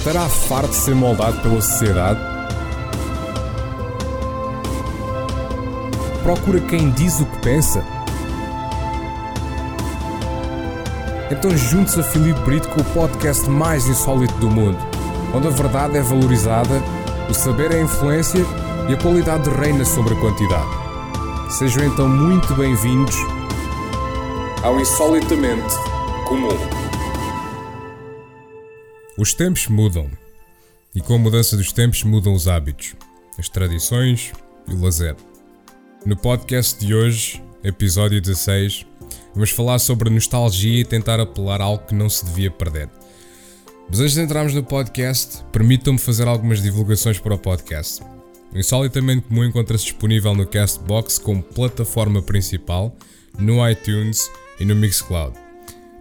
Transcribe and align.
Estará 0.00 0.26
farto 0.30 0.70
de 0.70 0.76
ser 0.76 0.94
moldado 0.94 1.38
pela 1.42 1.60
sociedade? 1.60 2.18
Procura 6.22 6.58
quem 6.60 6.90
diz 6.92 7.20
o 7.20 7.26
que 7.26 7.38
pensa? 7.40 7.84
Então 11.30 11.54
junte-se 11.54 12.00
a 12.00 12.02
Filipe 12.02 12.40
Brito 12.40 12.70
com 12.70 12.80
o 12.80 12.84
podcast 12.94 13.46
mais 13.50 13.86
insólito 13.88 14.32
do 14.38 14.48
mundo, 14.48 14.78
onde 15.34 15.48
a 15.48 15.50
verdade 15.50 15.98
é 15.98 16.00
valorizada, 16.00 16.82
o 17.28 17.34
saber 17.34 17.70
é 17.70 17.82
influência 17.82 18.42
e 18.88 18.94
a 18.94 18.96
qualidade 18.96 19.50
reina 19.50 19.84
sobre 19.84 20.14
a 20.14 20.16
quantidade. 20.18 20.70
Sejam 21.50 21.84
então 21.84 22.08
muito 22.08 22.54
bem-vindos 22.54 23.16
ao 24.62 24.80
Insolitamente 24.80 25.76
Comum. 26.26 26.69
Os 29.20 29.34
tempos 29.34 29.66
mudam. 29.66 30.10
E 30.94 31.00
com 31.02 31.16
a 31.16 31.18
mudança 31.18 31.54
dos 31.54 31.74
tempos 31.74 32.02
mudam 32.04 32.32
os 32.32 32.48
hábitos, 32.48 32.94
as 33.38 33.50
tradições 33.50 34.32
e 34.66 34.72
o 34.72 34.80
lazer. 34.80 35.14
No 36.06 36.16
podcast 36.16 36.82
de 36.82 36.94
hoje, 36.94 37.42
episódio 37.62 38.18
16, 38.18 38.86
vamos 39.34 39.50
falar 39.50 39.78
sobre 39.78 40.08
nostalgia 40.08 40.80
e 40.80 40.86
tentar 40.86 41.20
apelar 41.20 41.60
a 41.60 41.64
algo 41.64 41.84
que 41.84 41.94
não 41.94 42.08
se 42.08 42.24
devia 42.24 42.50
perder. 42.50 42.88
Mas 43.90 44.00
antes 44.00 44.14
de 44.14 44.22
entrarmos 44.22 44.54
no 44.54 44.64
podcast, 44.64 45.44
permitam-me 45.52 45.98
fazer 45.98 46.26
algumas 46.26 46.62
divulgações 46.62 47.18
para 47.18 47.34
o 47.34 47.38
podcast. 47.38 48.02
O 48.54 48.58
Insolitamente 48.58 49.28
Comum 49.28 49.44
encontra-se 49.44 49.84
disponível 49.84 50.34
no 50.34 50.46
Castbox 50.46 51.18
como 51.18 51.42
plataforma 51.42 52.22
principal, 52.22 52.96
no 53.38 53.68
iTunes 53.68 54.30
e 54.58 54.64
no 54.64 54.74
Mixcloud. 54.74 55.49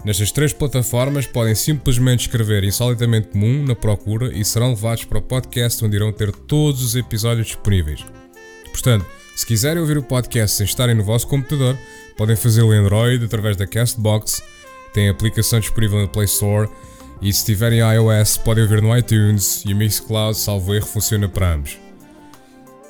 Nestas 0.04 0.32
três 0.32 0.54
plataformas 0.54 1.28
podem 1.28 1.54
simplesmente 1.54 2.22
escrever 2.22 2.64
Insolitamente 2.64 3.28
Comum 3.30 3.66
na 3.66 3.76
procura 3.76 4.34
e 4.34 4.46
serão 4.46 4.70
levados 4.70 5.04
para 5.04 5.20
o 5.20 5.22
podcast 5.22 5.84
onde 5.84 5.98
irão 5.98 6.12
ter 6.12 6.32
todos 6.32 6.82
os 6.82 6.96
episódios 6.96 7.48
disponíveis. 7.48 8.06
Portanto, 8.72 9.06
se 9.36 9.46
quiserem 9.46 9.82
ouvir 9.82 9.98
o 9.98 10.04
podcast 10.04 10.56
sem 10.56 10.66
estarem 10.66 10.96
no 10.96 11.04
vosso 11.04 11.28
computador, 11.28 11.78
podem 12.18 12.36
fazê-lo 12.36 12.74
em 12.74 12.78
Android 12.78 13.24
através 13.26 13.58
da 13.58 13.68
Castbox, 13.68 14.42
tem 14.94 15.10
a 15.10 15.12
aplicação 15.12 15.60
disponível 15.60 16.00
na 16.00 16.08
Play 16.08 16.26
Store 16.26 16.70
e 17.22 17.32
se 17.34 17.46
tiverem 17.46 17.80
iOS 17.80 18.38
podem 18.38 18.64
ouvir 18.64 18.82
no 18.82 18.98
iTunes 18.98 19.64
e 19.66 19.74
o 19.74 19.76
Mixcloud, 19.76 20.38
salvo 20.38 20.74
erro, 20.74 20.88
funciona 20.88 21.28
para 21.28 21.54
ambos. 21.54 21.89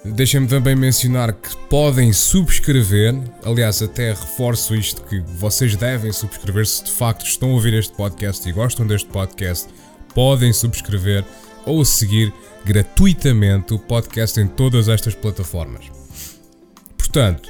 Deixem-me 0.05 0.47
também 0.47 0.77
mencionar 0.77 1.33
que 1.33 1.55
podem 1.69 2.13
subscrever, 2.13 3.15
aliás, 3.43 3.81
até 3.81 4.11
reforço 4.11 4.73
isto 4.73 5.03
que 5.03 5.19
vocês 5.19 5.75
devem 5.75 6.11
subscrever 6.13 6.65
se 6.65 6.85
de 6.85 6.91
facto 6.91 7.25
estão 7.25 7.49
a 7.49 7.53
ouvir 7.53 7.73
este 7.73 7.93
podcast 7.93 8.47
e 8.47 8.51
gostam 8.53 8.87
deste 8.87 9.09
podcast, 9.09 9.67
podem 10.15 10.53
subscrever 10.53 11.25
ou 11.65 11.83
seguir 11.83 12.33
gratuitamente 12.63 13.73
o 13.73 13.79
podcast 13.79 14.39
em 14.39 14.47
todas 14.47 14.87
estas 14.87 15.15
plataformas. 15.15 15.91
Portanto, 16.97 17.49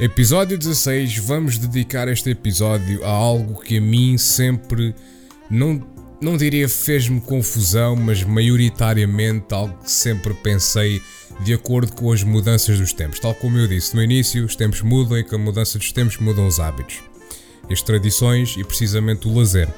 episódio 0.00 0.58
16, 0.58 1.18
vamos 1.18 1.56
dedicar 1.56 2.08
este 2.08 2.30
episódio 2.30 3.04
a 3.04 3.10
algo 3.10 3.60
que 3.60 3.78
a 3.78 3.80
mim 3.80 4.18
sempre 4.18 4.92
não 5.48 5.78
não 6.20 6.36
diria 6.36 6.68
fez-me 6.68 7.20
confusão, 7.20 7.94
mas 7.96 8.22
maioritariamente 8.22 9.52
algo 9.52 9.76
que 9.82 9.90
sempre 9.90 10.34
pensei 10.34 11.02
de 11.40 11.52
acordo 11.52 11.92
com 11.92 12.10
as 12.12 12.22
mudanças 12.22 12.78
dos 12.78 12.92
tempos. 12.92 13.20
Tal 13.20 13.34
como 13.34 13.58
eu 13.58 13.66
disse 13.66 13.94
no 13.94 14.02
início, 14.02 14.44
os 14.44 14.56
tempos 14.56 14.80
mudam 14.82 15.18
e 15.18 15.24
com 15.24 15.36
a 15.36 15.38
mudança 15.38 15.78
dos 15.78 15.92
tempos 15.92 16.18
mudam 16.18 16.46
os 16.46 16.58
hábitos, 16.58 17.02
as 17.70 17.82
tradições 17.82 18.56
e 18.56 18.64
precisamente 18.64 19.28
o 19.28 19.34
lazer. 19.34 19.68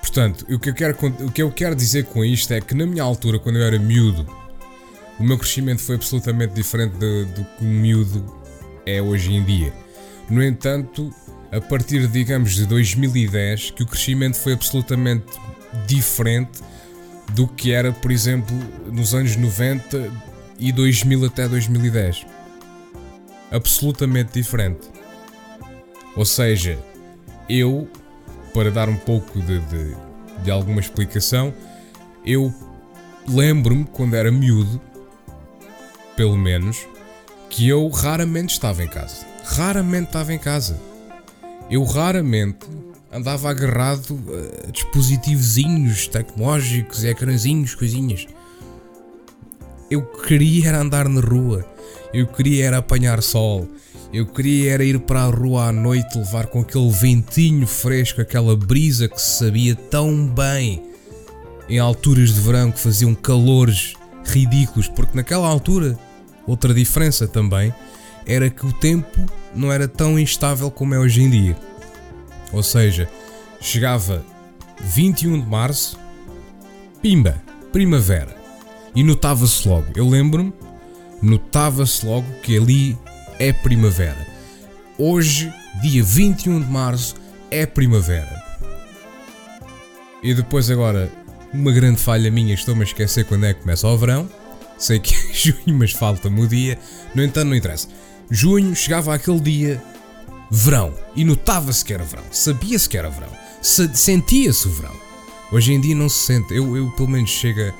Portanto, 0.00 0.46
o 0.50 0.58
que, 0.58 0.70
eu 0.70 0.74
quero, 0.74 0.96
o 1.24 1.30
que 1.30 1.42
eu 1.42 1.52
quero 1.52 1.74
dizer 1.74 2.04
com 2.04 2.24
isto 2.24 2.52
é 2.52 2.60
que 2.60 2.74
na 2.74 2.86
minha 2.86 3.02
altura, 3.02 3.38
quando 3.38 3.56
eu 3.56 3.62
era 3.62 3.78
miúdo, 3.78 4.26
o 5.18 5.22
meu 5.22 5.36
crescimento 5.36 5.82
foi 5.82 5.96
absolutamente 5.96 6.54
diferente 6.54 6.92
do, 6.94 7.26
que 7.26 7.64
o 7.64 7.68
miúdo 7.68 8.24
é 8.86 9.02
hoje 9.02 9.32
em 9.34 9.44
dia. 9.44 9.72
No 10.30 10.42
entanto, 10.42 11.14
a 11.52 11.60
partir, 11.60 12.06
digamos, 12.06 12.54
de 12.54 12.66
2010, 12.66 13.72
que 13.72 13.82
o 13.82 13.86
crescimento 13.86 14.36
foi 14.36 14.52
absolutamente 14.52 15.26
diferente 15.86 16.60
do 17.34 17.46
que 17.46 17.72
era, 17.72 17.92
por 17.92 18.10
exemplo, 18.10 18.56
nos 18.92 19.14
anos 19.14 19.36
90 19.36 20.10
e 20.58 20.72
2000 20.72 21.24
até 21.24 21.48
2010. 21.48 22.26
Absolutamente 23.50 24.32
diferente. 24.32 24.88
Ou 26.14 26.24
seja, 26.24 26.78
eu, 27.48 27.88
para 28.54 28.70
dar 28.70 28.88
um 28.88 28.96
pouco 28.96 29.40
de, 29.40 29.58
de, 29.60 29.96
de 30.44 30.50
alguma 30.50 30.80
explicação, 30.80 31.52
eu 32.24 32.52
lembro-me 33.28 33.84
quando 33.84 34.14
era 34.14 34.30
miúdo, 34.30 34.80
pelo 36.16 36.36
menos, 36.36 36.86
que 37.48 37.68
eu 37.68 37.88
raramente 37.88 38.52
estava 38.52 38.84
em 38.84 38.88
casa. 38.88 39.26
Raramente 39.44 40.08
estava 40.08 40.32
em 40.32 40.38
casa. 40.38 40.89
Eu 41.70 41.84
raramente 41.84 42.66
andava 43.12 43.48
agarrado 43.48 44.18
a 44.66 44.70
dispositivozinhos 44.70 46.08
tecnológicos, 46.08 47.04
ecrãzinhos, 47.04 47.74
coisinhas. 47.74 48.26
Eu 49.88 50.02
queria 50.02 50.68
era 50.68 50.80
andar 50.80 51.08
na 51.08 51.20
rua, 51.20 51.64
eu 52.12 52.26
queria 52.26 52.66
era 52.66 52.78
apanhar 52.78 53.22
sol, 53.22 53.68
eu 54.12 54.26
queria 54.26 54.72
era 54.72 54.84
ir 54.84 54.98
para 55.00 55.22
a 55.22 55.30
rua 55.30 55.66
à 55.66 55.72
noite 55.72 56.18
levar 56.18 56.46
com 56.46 56.60
aquele 56.60 56.90
ventinho 56.90 57.66
fresco, 57.66 58.20
aquela 58.20 58.56
brisa 58.56 59.08
que 59.08 59.20
se 59.20 59.38
sabia 59.38 59.74
tão 59.74 60.26
bem 60.26 60.82
em 61.68 61.78
alturas 61.78 62.34
de 62.34 62.40
verão 62.40 62.72
que 62.72 62.80
faziam 62.80 63.14
calores 63.14 63.94
ridículos, 64.24 64.88
porque 64.88 65.16
naquela 65.16 65.48
altura, 65.48 65.98
outra 66.46 66.74
diferença 66.74 67.28
também 67.28 67.72
era 68.26 68.50
que 68.50 68.66
o 68.66 68.72
tempo 68.72 69.20
não 69.54 69.72
era 69.72 69.88
tão 69.88 70.18
instável 70.18 70.70
como 70.70 70.94
é 70.94 70.98
hoje 70.98 71.22
em 71.22 71.30
dia. 71.30 71.56
Ou 72.52 72.62
seja, 72.62 73.08
chegava 73.60 74.24
21 74.80 75.40
de 75.40 75.46
março, 75.46 75.98
pimba, 77.02 77.42
primavera. 77.72 78.36
E 78.94 79.02
notava-se 79.04 79.68
logo, 79.68 79.86
eu 79.94 80.08
lembro-me, 80.08 80.52
notava-se 81.22 82.04
logo 82.04 82.26
que 82.42 82.56
ali 82.56 82.98
é 83.38 83.52
primavera. 83.52 84.26
Hoje, 84.98 85.52
dia 85.80 86.02
21 86.02 86.60
de 86.60 86.70
março, 86.70 87.14
é 87.50 87.64
primavera. 87.64 88.42
E 90.22 90.34
depois 90.34 90.70
agora, 90.70 91.10
uma 91.52 91.72
grande 91.72 92.00
falha 92.00 92.30
minha, 92.30 92.54
estou-me 92.54 92.82
a 92.82 92.84
esquecer 92.84 93.24
quando 93.24 93.46
é 93.46 93.54
que 93.54 93.62
começa 93.62 93.86
o 93.88 93.96
verão. 93.96 94.28
Sei 94.76 94.98
que 94.98 95.14
é 95.30 95.32
junho, 95.32 95.78
mas 95.78 95.92
falta-me 95.92 96.40
o 96.40 96.46
dia. 96.46 96.78
No 97.14 97.22
entanto, 97.22 97.48
não 97.48 97.56
interessa. 97.56 97.88
Junho 98.30 98.74
chegava 98.76 99.14
aquele 99.14 99.40
dia 99.40 99.82
verão. 100.50 100.94
E 101.16 101.24
notava-se 101.24 101.84
que 101.84 101.92
era 101.92 102.04
verão. 102.04 102.24
Sabia-se 102.30 102.88
que 102.88 102.96
era 102.96 103.10
verão. 103.10 103.30
Sentia-se 103.62 104.68
o 104.68 104.70
verão. 104.70 104.94
Hoje 105.52 105.72
em 105.72 105.80
dia 105.80 105.94
não 105.94 106.08
se 106.08 106.26
sente. 106.26 106.54
Eu, 106.54 106.76
eu 106.76 106.90
pelo 106.92 107.08
menos 107.08 107.30
chego 107.30 107.74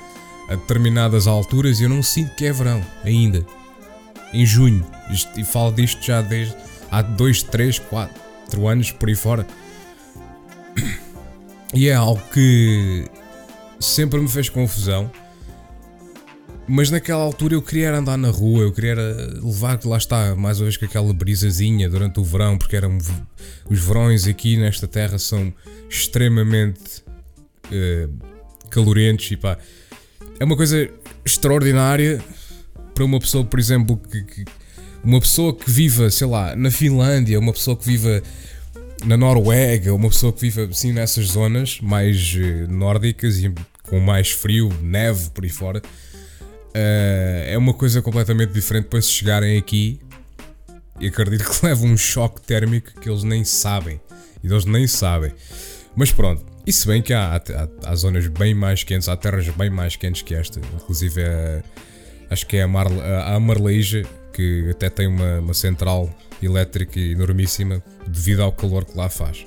a 0.49 0.55
determinadas 0.55 1.27
alturas 1.27 1.79
e 1.79 1.83
eu 1.83 1.89
não 1.89 2.03
sinto 2.03 2.35
que 2.35 2.45
é 2.45 2.51
verão 2.51 2.85
ainda. 3.03 3.45
Em 4.33 4.45
junho. 4.45 4.85
E 5.37 5.43
falo 5.43 5.71
disto 5.71 6.03
já 6.03 6.21
desde 6.21 6.55
há 6.89 7.01
2, 7.01 7.43
3, 7.43 7.79
4 7.79 8.67
anos 8.67 8.91
por 8.91 9.09
aí 9.09 9.15
fora. 9.15 9.47
E 11.73 11.87
é 11.87 11.93
algo 11.93 12.21
que 12.33 13.09
sempre 13.79 14.19
me 14.19 14.27
fez 14.27 14.49
confusão 14.49 15.09
mas 16.71 16.89
naquela 16.89 17.21
altura 17.21 17.53
eu 17.53 17.61
queria 17.61 17.93
andar 17.93 18.15
na 18.15 18.29
rua, 18.29 18.63
eu 18.63 18.71
queria 18.71 18.95
levar, 19.43 19.77
lá 19.83 19.97
está, 19.97 20.33
mais 20.37 20.57
uma 20.57 20.63
vez 20.63 20.77
com 20.77 20.85
aquela 20.85 21.13
brisazinha 21.13 21.89
durante 21.89 22.17
o 22.21 22.23
verão, 22.23 22.57
porque 22.57 22.77
eram 22.77 22.97
os 23.69 23.77
verões 23.77 24.25
aqui 24.25 24.55
nesta 24.55 24.87
terra 24.87 25.19
são 25.19 25.53
extremamente 25.89 27.03
uh, 27.65 28.09
calorentos 28.69 29.29
e 29.31 29.35
pá, 29.35 29.57
é 30.39 30.45
uma 30.45 30.55
coisa 30.55 30.89
extraordinária 31.25 32.23
para 32.95 33.03
uma 33.03 33.19
pessoa, 33.19 33.43
por 33.43 33.59
exemplo, 33.59 33.97
que, 34.09 34.23
que, 34.23 34.45
uma 35.03 35.19
pessoa 35.19 35.53
que 35.53 35.69
viva, 35.69 36.09
sei 36.09 36.27
lá, 36.27 36.55
na 36.55 36.71
Finlândia, 36.71 37.37
uma 37.37 37.51
pessoa 37.51 37.75
que 37.75 37.85
viva 37.85 38.23
na 39.05 39.17
Noruega, 39.17 39.93
uma 39.93 40.07
pessoa 40.07 40.31
que 40.31 40.39
viva 40.39 40.71
assim 40.71 40.93
nessas 40.93 41.25
zonas 41.25 41.81
mais 41.81 42.33
uh, 42.33 42.71
nórdicas 42.71 43.39
e 43.39 43.53
com 43.83 43.99
mais 43.99 44.31
frio, 44.31 44.69
neve 44.81 45.31
por 45.31 45.43
aí 45.43 45.49
fora 45.49 45.81
Uh, 46.71 47.43
é 47.47 47.57
uma 47.57 47.73
coisa 47.73 48.01
completamente 48.01 48.53
diferente 48.53 48.83
depois 48.83 49.05
de 49.05 49.11
chegarem 49.11 49.57
aqui 49.57 49.99
e 50.99 51.07
acredito 51.07 51.49
que 51.49 51.65
levam 51.65 51.89
um 51.89 51.97
choque 51.97 52.41
térmico 52.41 52.99
que 52.99 53.09
eles 53.09 53.23
nem 53.23 53.43
sabem. 53.43 53.99
E 54.43 54.47
eles 54.47 54.65
nem 54.65 54.87
sabem. 54.87 55.33
Mas 55.95 56.11
pronto, 56.11 56.45
e 56.65 56.71
se 56.71 56.87
bem 56.87 57.01
que 57.01 57.13
há, 57.13 57.35
há, 57.35 57.89
há, 57.89 57.95
zonas 57.95 58.27
bem 58.27 58.53
mais 58.53 58.83
quentes, 58.83 59.09
há 59.09 59.17
terras 59.17 59.47
bem 59.49 59.69
mais 59.69 59.95
quentes 59.95 60.21
que 60.21 60.33
esta. 60.33 60.59
Inclusive, 60.75 61.21
é, 61.21 61.63
acho 62.29 62.45
que 62.47 62.57
é 62.57 62.63
a, 62.63 62.67
Mar, 62.67 62.87
a, 62.87 63.35
a 63.35 63.39
Marleja, 63.39 64.03
que 64.31 64.69
até 64.69 64.89
tem 64.89 65.07
uma, 65.07 65.39
uma 65.39 65.53
central 65.53 66.09
elétrica 66.41 66.99
enormíssima 66.99 67.83
devido 68.07 68.41
ao 68.41 68.51
calor 68.51 68.85
que 68.85 68.95
lá 68.95 69.09
faz. 69.09 69.45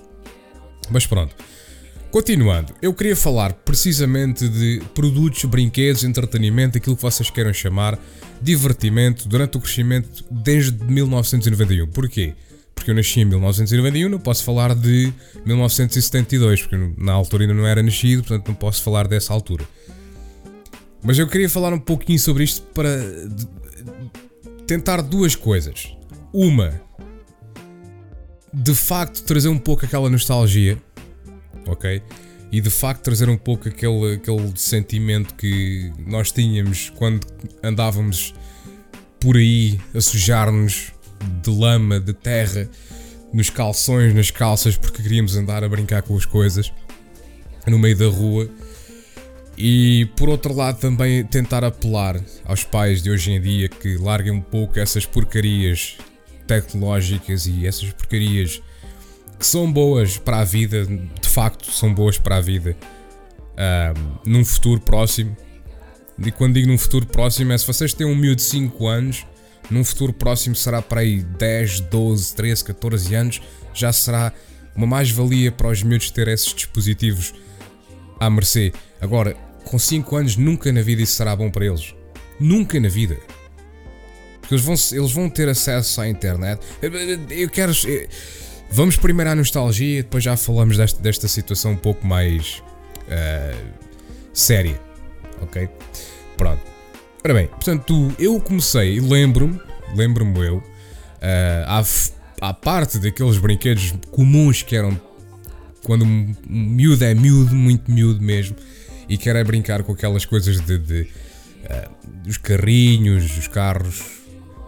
Mas 0.90 1.06
pronto. 1.06 1.34
Continuando, 2.14 2.72
eu 2.80 2.94
queria 2.94 3.16
falar 3.16 3.52
precisamente 3.52 4.48
de 4.48 4.80
produtos, 4.94 5.44
brinquedos, 5.46 6.04
entretenimento, 6.04 6.78
aquilo 6.78 6.94
que 6.94 7.02
vocês 7.02 7.28
queiram 7.28 7.52
chamar, 7.52 7.98
divertimento 8.40 9.28
durante 9.28 9.56
o 9.56 9.60
crescimento 9.60 10.24
desde 10.30 10.84
1991. 10.84 11.88
Porquê? 11.88 12.34
Porque 12.72 12.92
eu 12.92 12.94
nasci 12.94 13.18
em 13.18 13.24
1991, 13.24 14.08
não 14.08 14.20
posso 14.20 14.44
falar 14.44 14.76
de 14.76 15.12
1972, 15.44 16.62
porque 16.62 16.76
na 16.96 17.12
altura 17.12 17.42
ainda 17.42 17.54
não 17.54 17.66
era 17.66 17.82
nascido, 17.82 18.22
portanto 18.22 18.46
não 18.46 18.54
posso 18.54 18.80
falar 18.84 19.08
dessa 19.08 19.32
altura. 19.32 19.64
Mas 21.02 21.18
eu 21.18 21.26
queria 21.26 21.50
falar 21.50 21.74
um 21.74 21.80
pouquinho 21.80 22.20
sobre 22.20 22.44
isto 22.44 22.62
para 22.72 22.96
tentar 24.68 25.02
duas 25.02 25.34
coisas. 25.34 25.88
Uma, 26.32 26.80
de 28.52 28.72
facto 28.72 29.24
trazer 29.24 29.48
um 29.48 29.58
pouco 29.58 29.84
aquela 29.84 30.08
nostalgia, 30.08 30.78
ok? 31.66 32.02
E 32.52 32.60
de 32.60 32.70
facto 32.70 33.02
trazer 33.02 33.28
um 33.28 33.36
pouco 33.36 33.68
aquele, 33.68 34.14
aquele 34.14 34.52
sentimento 34.56 35.34
que 35.34 35.92
nós 36.06 36.30
tínhamos 36.30 36.90
quando 36.90 37.26
andávamos 37.62 38.34
por 39.18 39.36
aí 39.36 39.80
a 39.94 40.00
sujar-nos 40.00 40.92
de 41.42 41.50
lama, 41.50 41.98
de 41.98 42.12
terra, 42.12 42.68
nos 43.32 43.50
calções, 43.50 44.14
nas 44.14 44.30
calças, 44.30 44.76
porque 44.76 45.02
queríamos 45.02 45.36
andar 45.36 45.64
a 45.64 45.68
brincar 45.68 46.02
com 46.02 46.16
as 46.16 46.24
coisas 46.24 46.72
no 47.66 47.78
meio 47.78 47.96
da 47.96 48.06
rua. 48.06 48.48
E 49.56 50.06
por 50.16 50.28
outro 50.28 50.54
lado, 50.54 50.78
também 50.78 51.24
tentar 51.24 51.64
apelar 51.64 52.20
aos 52.44 52.64
pais 52.64 53.02
de 53.02 53.10
hoje 53.10 53.32
em 53.32 53.40
dia 53.40 53.68
que 53.68 53.96
larguem 53.96 54.32
um 54.32 54.40
pouco 54.40 54.78
essas 54.78 55.06
porcarias 55.06 55.96
tecnológicas 56.46 57.46
e 57.46 57.66
essas 57.66 57.90
porcarias 57.92 58.60
que 59.44 59.50
são 59.50 59.70
boas 59.70 60.16
para 60.16 60.38
a 60.38 60.44
vida, 60.44 60.86
de 60.86 61.28
facto 61.28 61.70
são 61.70 61.92
boas 61.92 62.16
para 62.16 62.36
a 62.36 62.40
vida 62.40 62.74
um, 64.24 64.32
num 64.32 64.42
futuro 64.42 64.80
próximo. 64.80 65.36
E 66.18 66.30
quando 66.30 66.54
digo 66.54 66.66
num 66.66 66.78
futuro 66.78 67.04
próximo 67.04 67.52
é 67.52 67.58
se 67.58 67.66
vocês 67.66 67.92
têm 67.92 68.06
um 68.06 68.14
miúdo 68.14 68.36
de 68.36 68.42
5 68.42 68.86
anos 68.86 69.26
num 69.70 69.84
futuro 69.84 70.14
próximo 70.14 70.56
será 70.56 70.80
para 70.80 71.02
aí 71.02 71.22
10, 71.22 71.80
12, 71.80 72.34
13, 72.34 72.64
14 72.64 73.14
anos, 73.14 73.42
já 73.74 73.92
será 73.92 74.32
uma 74.74 74.86
mais-valia 74.86 75.52
para 75.52 75.68
os 75.68 75.82
miúdos 75.82 76.10
ter 76.10 76.26
esses 76.28 76.54
dispositivos 76.54 77.34
à 78.18 78.30
mercê. 78.30 78.72
Agora, 78.98 79.34
com 79.64 79.78
5 79.78 80.16
anos, 80.16 80.36
nunca 80.36 80.72
na 80.72 80.80
vida 80.80 81.02
isso 81.02 81.16
será 81.16 81.36
bom 81.36 81.50
para 81.50 81.66
eles. 81.66 81.94
Nunca 82.40 82.80
na 82.80 82.88
vida. 82.88 83.18
Porque 84.40 84.54
eles 84.54 84.64
vão, 84.64 84.74
eles 84.92 85.12
vão 85.12 85.28
ter 85.28 85.50
acesso 85.50 86.00
à 86.00 86.08
internet. 86.08 86.62
Eu 87.30 87.50
quero. 87.50 87.72
Vamos 88.74 88.96
primeiro 88.96 89.30
à 89.30 89.36
nostalgia, 89.36 90.02
depois 90.02 90.24
já 90.24 90.36
falamos 90.36 90.76
desta, 90.76 91.00
desta 91.00 91.28
situação 91.28 91.70
um 91.70 91.76
pouco 91.76 92.04
mais 92.04 92.60
uh, 93.06 93.72
séria. 94.32 94.80
Ok? 95.40 95.68
Pronto. 96.36 96.60
Ora 97.24 97.34
bem, 97.34 97.46
portanto, 97.46 98.12
eu 98.18 98.40
comecei, 98.40 98.98
lembro-me, 98.98 99.60
lembro-me 99.94 100.44
eu, 100.44 100.56
uh, 100.56 100.62
à, 101.68 101.84
à 102.40 102.52
parte 102.52 102.98
daqueles 102.98 103.38
brinquedos 103.38 103.94
comuns 104.10 104.64
que 104.64 104.74
eram 104.74 105.00
quando 105.84 106.04
miúdo 106.44 107.04
é 107.04 107.14
miúdo, 107.14 107.54
muito 107.54 107.88
miúdo 107.88 108.20
mesmo, 108.20 108.56
e 109.08 109.16
quer 109.16 109.36
é 109.36 109.44
brincar 109.44 109.84
com 109.84 109.92
aquelas 109.92 110.24
coisas 110.24 110.60
de, 110.60 110.78
de 110.78 111.02
uh, 111.02 112.28
os 112.28 112.38
carrinhos, 112.38 113.38
os 113.38 113.46
carros, 113.46 114.02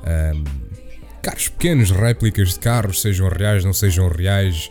um, 0.04 0.65
carros 1.26 1.48
pequenos, 1.48 1.90
réplicas 1.90 2.50
de 2.50 2.60
carros, 2.60 3.02
sejam 3.02 3.28
reais, 3.28 3.64
não 3.64 3.72
sejam 3.72 4.08
reais, 4.08 4.70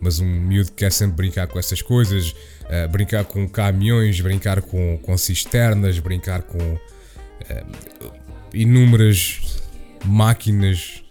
mas 0.00 0.18
um 0.18 0.26
miúdo 0.26 0.72
quer 0.72 0.90
sempre 0.90 1.14
brincar 1.14 1.46
com 1.46 1.60
essas 1.60 1.80
coisas, 1.80 2.30
uh, 2.30 2.88
brincar 2.90 3.24
com 3.24 3.48
caminhões, 3.48 4.20
brincar 4.20 4.60
com, 4.62 4.98
com 5.00 5.16
cisternas, 5.16 6.00
brincar 6.00 6.42
com 6.42 6.58
uh, 6.58 8.12
inúmeras 8.52 9.62
máquinas 10.04 11.04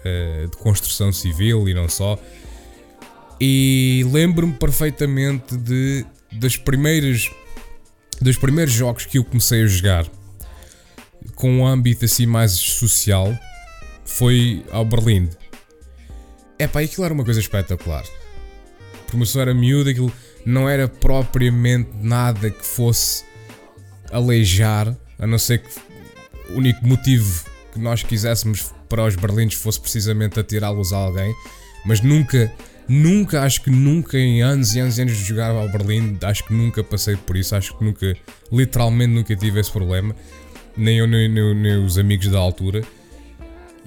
uh, 0.00 0.48
de 0.48 0.56
construção 0.56 1.12
civil 1.12 1.68
e 1.68 1.74
não 1.74 1.86
só. 1.86 2.18
E 3.38 4.02
lembro-me 4.10 4.54
perfeitamente 4.54 5.58
de 5.58 6.06
das 6.32 6.56
primeiras 6.56 7.30
dos 8.20 8.36
primeiros 8.38 8.72
jogos 8.72 9.04
que 9.04 9.18
eu 9.18 9.24
comecei 9.24 9.62
a 9.62 9.66
jogar 9.66 10.06
com 11.34 11.60
um 11.60 11.66
âmbito 11.66 12.06
assim 12.06 12.26
mais 12.26 12.52
social 12.52 13.38
foi 14.08 14.64
ao 14.72 14.84
Berlim. 14.84 15.28
É 16.58 16.66
pá, 16.66 16.80
aquilo 16.80 17.04
era 17.04 17.14
uma 17.14 17.24
coisa 17.24 17.38
espetacular. 17.38 18.04
A 18.94 19.10
promoção 19.10 19.40
era 19.40 19.54
miúda, 19.54 19.90
aquilo 19.90 20.12
não 20.44 20.68
era 20.68 20.88
propriamente 20.88 21.90
nada 22.00 22.50
que 22.50 22.64
fosse 22.64 23.24
aleijar 24.10 24.96
a 25.18 25.26
não 25.26 25.38
ser 25.38 25.58
que 25.58 25.68
o 26.50 26.56
único 26.56 26.84
motivo 26.86 27.44
que 27.72 27.78
nós 27.78 28.02
quiséssemos 28.02 28.72
para 28.88 29.04
os 29.04 29.14
berlindes 29.14 29.58
fosse 29.58 29.78
precisamente 29.80 30.40
atirá-los 30.40 30.92
a 30.92 30.96
alguém, 30.96 31.34
mas 31.84 32.00
nunca, 32.00 32.50
nunca, 32.88 33.42
acho 33.42 33.62
que 33.62 33.70
nunca 33.70 34.18
em 34.18 34.42
anos 34.42 34.74
e 34.74 34.80
anos 34.80 34.96
e 34.98 35.02
anos 35.02 35.16
de 35.16 35.24
jogar 35.24 35.50
ao 35.50 35.68
Berlim, 35.68 36.16
acho 36.22 36.44
que 36.44 36.54
nunca 36.54 36.82
passei 36.82 37.16
por 37.16 37.36
isso, 37.36 37.54
acho 37.54 37.76
que 37.76 37.84
nunca, 37.84 38.16
literalmente 38.50 39.12
nunca 39.12 39.36
tive 39.36 39.60
esse 39.60 39.70
problema, 39.70 40.16
nem 40.76 40.98
eu 40.98 41.06
nem, 41.06 41.28
nem, 41.28 41.54
nem 41.54 41.84
os 41.84 41.98
amigos 41.98 42.28
da 42.28 42.38
altura. 42.38 42.82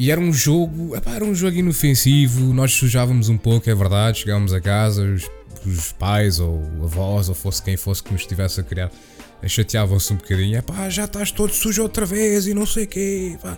E 0.02 0.10
era 0.10 0.20
um 0.20 0.34
jogo, 0.34 0.96
epá, 0.96 1.12
era 1.12 1.24
um 1.24 1.36
jogo 1.36 1.58
inofensivo, 1.58 2.52
nós 2.56 2.74
sujávamos 2.74 3.30
um 3.30 3.38
pouco, 3.38 3.70
é 3.70 3.76
verdade, 3.76 4.18
chegávamos 4.18 4.52
a 4.52 4.60
casa, 4.60 5.04
os, 5.04 5.30
os 5.64 5.92
pais 5.92 6.40
ou 6.40 6.60
avós, 6.84 7.30
ou 7.30 7.36
fosse 7.36 7.62
quem 7.62 7.78
fosse 7.78 8.02
que 8.02 8.12
nos 8.12 8.24
estivesse 8.24 8.60
a 8.60 8.64
criar, 8.64 8.92
chateavam-se 9.46 10.12
um 10.12 10.16
bocadinho. 10.16 10.58
É 10.58 10.62
pá, 10.64 10.90
já 10.90 11.06
estás 11.06 11.30
todo 11.30 11.54
sujo 11.54 11.84
outra 11.84 12.04
vez 12.04 12.48
e 12.48 12.54
não 12.56 12.66
sei 12.66 12.86
o 12.86 12.88
quê. 12.88 13.38
Pá, 13.44 13.56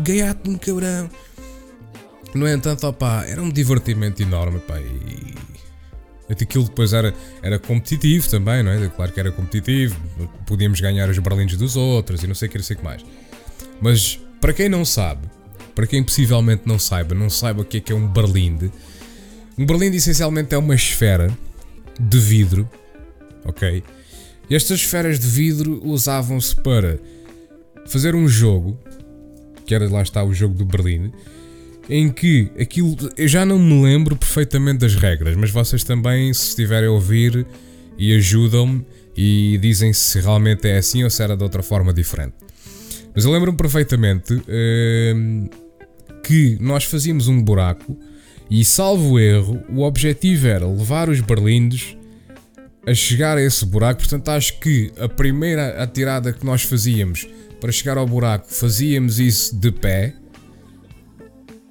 gaiato-me 0.00 0.58
cabrão. 0.58 1.08
No 2.34 2.48
entanto, 2.48 2.88
opá, 2.88 3.24
era 3.24 3.40
um 3.40 3.48
divertimento 3.48 4.20
enorme, 4.20 4.58
pá, 4.58 4.80
e... 4.80 5.32
Aquilo 6.28 6.64
depois 6.64 6.92
era, 6.92 7.14
era 7.40 7.56
competitivo 7.56 8.28
também, 8.28 8.64
não 8.64 8.72
é? 8.72 8.88
Claro 8.88 9.12
que 9.12 9.20
era 9.20 9.30
competitivo, 9.30 9.96
podíamos 10.44 10.80
ganhar 10.80 11.08
os 11.08 11.20
berlindes 11.20 11.56
dos 11.56 11.76
outros 11.76 12.24
e 12.24 12.26
não 12.26 12.34
sei 12.34 12.48
o 12.48 12.50
que, 12.50 12.58
não 12.58 12.64
sei 12.64 12.74
o 12.74 12.78
que 12.80 12.84
mais. 12.84 13.04
Mas, 13.80 14.18
para 14.40 14.52
quem 14.52 14.68
não 14.68 14.84
sabe, 14.84 15.28
para 15.74 15.86
quem 15.86 16.02
possivelmente 16.02 16.62
não 16.66 16.78
saiba, 16.78 17.14
não 17.14 17.28
saiba 17.28 17.62
o 17.62 17.64
que 17.64 17.78
é 17.78 17.80
que 17.80 17.92
é 17.92 17.94
um 17.94 18.06
berlinde, 18.06 18.70
um 19.56 19.64
berlinde 19.64 19.96
essencialmente 19.96 20.54
é 20.54 20.58
uma 20.58 20.74
esfera 20.74 21.36
de 21.98 22.18
vidro, 22.18 22.68
ok? 23.44 23.82
E 24.48 24.54
estas 24.54 24.80
esferas 24.80 25.18
de 25.18 25.26
vidro 25.26 25.80
usavam-se 25.84 26.54
para 26.56 26.98
fazer 27.86 28.14
um 28.14 28.28
jogo, 28.28 28.78
que 29.64 29.74
era 29.74 29.88
lá 29.88 30.02
está 30.02 30.22
o 30.22 30.34
jogo 30.34 30.54
do 30.54 30.64
Berlim, 30.64 31.12
em 31.88 32.10
que 32.10 32.50
aquilo. 32.60 32.96
Eu 33.16 33.28
já 33.28 33.44
não 33.46 33.58
me 33.58 33.82
lembro 33.82 34.16
perfeitamente 34.16 34.78
das 34.78 34.94
regras, 34.96 35.36
mas 35.36 35.50
vocês 35.50 35.84
também, 35.84 36.32
se 36.34 36.48
estiverem 36.48 36.88
a 36.88 36.92
ouvir 36.92 37.46
e 37.96 38.14
ajudam-me 38.14 38.84
e 39.16 39.58
dizem 39.62 39.92
se 39.92 40.20
realmente 40.20 40.68
é 40.68 40.78
assim 40.78 41.04
ou 41.04 41.10
se 41.10 41.22
era 41.22 41.36
de 41.36 41.42
outra 41.42 41.62
forma 41.62 41.92
diferente. 41.92 42.34
Mas 43.14 43.24
eu 43.24 43.30
lembro-me 43.30 43.56
perfeitamente 43.56 44.34
uh, 44.34 45.50
que 46.24 46.56
nós 46.60 46.84
fazíamos 46.84 47.28
um 47.28 47.40
buraco 47.40 47.96
e, 48.50 48.64
salvo 48.64 49.18
erro, 49.18 49.62
o 49.68 49.82
objetivo 49.82 50.46
era 50.46 50.66
levar 50.66 51.08
os 51.08 51.20
berlindes 51.20 51.96
a 52.86 52.94
chegar 52.94 53.36
a 53.38 53.42
esse 53.42 53.64
buraco. 53.64 54.00
Portanto, 54.00 54.28
acho 54.30 54.58
que 54.58 54.90
a 54.98 55.08
primeira 55.08 55.82
atirada 55.82 56.32
que 56.32 56.44
nós 56.44 56.62
fazíamos 56.62 57.26
para 57.60 57.72
chegar 57.72 57.96
ao 57.96 58.06
buraco, 58.06 58.52
fazíamos 58.52 59.18
isso 59.18 59.56
de 59.56 59.70
pé. 59.70 60.14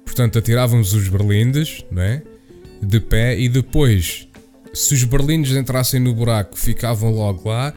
Portanto, 0.04 0.38
atirávamos 0.38 0.92
os 0.92 1.08
berlindes, 1.08 1.84
não 1.90 2.02
é? 2.02 2.22
De 2.80 3.00
pé 3.00 3.38
e 3.38 3.48
depois, 3.48 4.28
se 4.72 4.94
os 4.94 5.04
berlindes 5.04 5.56
entrassem 5.56 6.00
no 6.00 6.14
buraco, 6.14 6.58
ficavam 6.58 7.10
logo 7.10 7.48
lá. 7.48 7.74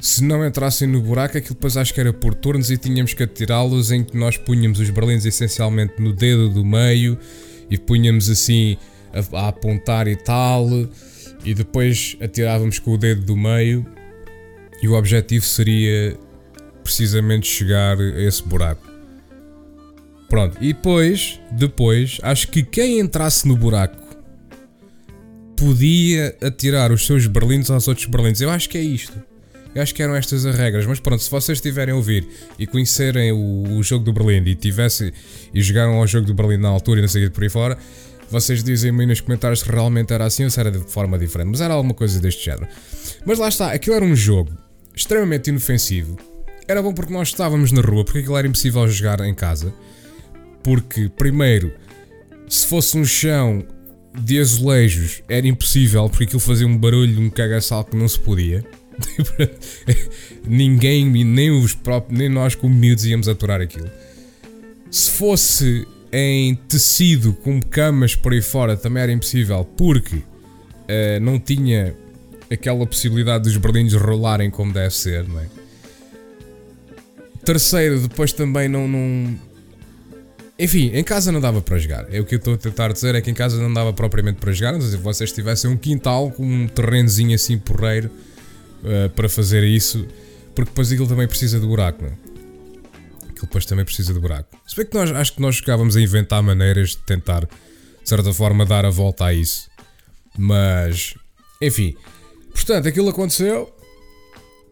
Se 0.00 0.24
não 0.24 0.46
entrassem 0.46 0.88
no 0.88 1.02
buraco, 1.02 1.36
aquilo 1.36 1.54
depois 1.54 1.76
acho 1.76 1.92
que 1.92 2.00
era 2.00 2.12
por 2.12 2.34
turnos 2.34 2.70
e 2.70 2.78
tínhamos 2.78 3.12
que 3.12 3.22
atirá-los 3.22 3.90
em 3.90 4.02
que 4.02 4.16
nós 4.16 4.38
punhamos 4.38 4.80
os 4.80 4.88
berlindes 4.88 5.26
essencialmente 5.26 6.00
no 6.00 6.14
dedo 6.14 6.48
do 6.48 6.64
meio 6.64 7.18
e 7.70 7.76
punhamos 7.76 8.30
assim 8.30 8.78
a, 9.12 9.38
a 9.38 9.48
apontar 9.48 10.08
e 10.08 10.16
tal 10.16 10.66
e 11.44 11.52
depois 11.52 12.16
atirávamos 12.20 12.78
com 12.78 12.92
o 12.92 12.98
dedo 12.98 13.22
do 13.22 13.36
meio 13.36 13.86
e 14.82 14.88
o 14.88 14.94
objetivo 14.94 15.44
seria 15.44 16.16
precisamente 16.82 17.46
chegar 17.46 17.98
a 18.00 18.20
esse 18.22 18.42
buraco. 18.42 18.88
Pronto, 20.30 20.56
e 20.60 20.72
depois, 20.72 21.40
depois, 21.52 22.18
acho 22.22 22.48
que 22.48 22.62
quem 22.62 23.00
entrasse 23.00 23.46
no 23.46 23.56
buraco 23.56 23.98
podia 25.56 26.34
atirar 26.40 26.90
os 26.90 27.04
seus 27.04 27.26
berlindes 27.26 27.70
aos 27.70 27.86
outros 27.86 28.06
berlindes. 28.06 28.40
Eu 28.40 28.48
acho 28.48 28.68
que 28.68 28.78
é 28.78 28.82
isto. 28.82 29.29
Eu 29.74 29.82
acho 29.82 29.94
que 29.94 30.02
eram 30.02 30.16
estas 30.16 30.44
as 30.44 30.56
regras, 30.56 30.84
mas 30.84 30.98
pronto, 30.98 31.22
se 31.22 31.30
vocês 31.30 31.58
estiverem 31.58 31.92
a 31.92 31.96
ouvir 31.96 32.26
e 32.58 32.66
conhecerem 32.66 33.32
o, 33.32 33.76
o 33.76 33.82
jogo 33.82 34.04
do 34.04 34.12
Berlim 34.12 34.48
e 34.48 34.54
tivessem 34.54 35.12
e 35.54 35.62
jogaram 35.62 35.94
ao 35.94 36.06
jogo 36.06 36.26
do 36.26 36.34
Berlim 36.34 36.56
na 36.56 36.68
altura 36.68 37.00
e 37.00 37.04
o 37.04 37.08
que 37.08 37.30
por 37.30 37.44
aí 37.44 37.48
fora, 37.48 37.78
vocês 38.30 38.62
dizem-me 38.62 39.06
nos 39.06 39.20
comentários 39.20 39.60
se 39.60 39.70
realmente 39.70 40.12
era 40.12 40.24
assim 40.24 40.44
ou 40.44 40.50
se 40.50 40.58
era 40.58 40.70
de 40.70 40.78
forma 40.80 41.18
diferente, 41.18 41.48
mas 41.48 41.60
era 41.60 41.74
alguma 41.74 41.94
coisa 41.94 42.20
deste 42.20 42.44
género. 42.44 42.68
Mas 43.24 43.38
lá 43.38 43.48
está, 43.48 43.72
aquilo 43.72 43.96
era 43.96 44.04
um 44.04 44.14
jogo 44.14 44.52
extremamente 44.94 45.50
inofensivo. 45.50 46.16
Era 46.66 46.82
bom 46.82 46.92
porque 46.92 47.12
nós 47.12 47.28
estávamos 47.28 47.72
na 47.72 47.80
rua, 47.80 48.04
porque 48.04 48.20
aquilo 48.20 48.36
era 48.36 48.46
impossível 48.46 48.86
jogar 48.88 49.20
em 49.20 49.34
casa. 49.34 49.74
Porque, 50.62 51.08
primeiro, 51.08 51.72
se 52.48 52.66
fosse 52.66 52.96
um 52.96 53.04
chão 53.04 53.64
de 54.14 54.38
azulejos, 54.38 55.22
era 55.28 55.46
impossível, 55.46 56.08
porque 56.08 56.24
aquilo 56.24 56.40
fazia 56.40 56.66
um 56.66 56.76
barulho, 56.76 57.20
um 57.20 57.30
cagaçal 57.30 57.84
que 57.84 57.96
não 57.96 58.06
se 58.06 58.18
podia. 58.18 58.64
Ninguém, 60.46 61.06
nem, 61.24 61.50
os 61.50 61.74
próprios, 61.74 62.18
nem 62.18 62.28
nós 62.28 62.54
como 62.54 62.74
miúdos 62.74 63.04
íamos 63.04 63.28
aturar 63.28 63.60
aquilo. 63.60 63.90
Se 64.90 65.10
fosse 65.10 65.86
em 66.12 66.54
tecido 66.54 67.32
com 67.32 67.62
camas 67.62 68.14
por 68.16 68.32
aí 68.32 68.42
fora 68.42 68.76
também 68.76 69.02
era 69.02 69.12
impossível 69.12 69.64
porque 69.76 70.16
uh, 70.16 71.20
não 71.20 71.38
tinha 71.38 71.94
aquela 72.52 72.84
possibilidade 72.84 73.44
dos 73.44 73.56
berlindos 73.56 73.94
rolarem 73.94 74.50
como 74.50 74.72
deve 74.72 74.94
ser, 74.94 75.26
não 75.28 75.38
é? 75.38 75.46
Terceiro, 77.44 78.00
depois 78.00 78.32
também 78.32 78.68
não, 78.68 78.86
não. 78.86 79.38
Enfim, 80.58 80.90
em 80.92 81.02
casa 81.02 81.32
não 81.32 81.40
dava 81.40 81.62
para 81.62 81.78
jogar. 81.78 82.06
É 82.12 82.20
o 82.20 82.24
que 82.24 82.34
eu 82.34 82.38
estou 82.38 82.54
a 82.54 82.58
tentar 82.58 82.92
dizer, 82.92 83.14
é 83.14 83.20
que 83.22 83.30
em 83.30 83.34
casa 83.34 83.56
não 83.60 83.72
dava 83.72 83.92
propriamente 83.92 84.38
para 84.38 84.52
jogar. 84.52 84.78
Se 84.82 84.96
vocês 84.98 85.32
tivessem 85.32 85.70
um 85.70 85.76
quintal 85.76 86.30
com 86.30 86.44
um 86.44 86.68
terrenozinho 86.68 87.34
assim 87.34 87.56
porreiro 87.56 88.10
uh, 88.82 89.10
para 89.10 89.28
fazer 89.28 89.64
isso, 89.64 90.06
porque 90.54 90.70
depois 90.70 90.90
aquilo 90.90 91.06
também 91.06 91.26
precisa 91.26 91.58
de 91.58 91.66
buraco, 91.66 92.02
não 92.02 92.10
é? 92.10 92.14
Aquilo 93.28 93.42
depois 93.42 93.64
também 93.64 93.84
precisa 93.84 94.12
de 94.12 94.20
buraco. 94.20 94.56
Se 94.66 94.76
bem 94.76 94.86
que 94.86 94.94
nós 94.94 95.10
acho 95.10 95.34
que 95.34 95.40
nós 95.40 95.56
chegávamos 95.56 95.96
a 95.96 96.00
inventar 96.00 96.42
maneiras 96.42 96.90
de 96.90 96.98
tentar, 96.98 97.40
de 97.40 98.08
certa 98.08 98.32
forma, 98.32 98.66
dar 98.66 98.84
a 98.84 98.90
volta 98.90 99.26
a 99.26 99.34
isso. 99.34 99.68
Mas, 100.36 101.14
enfim. 101.60 101.96
Portanto, 102.52 102.88
aquilo 102.88 103.08
aconteceu 103.08 103.72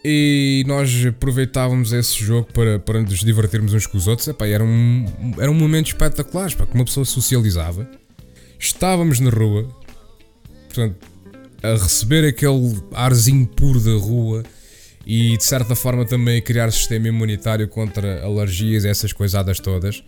e 0.04 0.64
nós 0.66 0.90
aproveitávamos 1.06 1.92
esse 1.92 2.14
jogo 2.14 2.48
para, 2.52 2.78
para 2.78 3.02
nos 3.02 3.20
divertirmos 3.20 3.74
uns 3.74 3.86
com 3.86 3.98
os 3.98 4.06
outros. 4.06 4.28
Epá, 4.28 4.46
era, 4.46 4.64
um, 4.64 5.06
era 5.38 5.50
um 5.50 5.54
momento 5.54 5.88
espetacular, 5.88 6.54
para 6.54 6.66
que 6.66 6.74
uma 6.74 6.84
pessoa 6.84 7.04
socializava. 7.04 7.88
Estávamos 8.58 9.20
na 9.20 9.30
rua, 9.30 9.68
portanto, 10.66 10.96
a 11.62 11.72
receber 11.72 12.26
aquele 12.26 12.76
arzinho 12.92 13.46
puro 13.46 13.80
da 13.80 13.92
rua 13.92 14.42
e 15.06 15.36
de 15.36 15.44
certa 15.44 15.74
forma 15.74 16.04
também 16.04 16.40
criar 16.42 16.70
sistema 16.70 17.08
imunitário 17.08 17.66
contra 17.66 18.22
alergias 18.22 18.84
essas 18.84 19.12
coisadas 19.12 19.58
todas. 19.58 20.02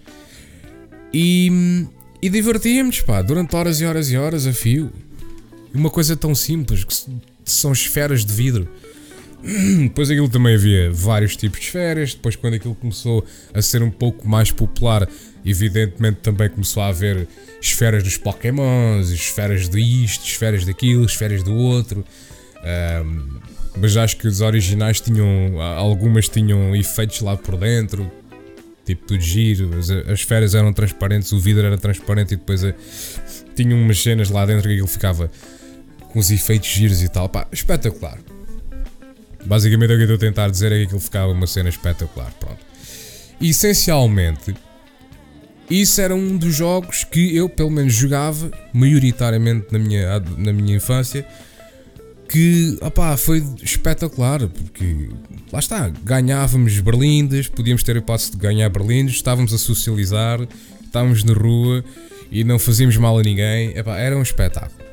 E, 1.12 1.86
e 2.20 2.28
divertíamos, 2.28 3.00
pá, 3.00 3.22
durante 3.22 3.56
horas 3.56 3.80
e 3.80 3.84
horas 3.84 4.10
e 4.10 4.16
horas 4.16 4.46
a 4.46 4.52
fio. 4.52 4.92
Uma 5.72 5.88
coisa 5.88 6.16
tão 6.16 6.34
simples 6.34 6.84
que 6.84 6.94
são 7.44 7.72
esferas 7.72 8.24
de 8.24 8.32
vidro. 8.32 8.68
Depois 9.82 10.10
aquilo 10.10 10.28
também 10.28 10.54
havia 10.54 10.90
vários 10.90 11.36
tipos 11.36 11.60
de 11.60 11.66
esferas. 11.66 12.14
Depois, 12.14 12.36
quando 12.36 12.54
aquilo 12.54 12.74
começou 12.74 13.24
a 13.54 13.62
ser 13.62 13.82
um 13.82 13.90
pouco 13.90 14.28
mais 14.28 14.50
popular, 14.50 15.08
evidentemente 15.44 16.18
também 16.20 16.48
começou 16.48 16.82
a 16.82 16.88
haver 16.88 17.26
esferas 17.60 18.02
dos 18.02 18.16
Pokémons, 18.16 19.10
esferas 19.10 19.68
de 19.68 19.80
isto, 19.80 20.24
esferas 20.26 20.64
daquilo, 20.64 21.04
esferas 21.04 21.42
do 21.42 21.54
outro. 21.54 22.04
Um, 23.04 23.40
mas 23.78 23.96
acho 23.96 24.16
que 24.16 24.26
os 24.26 24.40
originais 24.40 25.00
tinham. 25.00 25.60
Algumas 25.60 26.28
tinham 26.28 26.74
efeitos 26.74 27.20
lá 27.20 27.36
por 27.36 27.56
dentro, 27.56 28.10
tipo 28.84 29.06
tudo 29.06 29.20
giro. 29.20 29.78
As, 29.78 29.90
as 29.90 30.20
esferas 30.20 30.54
eram 30.54 30.72
transparentes, 30.72 31.32
o 31.32 31.38
vidro 31.38 31.66
era 31.66 31.78
transparente 31.78 32.34
e 32.34 32.36
depois 32.36 32.64
a, 32.64 32.68
eh, 32.68 32.74
tinham 33.54 33.80
umas 33.80 34.02
cenas 34.02 34.28
lá 34.28 34.44
dentro 34.44 34.64
que 34.64 34.74
aquilo 34.74 34.88
ficava 34.88 35.30
com 36.12 36.18
os 36.18 36.30
efeitos 36.30 36.68
giros 36.68 37.02
e 37.02 37.08
tal. 37.08 37.28
Pá, 37.28 37.46
espetacular. 37.52 38.18
Basicamente 39.44 39.92
o 39.92 39.96
que 39.96 40.02
eu 40.02 40.14
estou 40.14 40.16
a 40.16 40.30
tentar 40.30 40.48
dizer 40.48 40.72
é 40.72 40.78
que 40.78 40.84
aquilo 40.84 41.00
ficava 41.00 41.32
uma 41.32 41.46
cena 41.46 41.68
espetacular. 41.68 42.32
Pronto. 42.38 42.58
E, 43.40 43.50
essencialmente, 43.50 44.54
isso 45.70 46.00
era 46.00 46.14
um 46.14 46.36
dos 46.36 46.54
jogos 46.54 47.04
que 47.04 47.34
eu, 47.34 47.48
pelo 47.48 47.70
menos, 47.70 47.94
jogava 47.94 48.50
maioritariamente 48.72 49.68
na 49.70 49.78
minha, 49.78 50.20
na 50.36 50.52
minha 50.52 50.76
infância. 50.76 51.24
Que 52.28 52.78
opá, 52.80 53.16
foi 53.16 53.42
espetacular, 53.62 54.46
porque 54.46 55.08
lá 55.52 55.58
está, 55.58 55.88
ganhávamos 56.04 56.78
berlindes, 56.78 57.48
podíamos 57.48 57.82
ter 57.82 57.96
a 57.96 57.98
hipótese 57.98 58.32
de 58.32 58.36
ganhar 58.36 58.68
berlindes, 58.68 59.16
estávamos 59.16 59.52
a 59.52 59.58
socializar, 59.58 60.40
estávamos 60.84 61.24
na 61.24 61.32
rua 61.32 61.84
e 62.30 62.44
não 62.44 62.56
fazíamos 62.56 62.96
mal 62.96 63.18
a 63.18 63.22
ninguém, 63.22 63.76
epá, 63.76 63.98
era 63.98 64.16
um 64.16 64.22
espetáculo. 64.22 64.89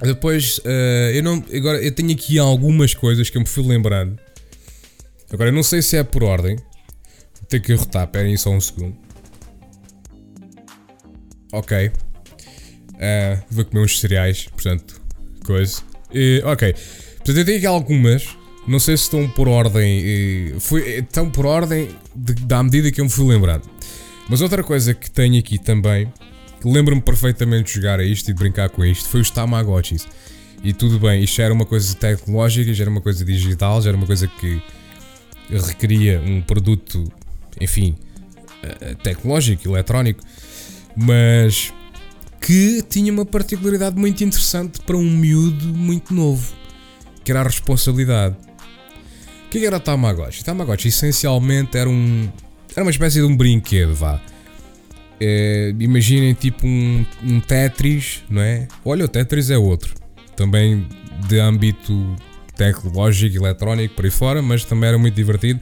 Depois, 0.00 0.58
uh, 0.58 1.12
eu 1.12 1.22
não. 1.22 1.42
Agora, 1.52 1.82
eu 1.82 1.90
tenho 1.90 2.12
aqui 2.12 2.38
algumas 2.38 2.94
coisas 2.94 3.28
que 3.28 3.36
eu 3.36 3.40
me 3.40 3.48
fui 3.48 3.64
lembrando. 3.66 4.18
Agora, 5.30 5.50
eu 5.50 5.54
não 5.54 5.62
sei 5.62 5.82
se 5.82 5.96
é 5.96 6.04
por 6.04 6.22
ordem. 6.22 6.56
Tenho 7.48 7.62
que 7.62 7.74
rotar, 7.74 8.04
esperem 8.04 8.36
só 8.36 8.50
um 8.50 8.60
segundo. 8.60 8.96
Ok. 11.52 11.90
Uh, 12.98 13.42
vou 13.50 13.64
comer 13.64 13.84
uns 13.84 14.00
cereais, 14.00 14.48
portanto, 14.48 15.00
coisa. 15.44 15.80
Uh, 16.10 16.46
ok. 16.46 16.74
Portanto, 17.16 17.38
eu 17.38 17.44
tenho 17.44 17.58
aqui 17.58 17.66
algumas. 17.66 18.28
Não 18.66 18.78
sei 18.78 18.96
se 18.96 19.04
estão 19.04 19.28
por 19.30 19.48
ordem. 19.48 20.52
Uh, 20.54 20.60
foi, 20.60 20.98
estão 20.98 21.30
por 21.30 21.46
ordem 21.46 21.88
de, 22.14 22.34
da 22.34 22.62
medida 22.62 22.90
que 22.92 23.00
eu 23.00 23.04
me 23.04 23.10
fui 23.10 23.26
lembrando. 23.26 23.68
Mas 24.28 24.42
outra 24.42 24.62
coisa 24.62 24.92
que 24.94 25.10
tenho 25.10 25.38
aqui 25.38 25.58
também 25.58 26.12
lembro-me 26.64 27.00
perfeitamente 27.00 27.68
de 27.68 27.74
jogar 27.76 28.00
a 28.00 28.04
isto 28.04 28.30
e 28.30 28.34
de 28.34 28.38
brincar 28.38 28.68
com 28.70 28.84
isto, 28.84 29.08
foi 29.08 29.20
os 29.20 29.30
Tamagotchis. 29.30 30.06
E 30.62 30.72
tudo 30.72 30.98
bem, 30.98 31.22
isto 31.22 31.36
já 31.36 31.44
era 31.44 31.54
uma 31.54 31.64
coisa 31.64 31.94
tecnológica, 31.94 32.74
já 32.74 32.84
era 32.84 32.90
uma 32.90 33.00
coisa 33.00 33.24
digital, 33.24 33.80
já 33.80 33.90
era 33.90 33.96
uma 33.96 34.06
coisa 34.06 34.26
que 34.26 34.60
requeria 35.50 36.20
um 36.20 36.40
produto, 36.40 37.10
enfim, 37.60 37.96
eh, 38.62 38.96
tecnológico, 39.02 39.68
eletrónico, 39.68 40.20
mas 40.96 41.72
que 42.40 42.82
tinha 42.88 43.12
uma 43.12 43.24
particularidade 43.24 43.96
muito 43.96 44.22
interessante 44.24 44.80
para 44.80 44.96
um 44.96 45.10
miúdo 45.10 45.66
muito 45.66 46.12
novo, 46.12 46.52
que 47.24 47.30
era 47.30 47.40
a 47.40 47.44
responsabilidade. 47.44 48.36
O 49.46 49.50
que 49.50 49.64
era 49.64 49.76
o 49.76 49.80
Tamagotchi? 49.80 50.42
O 50.42 50.44
Tamagotchi 50.44 50.88
essencialmente 50.88 51.78
era 51.78 51.88
um 51.88 52.28
era 52.74 52.84
uma 52.84 52.90
espécie 52.90 53.20
de 53.20 53.24
um 53.24 53.36
brinquedo, 53.36 53.94
vá 53.94 54.20
é, 55.20 55.74
imaginem 55.78 56.34
tipo 56.34 56.66
um, 56.66 57.04
um, 57.22 57.40
Tetris, 57.40 58.22
não 58.30 58.40
é? 58.40 58.68
Olha, 58.84 59.04
o 59.04 59.08
Tetris 59.08 59.50
é 59.50 59.58
outro, 59.58 59.94
também 60.36 60.86
de 61.28 61.40
âmbito 61.40 62.16
tecnológico, 62.56 63.36
eletrónico, 63.36 63.94
por 63.94 64.04
aí 64.04 64.10
fora, 64.10 64.42
mas 64.42 64.64
também 64.64 64.88
era 64.88 64.98
muito 64.98 65.14
divertido 65.14 65.60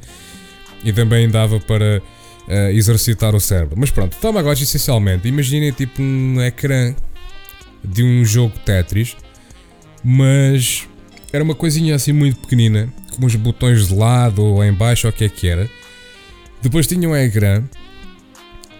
e 0.84 0.92
também 0.92 1.28
dava 1.28 1.58
para 1.60 2.02
uh, 2.48 2.70
exercitar 2.70 3.34
o 3.34 3.40
cérebro. 3.40 3.76
Mas 3.78 3.90
pronto, 3.90 4.16
Tamagotchi 4.16 4.64
essencialmente, 4.64 5.28
imaginem 5.28 5.72
tipo 5.72 6.02
um 6.02 6.40
ecrã 6.40 6.94
de 7.84 8.02
um 8.02 8.24
jogo 8.24 8.58
Tetris, 8.64 9.16
mas 10.02 10.86
era 11.32 11.42
uma 11.42 11.54
coisinha 11.54 11.94
assim 11.94 12.12
muito 12.12 12.40
pequenina, 12.40 12.92
com 13.14 13.24
uns 13.24 13.36
botões 13.36 13.88
de 13.88 13.94
lado 13.94 14.44
ou 14.44 14.64
em 14.64 14.72
baixo, 14.72 15.06
ou 15.06 15.12
o 15.12 15.16
que 15.16 15.24
é 15.24 15.28
que 15.28 15.48
era. 15.48 15.68
Depois 16.62 16.86
tinha 16.86 17.08
um 17.08 17.16
ecrã 17.16 17.62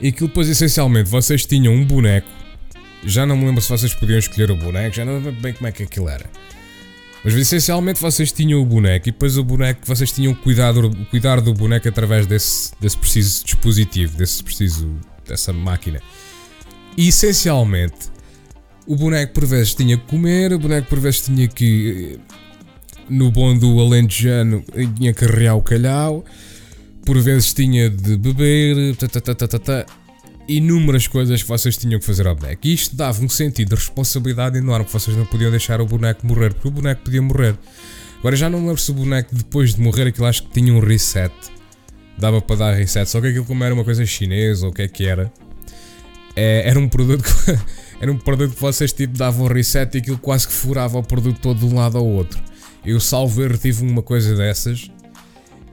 e 0.00 0.08
aquilo 0.08 0.28
depois, 0.28 0.48
essencialmente, 0.48 1.08
vocês 1.08 1.44
tinham 1.46 1.72
um 1.72 1.84
boneco. 1.84 2.28
Já 3.04 3.24
não 3.24 3.36
me 3.36 3.44
lembro 3.46 3.62
se 3.62 3.68
vocês 3.68 3.94
podiam 3.94 4.18
escolher 4.18 4.50
o 4.50 4.56
boneco, 4.56 4.96
já 4.96 5.04
não 5.04 5.14
lembro 5.14 5.32
bem 5.32 5.52
como 5.52 5.66
é 5.66 5.72
que 5.72 5.82
aquilo 5.82 6.08
era. 6.08 6.26
Mas 7.24 7.34
essencialmente 7.34 8.00
vocês 8.00 8.30
tinham 8.30 8.60
o 8.60 8.64
boneco 8.64 9.08
e 9.08 9.12
depois 9.12 9.36
o 9.36 9.44
boneco 9.44 9.80
vocês 9.84 10.12
tinham 10.12 10.34
cuidado, 10.34 10.90
cuidar 11.10 11.40
do 11.40 11.52
boneco 11.52 11.88
através 11.88 12.26
desse, 12.26 12.72
desse 12.80 12.96
preciso 12.96 13.44
dispositivo, 13.44 14.16
desse 14.16 14.42
preciso, 14.42 14.94
dessa 15.26 15.52
máquina. 15.52 16.00
E 16.96 17.08
essencialmente 17.08 18.10
o 18.86 18.94
boneco 18.94 19.34
por 19.34 19.44
vezes 19.44 19.74
tinha 19.74 19.96
que 19.96 20.06
comer, 20.06 20.52
o 20.52 20.58
boneco 20.58 20.88
por 20.88 21.00
vezes 21.00 21.22
tinha 21.22 21.48
que, 21.48 22.18
no 23.08 23.30
bom 23.32 23.56
do 23.58 23.80
alentejano, 23.80 24.64
tinha 24.96 25.12
que 25.12 25.24
arrear 25.24 25.56
o 25.56 25.62
calhau 25.62 26.24
por 27.06 27.18
vezes 27.20 27.54
tinha 27.54 27.88
de 27.88 28.16
beber, 28.16 28.96
tata, 28.96 29.86
inúmeras 30.48 31.06
coisas 31.06 31.40
que 31.40 31.48
vocês 31.48 31.76
tinham 31.76 32.00
que 32.00 32.04
fazer 32.04 32.26
ao 32.26 32.34
boneco. 32.34 32.66
E 32.66 32.74
isto 32.74 32.96
dava 32.96 33.24
um 33.24 33.28
sentido 33.28 33.70
de 33.70 33.74
responsabilidade 33.76 34.58
enorme, 34.58 34.86
vocês 34.90 35.16
não 35.16 35.24
podiam 35.24 35.50
deixar 35.52 35.80
o 35.80 35.86
boneco 35.86 36.26
morrer, 36.26 36.52
porque 36.52 36.66
o 36.66 36.70
boneco 36.72 37.04
podia 37.04 37.22
morrer. 37.22 37.56
Agora 38.18 38.34
já 38.34 38.50
não 38.50 38.58
lembro 38.58 38.78
se 38.78 38.90
o 38.90 38.94
boneco 38.94 39.34
depois 39.34 39.74
de 39.74 39.80
morrer 39.80 40.08
aquilo 40.08 40.26
acho 40.26 40.42
que 40.42 40.50
tinha 40.50 40.74
um 40.74 40.80
reset. 40.80 41.32
Dava 42.18 42.40
para 42.40 42.56
dar 42.56 42.74
reset, 42.74 43.08
só 43.08 43.20
que 43.20 43.28
aquilo 43.28 43.44
como 43.44 43.62
era 43.62 43.72
uma 43.72 43.84
coisa 43.84 44.04
chinesa 44.04 44.66
ou 44.66 44.72
o 44.72 44.74
que 44.74 44.82
é 44.82 44.88
que 44.88 45.06
era. 45.06 45.32
É, 46.34 46.68
era 46.68 46.78
um 46.78 46.88
produto 46.88 47.22
que, 47.22 47.58
era 48.02 48.10
um 48.10 48.18
produto 48.18 48.52
que 48.52 48.60
vocês 48.60 48.92
tipo 48.92 49.16
davam 49.16 49.46
reset 49.46 49.94
e 49.94 49.98
aquilo 49.98 50.18
quase 50.18 50.48
que 50.48 50.52
furava 50.52 50.98
o 50.98 51.02
produto 51.04 51.38
todo 51.40 51.60
de 51.60 51.66
um 51.66 51.76
lado 51.76 51.98
ao 51.98 52.06
outro. 52.06 52.42
Eu 52.84 52.98
salvo 52.98 53.42
erro 53.42 53.56
tive 53.58 53.84
uma 53.84 54.02
coisa 54.02 54.34
dessas 54.34 54.90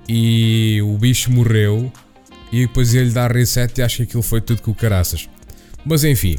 e 0.07 0.79
o 0.83 0.97
bicho 0.97 1.31
morreu 1.31 1.91
e 2.51 2.67
depois 2.67 2.93
ele 2.93 3.11
dá 3.11 3.27
reset 3.27 3.79
e 3.79 3.81
acha 3.81 3.97
que 3.97 4.03
aquilo 4.03 4.23
foi 4.23 4.41
tudo 4.41 4.61
com 4.61 4.73
caraças. 4.73 5.27
Mas 5.85 6.03
enfim, 6.03 6.37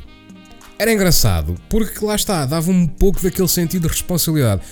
era 0.78 0.92
engraçado, 0.92 1.54
porque 1.68 2.04
lá 2.04 2.14
está, 2.14 2.44
dava 2.46 2.70
um 2.70 2.86
pouco 2.86 3.22
daquele 3.22 3.48
sentido 3.48 3.82
de 3.82 3.88
responsabilidade. 3.88 4.62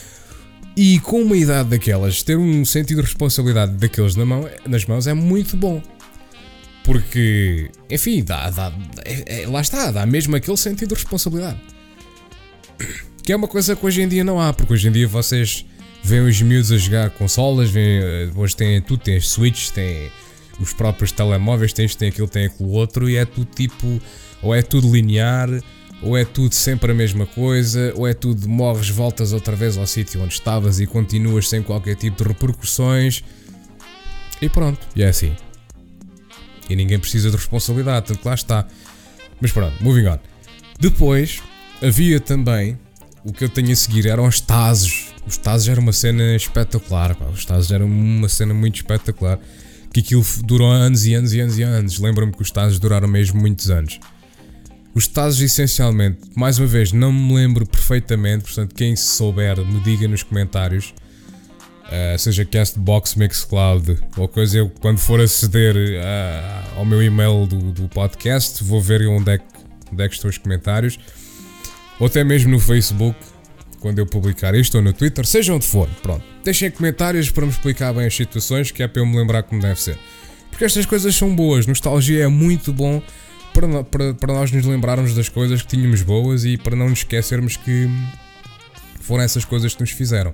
E 0.77 0.99
com 1.01 1.21
uma 1.23 1.37
idade 1.37 1.69
daquelas, 1.69 2.23
ter 2.23 2.37
um 2.37 2.65
sentido 2.65 2.99
de 2.99 3.09
responsabilidade 3.09 3.73
daqueles 3.73 4.17
na 4.17 4.25
mão, 4.25 4.49
nas 4.67 4.87
mãos 4.87 5.07
é 5.07 5.15
muito 5.15 5.57
bom. 5.57 5.83
Porque, 6.85 7.71
enfim, 7.91 8.25
dá, 8.25 8.51
dá, 8.51 8.73
é, 9.05 9.43
é, 9.43 9.47
lá 9.47 9.61
está, 9.61 9.91
dá 9.91 10.05
mesmo 10.07 10.35
aquele 10.35 10.57
sentido 10.57 10.89
de 10.89 10.95
responsabilidade. 10.95 11.61
Que 13.23 13.33
é 13.33 13.37
uma 13.37 13.47
coisa 13.47 13.77
que 13.77 13.87
hoje 13.87 14.03
em 14.03 14.09
dia 14.09 14.25
não 14.25 14.41
há, 14.41 14.53
porque 14.53 14.73
hoje 14.73 14.89
em 14.89 14.93
dia 14.93 15.07
vocês 15.07 15.65
veem 16.03 16.23
os 16.23 16.41
miúdos 16.43 16.73
a 16.73 16.79
jogar 16.79 17.11
consolas, 17.11 17.71
veem, 17.71 18.03
eh, 18.03 18.31
hoje 18.35 18.57
têm 18.57 18.81
tudo, 18.81 19.03
as 19.11 19.29
Switch, 19.29 19.71
têm 19.71 20.11
os 20.61 20.73
próprios 20.73 21.13
telemóveis, 21.13 21.73
têm 21.73 21.87
isto, 21.87 21.99
tem 21.99 22.09
aquilo, 22.09 22.29
tem 22.29 22.47
aquilo 22.47 22.71
outro, 22.71 23.09
e 23.09 23.17
é 23.17 23.25
tudo 23.25 23.47
tipo, 23.55 24.01
ou 24.43 24.55
é 24.55 24.63
tudo 24.63 24.93
linear, 24.93 25.49
ou 26.03 26.17
é 26.17 26.25
tudo 26.25 26.53
sempre 26.53 26.91
a 26.91 26.95
mesma 26.95 27.27
coisa, 27.27 27.93
ou 27.97 28.07
é 28.07 28.13
tudo 28.13 28.49
morres, 28.49 28.89
voltas 28.89 29.33
outra 29.33 29.55
vez 29.55 29.79
ao 29.79 29.87
sítio 29.87 30.21
onde 30.23 30.35
estavas 30.35 30.81
e 30.81 30.87
continuas 30.87 31.49
sem 31.49 31.63
qualquer 31.63 31.95
tipo 31.95 32.23
de 32.23 32.29
repercussões. 32.29 33.23
E 34.41 34.49
pronto, 34.49 34.81
e 34.97 35.03
é 35.03 35.09
assim. 35.09 35.35
E 36.69 36.75
ninguém 36.75 36.99
precisa 36.99 37.31
de 37.31 37.37
responsabilidade, 37.37 38.07
tanto 38.07 38.21
que 38.21 38.27
lá 38.27 38.35
está. 38.35 38.67
Mas 39.41 39.53
pronto, 39.53 39.83
moving 39.83 40.07
on. 40.09 40.19
Depois, 40.81 41.41
havia 41.81 42.19
também 42.19 42.77
o 43.25 43.33
que 43.33 43.45
eu 43.45 43.49
tenho 43.49 43.71
a 43.71 43.77
seguir 43.77 44.07
eram 44.07 44.27
os 44.27 44.41
Tazos. 44.41 45.12
Os 45.27 45.37
Tazos 45.37 45.69
era 45.69 45.81
uma 45.81 45.93
cena 45.93 46.35
espetacular, 46.35 47.15
pá. 47.15 47.27
Os 47.27 47.45
Tazos 47.45 47.71
era 47.71 47.85
uma 47.85 48.29
cena 48.29 48.53
muito 48.53 48.77
espetacular. 48.77 49.39
Que 49.93 50.01
aquilo 50.01 50.25
durou 50.45 50.71
anos 50.71 51.05
e 51.05 51.15
anos 51.15 51.33
e 51.33 51.41
anos 51.41 51.59
e 51.59 51.63
anos. 51.63 51.99
Lembro-me 51.99 52.33
que 52.33 52.43
os 52.43 52.51
Tazos 52.51 52.79
duraram 52.79 53.07
mesmo 53.07 53.41
muitos 53.41 53.71
anos. 53.71 54.01
Os 54.95 55.07
Tazos, 55.07 55.41
essencialmente, 55.41 56.19
mais 56.35 56.59
uma 56.59 56.67
vez, 56.67 56.93
não 56.93 57.11
me 57.13 57.35
lembro 57.35 57.67
perfeitamente, 57.67 58.45
portanto, 58.45 58.75
quem 58.75 58.95
souber, 58.95 59.65
me 59.65 59.81
diga 59.81 60.07
nos 60.07 60.23
comentários. 60.23 60.93
Uh, 61.85 62.19
seja 62.19 62.45
Castbox, 62.45 63.15
Mixcloud 63.17 63.99
ou 64.17 64.27
coisa, 64.27 64.57
eu 64.57 64.71
quando 64.81 64.99
for 64.99 65.21
aceder 65.21 65.77
uh, 65.77 66.79
ao 66.79 66.87
meu 66.87 67.03
e-mail 67.03 67.47
do, 67.47 67.71
do, 67.71 67.89
podcast, 67.89 68.65
vou 68.65 68.81
ver 68.81 69.07
onde 69.07 69.33
é, 69.33 69.39
que, 69.39 69.45
onde 69.93 70.03
é 70.03 70.09
que 70.09 70.15
estão 70.15 70.31
os 70.31 70.39
comentários 70.39 70.99
ou 72.01 72.07
até 72.07 72.25
mesmo 72.25 72.51
no 72.51 72.59
Facebook, 72.59 73.19
quando 73.83 73.99
eu 73.99 74.07
publicar 74.07 74.55
isto, 74.55 74.77
ou 74.77 74.83
no 74.83 74.93
Twitter, 74.93 75.27
seja 75.27 75.53
onde 75.53 75.67
for. 75.67 75.89
Pronto. 76.03 76.25
Deixem 76.45 76.71
comentários 76.71 77.31
para 77.31 77.45
me 77.45 77.51
explicar 77.51 77.93
bem 77.93 78.07
as 78.07 78.15
situações, 78.15 78.71
que 78.71 78.83
é 78.83 78.89
para 78.89 79.03
eu 79.03 79.07
me 79.07 79.17
lembrar 79.17 79.43
como 79.43 79.61
deve 79.61 79.81
ser. 79.81 79.99
Porque 80.49 80.65
estas 80.65 80.87
coisas 80.87 81.15
são 81.15 81.35
boas, 81.35 81.67
nostalgia 81.67 82.25
é 82.25 82.29
muito 82.29 82.73
bom 82.73 83.03
para, 83.53 83.85
para, 83.85 84.15
para 84.15 84.35
nós 84.35 84.53
nos 84.53 84.65
lembrarmos 84.65 85.15
das 85.15 85.29
coisas 85.29 85.63
que 85.63 85.69
tínhamos 85.69 86.03
boas 86.03 86.45
e 86.45 86.57
para 86.57 86.77
não 86.77 86.89
nos 86.89 87.01
esquecermos 87.01 87.57
que 87.57 87.91
foram 89.01 89.25
essas 89.25 89.45
coisas 89.45 89.75
que 89.75 89.81
nos 89.81 89.91
fizeram. 89.91 90.33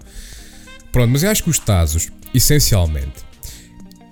Pronto, 0.93 1.11
mas 1.11 1.23
eu 1.23 1.31
acho 1.31 1.43
que 1.43 1.51
os 1.51 1.59
Tazos, 1.59 2.11
essencialmente, 2.35 3.25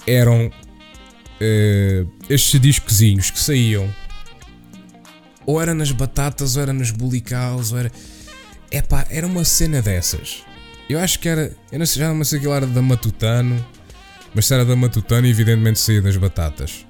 eram 0.06 0.46
uh, 0.46 2.10
estes 2.30 2.58
discozinhos 2.58 3.30
que 3.30 3.38
saíam 3.38 3.92
ou 5.46 5.62
era 5.62 5.72
nas 5.72 5.92
batatas, 5.92 6.56
ou 6.56 6.62
era 6.62 6.72
nos 6.72 6.90
bulicaus, 6.90 7.70
ou 7.70 7.78
era. 7.78 7.92
Epá, 8.70 9.06
era 9.10 9.26
uma 9.26 9.44
cena 9.44 9.80
dessas. 9.80 10.42
Eu 10.88 10.98
acho 10.98 11.18
que 11.18 11.28
era. 11.28 11.52
Eu 11.70 11.78
não 11.78 11.86
sei, 11.86 12.00
já 12.00 12.12
não 12.12 12.24
sei 12.24 12.40
se 12.40 12.48
era 12.48 12.66
da 12.66 12.82
Matutano, 12.82 13.64
mas 14.34 14.46
se 14.46 14.54
era 14.54 14.64
da 14.64 14.76
Matutano, 14.76 15.26
evidentemente 15.26 15.78
saía 15.78 16.02
das 16.02 16.16
batatas. 16.16 16.86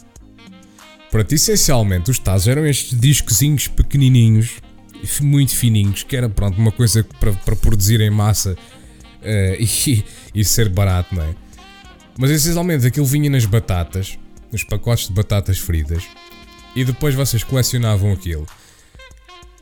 Pronto, 1.11 1.33
essencialmente 1.33 2.11
os 2.11 2.19
Tazos 2.19 2.49
eram 2.49 2.67
estes 2.67 2.99
discozinhos 2.99 3.69
pequenininhos, 3.69 4.57
muito 5.21 5.55
fininhos, 5.55 6.03
que 6.03 6.17
era 6.17 6.29
pronto, 6.29 6.59
uma 6.59 6.73
coisa 6.73 7.05
para, 7.21 7.33
para 7.33 7.57
produzir 7.57 8.01
em 8.01 8.11
massa 8.11 8.53
uh, 8.53 8.57
e, 9.59 10.05
e 10.35 10.45
ser 10.45 10.69
barato, 10.69 11.15
não 11.15 11.23
é? 11.23 11.35
Mas 12.19 12.31
essencialmente 12.31 12.87
aquilo 12.87 13.07
vinha 13.07 13.31
nas 13.31 13.45
batatas, 13.45 14.19
nos 14.51 14.65
pacotes 14.65 15.09
de 15.09 15.15
batatas 15.15 15.59
fritas 15.59 16.03
e 16.75 16.85
depois 16.85 17.15
vocês 17.15 17.45
colecionavam 17.45 18.13
aquilo 18.13 18.47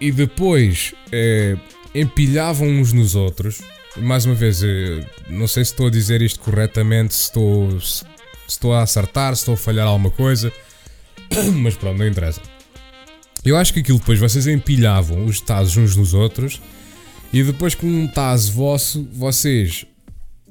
e 0.00 0.10
depois 0.10 0.94
eh, 1.12 1.56
empilhavam 1.94 2.68
uns 2.68 2.92
nos 2.92 3.14
outros. 3.14 3.62
Mais 3.96 4.24
uma 4.24 4.34
vez, 4.34 4.62
eh, 4.62 5.06
não 5.28 5.46
sei 5.46 5.64
se 5.64 5.72
estou 5.72 5.86
a 5.86 5.90
dizer 5.90 6.20
isto 6.20 6.40
corretamente, 6.40 7.14
se 7.14 7.24
estou, 7.24 7.80
se 7.80 8.04
estou 8.48 8.72
a 8.72 8.82
acertar, 8.82 9.34
se 9.36 9.42
estou 9.42 9.54
a 9.54 9.56
falhar 9.56 9.86
alguma 9.86 10.10
coisa, 10.10 10.52
mas 11.54 11.76
pronto, 11.76 11.98
não 11.98 12.06
interessa. 12.06 12.40
Eu 13.44 13.56
acho 13.56 13.72
que 13.72 13.80
aquilo 13.80 13.98
depois 13.98 14.18
vocês 14.18 14.46
empilhavam 14.46 15.24
os 15.26 15.40
tazos 15.40 15.76
uns 15.76 15.96
nos 15.96 16.14
outros 16.14 16.60
e 17.32 17.42
depois 17.42 17.74
com 17.74 17.86
um 17.86 18.06
tazo 18.06 18.52
vosso 18.52 19.06
vocês 19.12 19.86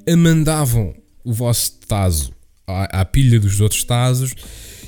amandavam 0.08 0.94
o 1.24 1.32
vosso 1.32 1.72
tazo 1.88 2.32
à, 2.66 3.00
à 3.00 3.04
pilha 3.04 3.40
dos 3.40 3.60
outros 3.60 3.82
tazos 3.82 4.34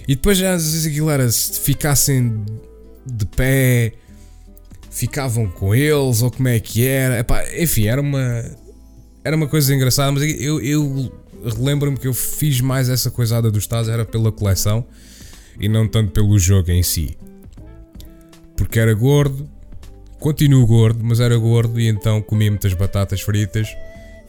e 0.06 0.14
depois 0.14 0.40
às 0.40 0.62
vezes 0.62 0.86
aquilo 0.86 1.10
era 1.10 1.28
se 1.30 1.58
ficassem 1.58 2.44
de 3.04 3.26
pé, 3.26 3.92
ficavam 4.96 5.46
com 5.46 5.74
eles, 5.74 6.22
ou 6.22 6.30
como 6.30 6.48
é 6.48 6.58
que 6.58 6.86
era. 6.86 7.18
Epá, 7.18 7.44
enfim, 7.54 7.86
era 7.86 8.00
uma. 8.00 8.44
Era 9.22 9.36
uma 9.36 9.46
coisa 9.46 9.74
engraçada, 9.74 10.10
mas 10.10 10.22
eu, 10.40 10.60
eu 10.60 11.12
relembro-me 11.44 11.98
que 11.98 12.06
eu 12.06 12.14
fiz 12.14 12.60
mais 12.60 12.88
essa 12.88 13.10
coisada 13.10 13.50
dos 13.50 13.66
Tazos 13.66 13.92
era 13.92 14.04
pela 14.04 14.30
coleção 14.30 14.86
e 15.58 15.68
não 15.68 15.86
tanto 15.86 16.12
pelo 16.12 16.38
jogo 16.38 16.70
em 16.70 16.82
si. 16.82 17.18
Porque 18.56 18.78
era 18.78 18.94
gordo, 18.94 19.48
continuo 20.20 20.64
gordo, 20.64 21.02
mas 21.02 21.18
era 21.20 21.36
gordo 21.36 21.78
e 21.80 21.88
então 21.88 22.22
comia 22.22 22.50
muitas 22.50 22.72
batatas 22.72 23.20
fritas 23.20 23.68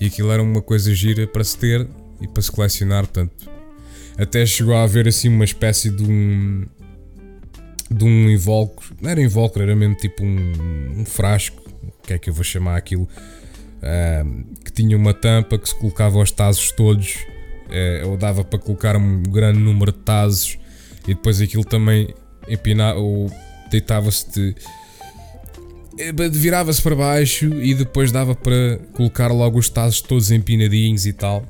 e 0.01 0.07
aquilo 0.07 0.31
era 0.31 0.41
uma 0.41 0.61
coisa 0.61 0.93
gira 0.93 1.27
para 1.27 1.43
se 1.43 1.57
ter 1.57 1.87
e 2.19 2.27
para 2.27 2.41
se 2.41 2.51
colecionar, 2.51 3.05
portanto 3.05 3.57
até 4.17 4.43
chegou 4.45 4.73
a 4.73 4.83
haver 4.83 5.07
assim 5.07 5.29
uma 5.29 5.45
espécie 5.45 5.91
de 5.91 6.03
um. 6.03 6.65
De 7.89 8.03
um 8.03 8.29
invólucro. 8.29 8.95
Não 9.01 9.09
era 9.09 9.21
invólucro, 9.21 9.61
era 9.63 9.75
mesmo 9.75 9.95
tipo 9.95 10.23
um, 10.23 10.99
um 11.01 11.05
frasco. 11.05 11.61
O 11.83 12.07
que 12.07 12.13
é 12.13 12.17
que 12.17 12.29
eu 12.29 12.33
vou 12.33 12.43
chamar 12.43 12.77
aquilo? 12.77 13.03
Uh, 13.03 14.55
que 14.63 14.71
tinha 14.71 14.97
uma 14.97 15.13
tampa 15.13 15.57
que 15.57 15.69
se 15.69 15.75
colocava 15.75 16.17
aos 16.17 16.31
tazos 16.31 16.71
todos. 16.71 17.15
Uh, 17.67 18.09
ou 18.09 18.17
dava 18.17 18.43
para 18.43 18.59
colocar 18.59 18.95
um 18.95 19.23
grande 19.23 19.59
número 19.59 19.91
de 19.91 19.99
tazos. 19.99 20.57
E 21.07 21.13
depois 21.13 21.41
aquilo 21.41 21.63
também 21.63 22.13
empinava. 22.47 22.99
ou 22.99 23.31
deitava-se 23.69 24.31
de 24.31 24.55
eh, 25.97 26.11
virava-se 26.29 26.81
para 26.81 26.95
baixo 26.95 27.45
e 27.61 27.73
depois 27.73 28.11
dava 28.11 28.35
para 28.35 28.79
colocar 28.93 29.29
logo 29.29 29.57
os 29.57 29.67
tazos 29.67 29.99
todos 30.01 30.31
empinadinhos 30.31 31.05
e 31.05 31.13
tal. 31.13 31.45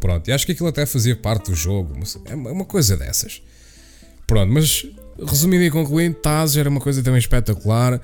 Pronto, 0.00 0.28
e 0.28 0.32
acho 0.32 0.46
que 0.46 0.52
aquilo 0.52 0.68
até 0.68 0.84
fazia 0.86 1.14
parte 1.14 1.50
do 1.50 1.54
jogo, 1.54 1.94
é 2.24 2.34
uma 2.34 2.64
coisa 2.64 2.96
dessas. 2.96 3.42
Pronto, 4.26 4.50
mas 4.52 4.86
resumindo 5.26 5.64
e 5.64 5.70
concluindo, 5.70 6.16
Tazos 6.16 6.56
era 6.56 6.68
uma 6.68 6.80
coisa 6.80 7.02
também 7.02 7.18
espetacular 7.18 8.00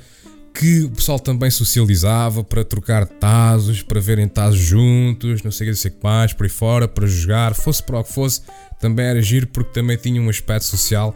que 0.52 0.84
o 0.84 0.90
pessoal 0.90 1.20
também 1.20 1.50
socializava 1.50 2.42
para 2.42 2.64
trocar 2.64 3.06
Tazos, 3.06 3.82
para 3.82 4.00
verem 4.00 4.26
Tazos 4.26 4.60
juntos, 4.60 5.42
não 5.42 5.50
sei 5.50 5.70
o 5.70 5.74
que 5.74 5.90
que 5.90 5.96
mais, 6.02 6.32
por 6.32 6.44
aí 6.44 6.50
fora, 6.50 6.88
para 6.88 7.06
jogar, 7.06 7.54
fosse 7.54 7.82
para 7.82 7.98
o 7.98 8.04
que 8.04 8.12
fosse, 8.12 8.40
também 8.80 9.04
era 9.04 9.20
giro 9.20 9.46
porque 9.48 9.70
também 9.72 9.98
tinha 9.98 10.20
um 10.20 10.30
aspecto 10.30 10.64
social. 10.64 11.14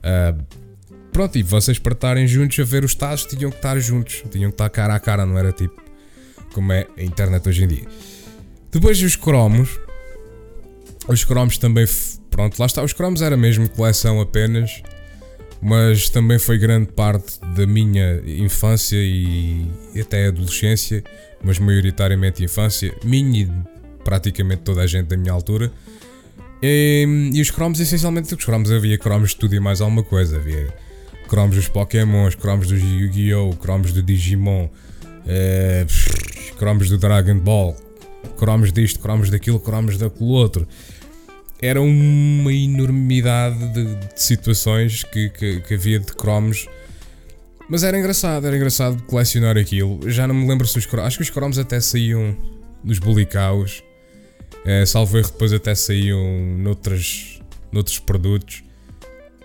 Uh, 0.00 0.44
pronto, 1.10 1.38
e 1.38 1.42
vocês 1.42 1.78
para 1.78 1.94
estarem 1.94 2.26
juntos 2.26 2.58
a 2.58 2.64
ver 2.64 2.84
os 2.84 2.94
Tazos 2.94 3.24
tinham 3.24 3.50
que 3.50 3.56
estar 3.56 3.78
juntos, 3.78 4.22
tinham 4.30 4.50
que 4.50 4.54
estar 4.54 4.68
cara 4.68 4.94
a 4.94 5.00
cara, 5.00 5.24
não 5.24 5.38
era 5.38 5.50
tipo 5.50 5.82
como 6.54 6.72
é 6.72 6.86
a 6.96 7.02
internet 7.02 7.48
hoje 7.48 7.64
em 7.64 7.66
dia. 7.66 7.84
Depois 8.70 9.02
os 9.02 9.16
cromos, 9.16 9.78
os 11.08 11.24
cromos 11.24 11.58
também. 11.58 11.86
Pronto, 12.30 12.58
lá 12.58 12.66
está. 12.66 12.82
Os 12.82 12.92
cromos 12.92 13.20
era 13.20 13.36
mesmo 13.36 13.68
coleção 13.68 14.20
apenas. 14.20 14.82
Mas 15.64 16.10
também 16.10 16.38
foi 16.38 16.58
grande 16.58 16.92
parte 16.92 17.40
da 17.56 17.66
minha 17.66 18.20
infância 18.26 18.98
e 18.98 19.66
até 19.98 20.26
adolescência, 20.26 21.02
mas 21.42 21.58
maioritariamente 21.58 22.44
infância, 22.44 22.94
minha 23.02 23.44
e 23.44 23.50
praticamente 24.04 24.60
toda 24.60 24.82
a 24.82 24.86
gente 24.86 25.06
da 25.06 25.16
minha 25.16 25.32
altura. 25.32 25.72
E, 26.62 27.30
e 27.32 27.40
os 27.40 27.50
cromos, 27.50 27.80
essencialmente, 27.80 28.34
os 28.34 28.44
cromos 28.44 28.70
havia 28.70 28.98
cromos 28.98 29.30
de 29.30 29.36
tudo 29.36 29.54
e 29.54 29.60
mais 29.60 29.80
alguma 29.80 30.02
coisa. 30.02 30.36
Havia 30.36 30.68
cromos 31.28 31.56
dos 31.56 31.68
Pokémons, 31.68 32.34
cromos 32.34 32.68
dos 32.68 32.82
Yu-Gi-Oh!, 32.82 33.56
cromos 33.56 33.90
do 33.90 34.02
Digimon, 34.02 34.68
eh, 35.26 35.86
cromos 36.58 36.90
do 36.90 36.98
Dragon 36.98 37.38
Ball, 37.38 37.74
cromos 38.36 38.70
disto, 38.70 39.00
cromos 39.00 39.30
daquilo, 39.30 39.58
cromos 39.58 39.96
daquilo 39.96 40.28
outro 40.28 40.68
era 41.60 41.80
uma 41.80 42.52
enormidade 42.52 43.68
de, 43.72 43.94
de 43.94 44.20
situações 44.22 45.04
que, 45.04 45.30
que, 45.30 45.60
que, 45.60 45.74
havia 45.74 45.98
de 45.98 46.12
cromos. 46.12 46.68
Mas 47.68 47.82
era 47.82 47.98
engraçado, 47.98 48.46
era 48.46 48.56
engraçado 48.56 49.02
colecionar 49.04 49.56
aquilo. 49.56 50.00
Já 50.10 50.26
não 50.26 50.34
me 50.34 50.46
lembro 50.46 50.66
se 50.66 50.78
os 50.78 50.86
cromos. 50.86 51.06
Acho 51.06 51.16
que 51.18 51.22
os 51.22 51.30
cromos 51.30 51.58
até 51.58 51.80
saíam 51.80 52.36
nos 52.82 52.98
bulicaus. 52.98 53.82
É, 54.64 54.84
salvo 54.84 55.18
erro, 55.18 55.30
depois 55.30 55.52
até 55.52 55.74
saíam 55.74 56.22
noutras, 56.58 57.40
noutros 57.72 57.98
produtos. 57.98 58.62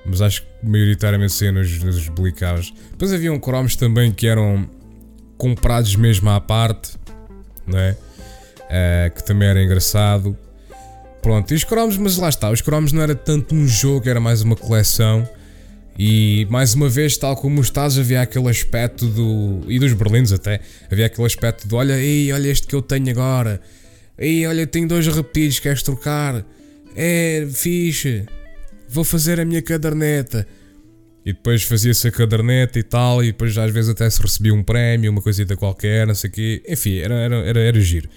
mas 0.06 0.22
acho 0.22 0.41
que 0.41 0.48
maioritariamente 0.63 1.34
saía 1.34 1.52
nos, 1.52 1.82
nos 1.84 2.08
belicares. 2.10 2.74
Depois 2.91 3.13
haviam 3.13 3.39
cromos 3.39 3.76
também 3.76 4.12
que 4.12 4.28
eram 4.28 4.69
comprados 5.38 5.95
mesmo 5.95 6.30
à 6.30 6.41
parte, 6.41 6.98
não 7.65 7.80
é? 7.80 7.91
Uh, 7.91 9.15
que 9.15 9.24
também 9.24 9.48
era 9.48 9.63
engraçado. 9.63 10.38
Pronto, 11.21 11.51
e 11.51 11.55
os 11.55 11.63
cromos, 11.63 11.97
mas 11.97 12.17
lá 12.17 12.29
está, 12.29 12.49
os 12.49 12.62
cromos 12.62 12.93
não 12.93 13.01
era 13.01 13.13
tanto 13.13 13.53
um 13.53 13.67
jogo, 13.67 14.10
era 14.10 14.19
mais 14.19 14.41
uma 14.41 14.55
coleção. 14.55 15.27
E 16.01 16.47
mais 16.49 16.73
uma 16.73 16.88
vez, 16.88 17.17
tal 17.17 17.36
como 17.36 17.60
os 17.60 17.67
Estados, 17.67 17.99
havia 17.99 18.21
aquele 18.21 18.47
aspecto 18.47 19.05
do. 19.05 19.62
e 19.67 19.77
dos 19.77 19.91
Berlindes 19.91 20.32
até, 20.32 20.62
havia 20.89 21.08
aquele 21.08 21.27
aspecto 21.27 21.67
do 21.67 21.75
olha, 21.75 21.99
ei, 21.99 22.32
olha 22.32 22.47
este 22.47 22.67
que 22.67 22.73
eu 22.73 22.82
tenho 22.82 23.10
agora, 23.10 23.60
ei, 24.17 24.47
olha, 24.47 24.65
tenho 24.65 24.88
dois 24.88 25.05
repetidos, 25.08 25.60
queres 25.60 25.84
trocar? 25.84 26.45
É, 26.95 27.45
fixe, 27.51 28.25
vou 28.88 29.03
fazer 29.03 29.41
a 29.41 29.45
minha 29.45 29.62
caderneta. 29.62 30.47
E 31.25 31.34
depois 31.34 31.63
fazia-se 31.63 32.08
a 32.08 32.12
caderneta 32.12 32.79
e 32.79 32.84
tal, 32.84 33.21
e 33.21 33.27
depois 33.27 33.58
às 33.58 33.69
vezes 33.69 33.89
até 33.89 34.10
se 34.10 34.21
recebia 34.21 34.53
um 34.53 34.63
prémio, 34.63 35.12
uma 35.12 35.21
coisita 35.21 35.58
qualquer, 35.58 36.08
não 36.08 36.15
sei 36.15 36.29
o 36.29 36.34
quê. 36.34 36.63
Enfim, 36.67 36.97
era, 36.99 37.13
era, 37.13 37.36
era, 37.36 37.60
era 37.60 37.82
giro. 37.82 38.10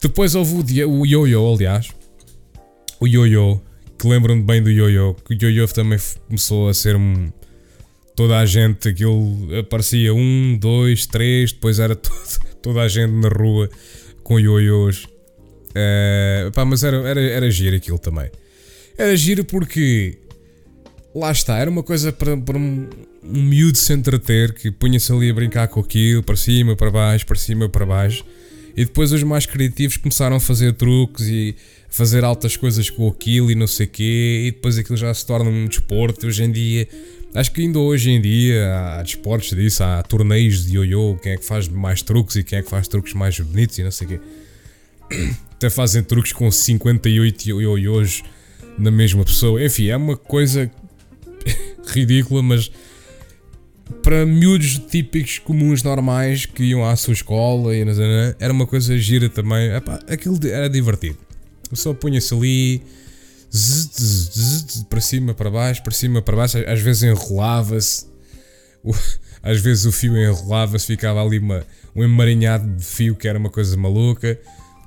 Depois 0.00 0.34
houve 0.34 0.84
o, 0.84 1.06
Yo-Yo, 1.06 1.54
aliás. 1.54 1.88
O 3.00 3.06
Yo-Yo 3.06 3.60
que 3.98 4.06
lembram-me 4.06 4.42
bem 4.42 4.62
do 4.62 4.70
Yo-Yo, 4.70 5.16
que 5.24 5.34
o 5.34 5.38
Yo-Yo 5.38 5.66
também 5.68 5.98
começou 6.26 6.68
a 6.68 6.74
ser 6.74 6.96
um. 6.96 7.30
Toda 8.14 8.38
a 8.38 8.46
gente, 8.46 8.88
aquilo 8.88 9.58
aparecia 9.58 10.14
um, 10.14 10.56
dois, 10.58 11.06
três, 11.06 11.52
depois 11.52 11.78
era 11.78 11.94
todo, 11.96 12.14
toda 12.62 12.80
a 12.80 12.88
gente 12.88 13.12
na 13.12 13.28
rua 13.28 13.68
com 14.26 14.40
ioiôs. 14.40 15.04
Uh, 15.04 16.50
pá, 16.52 16.64
mas 16.64 16.82
era, 16.82 16.96
era, 17.08 17.20
era 17.20 17.50
giro 17.50 17.76
aquilo 17.76 17.98
também. 17.98 18.30
Era 18.98 19.14
giro 19.16 19.44
porque 19.44 20.18
lá 21.14 21.30
está, 21.30 21.58
era 21.58 21.70
uma 21.70 21.82
coisa 21.82 22.10
para, 22.10 22.36
para 22.36 22.56
um, 22.56 22.88
um 23.22 23.42
miúdo 23.42 23.76
se 23.78 23.92
entreter 23.92 24.54
que 24.54 24.70
punha-se 24.70 25.12
ali 25.12 25.30
a 25.30 25.34
brincar 25.34 25.68
com 25.68 25.78
aquilo, 25.78 26.22
para 26.22 26.36
cima, 26.36 26.74
para 26.74 26.90
baixo, 26.90 27.26
para 27.26 27.36
cima, 27.36 27.68
para 27.68 27.86
baixo. 27.86 28.24
E 28.76 28.84
depois 28.84 29.10
os 29.10 29.22
mais 29.22 29.46
criativos 29.46 29.96
começaram 29.96 30.36
a 30.36 30.40
fazer 30.40 30.74
truques 30.74 31.26
e 31.26 31.56
fazer 31.88 32.24
altas 32.24 32.58
coisas 32.58 32.90
com 32.90 33.08
aquilo 33.08 33.50
e 33.50 33.54
não 33.54 33.66
sei 33.66 33.86
quê, 33.86 34.44
e 34.48 34.50
depois 34.50 34.76
aquilo 34.76 34.98
já 34.98 35.12
se 35.14 35.24
torna 35.24 35.48
um 35.48 35.66
desporto. 35.66 36.26
Hoje 36.26 36.44
em 36.44 36.52
dia, 36.52 36.86
acho 37.34 37.50
que 37.52 37.62
ainda 37.62 37.78
hoje 37.78 38.10
em 38.10 38.20
dia 38.20 38.76
há 38.76 39.02
desportos 39.02 39.50
disso, 39.50 39.82
há 39.82 40.02
torneios 40.02 40.66
de 40.66 40.74
ioiô, 40.74 41.16
quem 41.22 41.32
é 41.32 41.36
que 41.38 41.44
faz 41.44 41.68
mais 41.68 42.02
truques 42.02 42.36
e 42.36 42.44
quem 42.44 42.58
é 42.58 42.62
que 42.62 42.68
faz 42.68 42.86
truques 42.86 43.14
mais 43.14 43.40
bonitos 43.40 43.78
e 43.78 43.82
não 43.82 43.90
sei 43.90 44.08
quê. 44.08 44.20
Até 45.56 45.70
fazem 45.70 46.02
truques 46.02 46.34
com 46.34 46.50
58 46.50 47.48
ioiôs 47.48 48.22
na 48.78 48.90
mesma 48.90 49.24
pessoa. 49.24 49.64
Enfim, 49.64 49.88
é 49.88 49.96
uma 49.96 50.18
coisa 50.18 50.70
ridícula, 51.88 52.42
mas 52.42 52.70
para 54.02 54.26
miúdos 54.26 54.78
típicos, 54.78 55.38
comuns, 55.38 55.82
normais 55.82 56.46
que 56.46 56.64
iam 56.64 56.84
à 56.84 56.94
sua 56.96 57.12
escola 57.12 57.74
e 57.74 57.84
era 58.38 58.52
uma 58.52 58.66
coisa 58.66 58.96
gira 58.98 59.28
também. 59.28 59.74
Epá, 59.74 60.00
aquilo 60.08 60.38
era 60.46 60.68
divertido. 60.68 61.18
Eu 61.70 61.76
só 61.76 61.94
punha-se 61.94 62.34
ali 62.34 62.82
zzz, 63.52 64.30
zzz, 64.32 64.82
para 64.88 65.00
cima, 65.00 65.34
para 65.34 65.50
baixo, 65.50 65.82
para 65.82 65.92
cima, 65.92 66.20
para 66.20 66.36
baixo. 66.36 66.58
Às 66.66 66.80
vezes 66.80 67.04
enrolava-se, 67.04 68.06
às 69.42 69.60
vezes 69.60 69.84
o 69.84 69.92
fio 69.92 70.16
enrolava-se, 70.16 70.86
ficava 70.86 71.22
ali 71.22 71.38
uma, 71.38 71.64
um 71.94 72.02
emaranhado 72.02 72.68
de 72.76 72.84
fio 72.84 73.14
que 73.14 73.28
era 73.28 73.38
uma 73.38 73.50
coisa 73.50 73.76
maluca. 73.76 74.38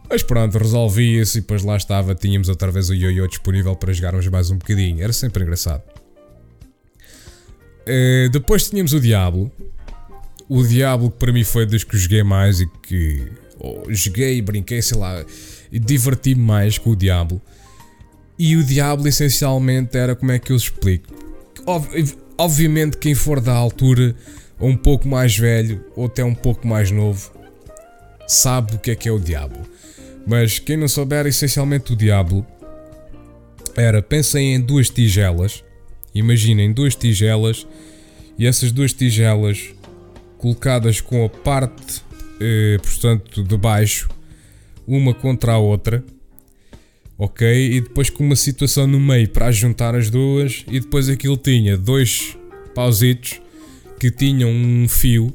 Mas 0.09 0.23
pronto, 0.23 0.57
resolvia-se 0.57 1.37
e 1.37 1.41
depois 1.41 1.63
lá 1.63 1.77
estava, 1.77 2.15
tínhamos 2.15 2.49
outra 2.49 2.71
vez 2.71 2.89
o 2.89 2.95
ioiô 2.95 3.27
disponível 3.27 3.75
para 3.75 3.93
jogarmos 3.93 4.27
mais 4.27 4.49
um 4.49 4.57
bocadinho. 4.57 5.03
Era 5.03 5.13
sempre 5.13 5.43
engraçado. 5.43 5.83
Uh, 7.89 8.29
depois 8.29 8.69
tínhamos 8.69 8.93
o 8.93 8.99
Diablo. 8.99 9.51
O 10.47 10.63
Diablo 10.63 11.11
que 11.11 11.17
para 11.17 11.31
mim 11.31 11.43
foi 11.43 11.65
dos 11.65 11.83
que 11.83 11.97
joguei 11.97 12.23
mais 12.23 12.61
e 12.61 12.67
que 12.83 13.31
oh, 13.59 13.83
joguei, 13.89 14.41
brinquei, 14.41 14.81
sei 14.81 14.97
lá 14.97 15.23
e 15.71 15.79
diverti-me 15.79 16.41
mais 16.41 16.77
com 16.77 16.91
o 16.91 16.95
Diablo. 16.95 17.41
E 18.37 18.55
o 18.55 18.63
Diablo 18.63 19.07
essencialmente 19.07 19.97
era 19.97 20.15
como 20.15 20.31
é 20.31 20.39
que 20.39 20.51
eu 20.51 20.57
explico. 20.57 21.13
Ob 21.65 21.87
obviamente, 22.37 22.97
quem 22.97 23.13
for 23.13 23.41
da 23.41 23.53
altura, 23.53 24.15
ou 24.57 24.69
um 24.69 24.77
pouco 24.77 25.07
mais 25.07 25.37
velho, 25.37 25.83
ou 25.93 26.05
até 26.05 26.23
um 26.23 26.33
pouco 26.33 26.65
mais 26.65 26.89
novo, 26.89 27.31
sabe 28.25 28.75
o 28.75 28.79
que 28.79 28.91
é 28.91 28.95
que 28.95 29.09
é 29.09 29.11
o 29.11 29.19
Diablo. 29.19 29.59
Mas 30.25 30.57
quem 30.57 30.77
não 30.77 30.87
souber, 30.87 31.27
essencialmente 31.27 31.91
o 31.91 31.95
Diablo 31.97 32.45
era, 33.75 34.01
pensem 34.01 34.55
em 34.55 34.61
duas 34.61 34.89
tigelas, 34.89 35.63
imaginem 36.13 36.71
duas 36.71 36.95
tigelas, 36.95 37.67
e 38.37 38.45
essas 38.45 38.71
duas 38.71 38.93
tigelas 38.93 39.73
colocadas 40.37 41.01
com 41.01 41.25
a 41.25 41.29
parte, 41.29 42.01
eh, 42.39 42.77
portanto, 42.81 43.43
de 43.43 43.57
baixo 43.57 44.09
uma 44.87 45.13
contra 45.13 45.53
a 45.53 45.57
outra, 45.57 46.03
ok? 47.17 47.73
E 47.73 47.81
depois 47.81 48.09
com 48.09 48.23
uma 48.23 48.35
situação 48.35 48.87
no 48.87 48.99
meio 48.99 49.29
para 49.29 49.51
juntar 49.51 49.93
as 49.93 50.09
duas, 50.09 50.65
e 50.67 50.79
depois 50.79 51.09
aquilo 51.09 51.37
tinha 51.37 51.77
dois 51.77 52.35
pausitos 52.73 53.41
que 53.99 54.09
tinham 54.09 54.49
um 54.49 54.87
fio 54.87 55.33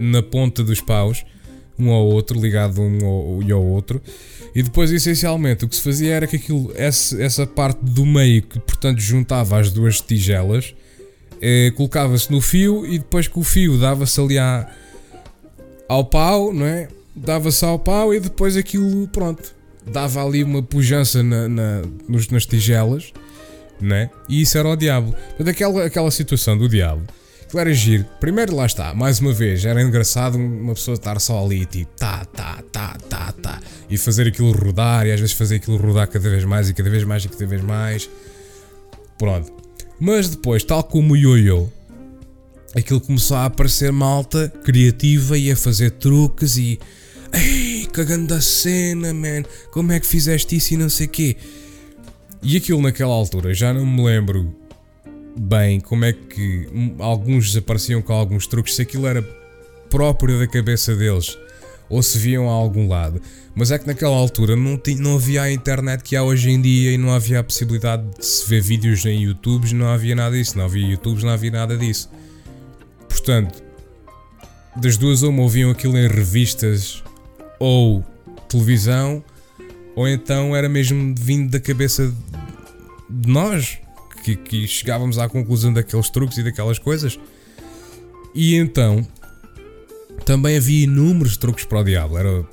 na 0.00 0.22
ponta 0.22 0.64
dos 0.64 0.80
paus, 0.80 1.24
um 1.82 1.90
ao 1.90 2.06
outro, 2.06 2.40
ligado 2.40 2.80
um 2.80 3.04
ao, 3.04 3.58
ao 3.58 3.64
outro, 3.64 4.00
e 4.54 4.62
depois 4.62 4.90
essencialmente 4.90 5.64
o 5.64 5.68
que 5.68 5.76
se 5.76 5.82
fazia 5.82 6.14
era 6.14 6.26
que 6.26 6.36
aquilo, 6.36 6.72
essa, 6.74 7.20
essa 7.22 7.46
parte 7.46 7.78
do 7.82 8.04
meio 8.04 8.42
que 8.42 8.58
portanto 8.60 9.00
juntava 9.00 9.58
as 9.58 9.70
duas 9.70 10.00
tigelas, 10.00 10.74
eh, 11.40 11.72
colocava-se 11.76 12.30
no 12.30 12.40
fio 12.40 12.86
e 12.86 12.98
depois 12.98 13.26
com 13.26 13.40
o 13.40 13.44
fio 13.44 13.78
dava-se 13.78 14.20
ali 14.20 14.38
à, 14.38 14.70
ao 15.88 16.04
pau, 16.04 16.52
não 16.52 16.66
é? 16.66 16.88
dava-se 17.14 17.64
ao 17.64 17.78
pau 17.78 18.14
e 18.14 18.20
depois 18.20 18.56
aquilo, 18.56 19.06
pronto, 19.08 19.54
dava 19.90 20.24
ali 20.24 20.42
uma 20.42 20.62
pujança 20.62 21.22
na, 21.22 21.48
na, 21.48 21.82
nos, 22.08 22.28
nas 22.28 22.46
tigelas, 22.46 23.12
né? 23.80 24.10
E 24.28 24.40
isso 24.40 24.56
era 24.56 24.68
o 24.68 24.76
diabo. 24.76 25.12
Portanto, 25.12 25.48
aquela, 25.48 25.84
aquela 25.84 26.10
situação 26.10 26.56
do 26.56 26.68
diabo, 26.68 27.02
que 27.52 27.58
era 27.58 27.72
giro. 27.72 28.04
Primeiro, 28.18 28.56
lá 28.56 28.66
está, 28.66 28.94
mais 28.94 29.20
uma 29.20 29.32
vez, 29.32 29.64
era 29.64 29.82
engraçado 29.82 30.36
uma 30.36 30.74
pessoa 30.74 30.94
estar 30.94 31.20
só 31.20 31.44
ali, 31.44 31.66
tipo, 31.66 31.92
tá, 31.96 32.24
tá, 32.24 32.62
tá, 32.72 32.96
tá, 33.08 33.32
tá, 33.32 33.60
e 33.88 33.98
fazer 33.98 34.26
aquilo 34.26 34.52
rodar, 34.52 35.06
e 35.06 35.12
às 35.12 35.20
vezes 35.20 35.34
fazer 35.34 35.56
aquilo 35.56 35.76
rodar 35.76 36.08
cada 36.08 36.28
vez 36.28 36.44
mais, 36.44 36.68
e 36.70 36.74
cada 36.74 36.88
vez 36.88 37.04
mais, 37.04 37.24
e 37.24 37.28
cada 37.28 37.46
vez 37.46 37.62
mais. 37.62 38.10
Pronto. 39.18 39.52
Mas 40.00 40.28
depois, 40.30 40.64
tal 40.64 40.82
como 40.82 41.12
o 41.12 41.16
yo-yo, 41.16 41.70
aquilo 42.74 43.00
começou 43.00 43.36
a 43.36 43.44
aparecer 43.44 43.92
malta 43.92 44.52
criativa 44.64 45.36
e 45.36 45.50
a 45.50 45.56
fazer 45.56 45.90
truques 45.92 46.56
e 46.56 46.80
Ei, 47.32 47.86
cagando 47.86 48.34
a 48.34 48.40
cena, 48.40 49.14
man. 49.14 49.42
Como 49.70 49.90
é 49.92 49.98
que 49.98 50.06
fizeste 50.06 50.56
isso 50.56 50.74
e 50.74 50.76
não 50.76 50.90
sei 50.90 51.06
quê. 51.06 51.36
E 52.42 52.56
aquilo 52.56 52.82
naquela 52.82 53.14
altura, 53.14 53.54
já 53.54 53.72
não 53.72 53.86
me 53.86 54.04
lembro 54.04 54.54
bem 55.36 55.80
como 55.80 56.04
é 56.04 56.12
que 56.12 56.68
alguns 56.98 57.48
desapareciam 57.48 58.02
com 58.02 58.12
alguns 58.12 58.46
truques, 58.46 58.74
se 58.74 58.82
aquilo 58.82 59.06
era 59.06 59.22
próprio 59.90 60.38
da 60.38 60.46
cabeça 60.46 60.94
deles 60.94 61.38
ou 61.88 62.02
se 62.02 62.18
viam 62.18 62.48
a 62.48 62.52
algum 62.52 62.88
lado. 62.88 63.20
Mas 63.54 63.70
é 63.70 63.78
que 63.78 63.86
naquela 63.86 64.16
altura 64.16 64.56
não, 64.56 64.78
tinha, 64.78 64.98
não 64.98 65.16
havia 65.16 65.42
a 65.42 65.52
internet 65.52 66.02
que 66.02 66.16
há 66.16 66.22
hoje 66.22 66.50
em 66.50 66.58
dia 66.58 66.92
e 66.92 66.96
não 66.96 67.12
havia 67.12 67.40
a 67.40 67.44
possibilidade 67.44 68.02
de 68.18 68.24
se 68.24 68.48
ver 68.48 68.62
vídeos 68.62 69.04
em 69.04 69.24
YouTube, 69.24 69.74
não 69.74 69.88
havia 69.88 70.14
nada 70.14 70.34
disso. 70.34 70.56
Não 70.56 70.64
havia 70.64 70.86
YouTube, 70.86 71.22
não 71.22 71.28
havia 71.28 71.50
nada 71.50 71.76
disso. 71.76 72.10
Portanto, 73.06 73.62
das 74.74 74.96
duas 74.96 75.22
uma 75.22 75.42
ouviam 75.42 75.70
aquilo 75.70 75.98
em 75.98 76.08
revistas 76.08 77.04
ou 77.58 78.02
televisão, 78.48 79.22
ou 79.94 80.08
então 80.08 80.56
era 80.56 80.68
mesmo 80.68 81.14
vindo 81.18 81.50
da 81.50 81.60
cabeça 81.60 82.10
de 83.10 83.28
nós 83.28 83.81
que, 84.22 84.36
que 84.36 84.66
chegávamos 84.66 85.18
à 85.18 85.28
conclusão 85.28 85.72
daqueles 85.72 86.08
truques 86.10 86.38
e 86.38 86.42
daquelas 86.42 86.78
coisas. 86.78 87.18
E 88.34 88.54
então 88.56 89.06
também 90.24 90.56
havia 90.56 90.84
inúmeros 90.84 91.36
truques 91.36 91.64
para 91.64 91.80
o 91.80 91.84
diabo, 91.84 92.16
era 92.16 92.44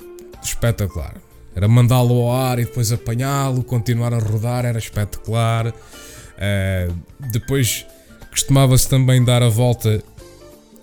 espetacular. 0.42 1.14
Era 1.54 1.66
mandá-lo 1.68 2.14
ao 2.22 2.32
ar 2.32 2.58
e 2.58 2.64
depois 2.64 2.92
apanhá-lo, 2.92 3.64
continuar 3.64 4.14
a 4.14 4.18
rodar, 4.18 4.64
era 4.64 4.78
espetacular. 4.78 5.68
Uh, 5.68 6.94
depois 7.32 7.86
costumava-se 8.30 8.88
também 8.88 9.22
dar 9.24 9.42
a 9.42 9.48
volta 9.48 10.02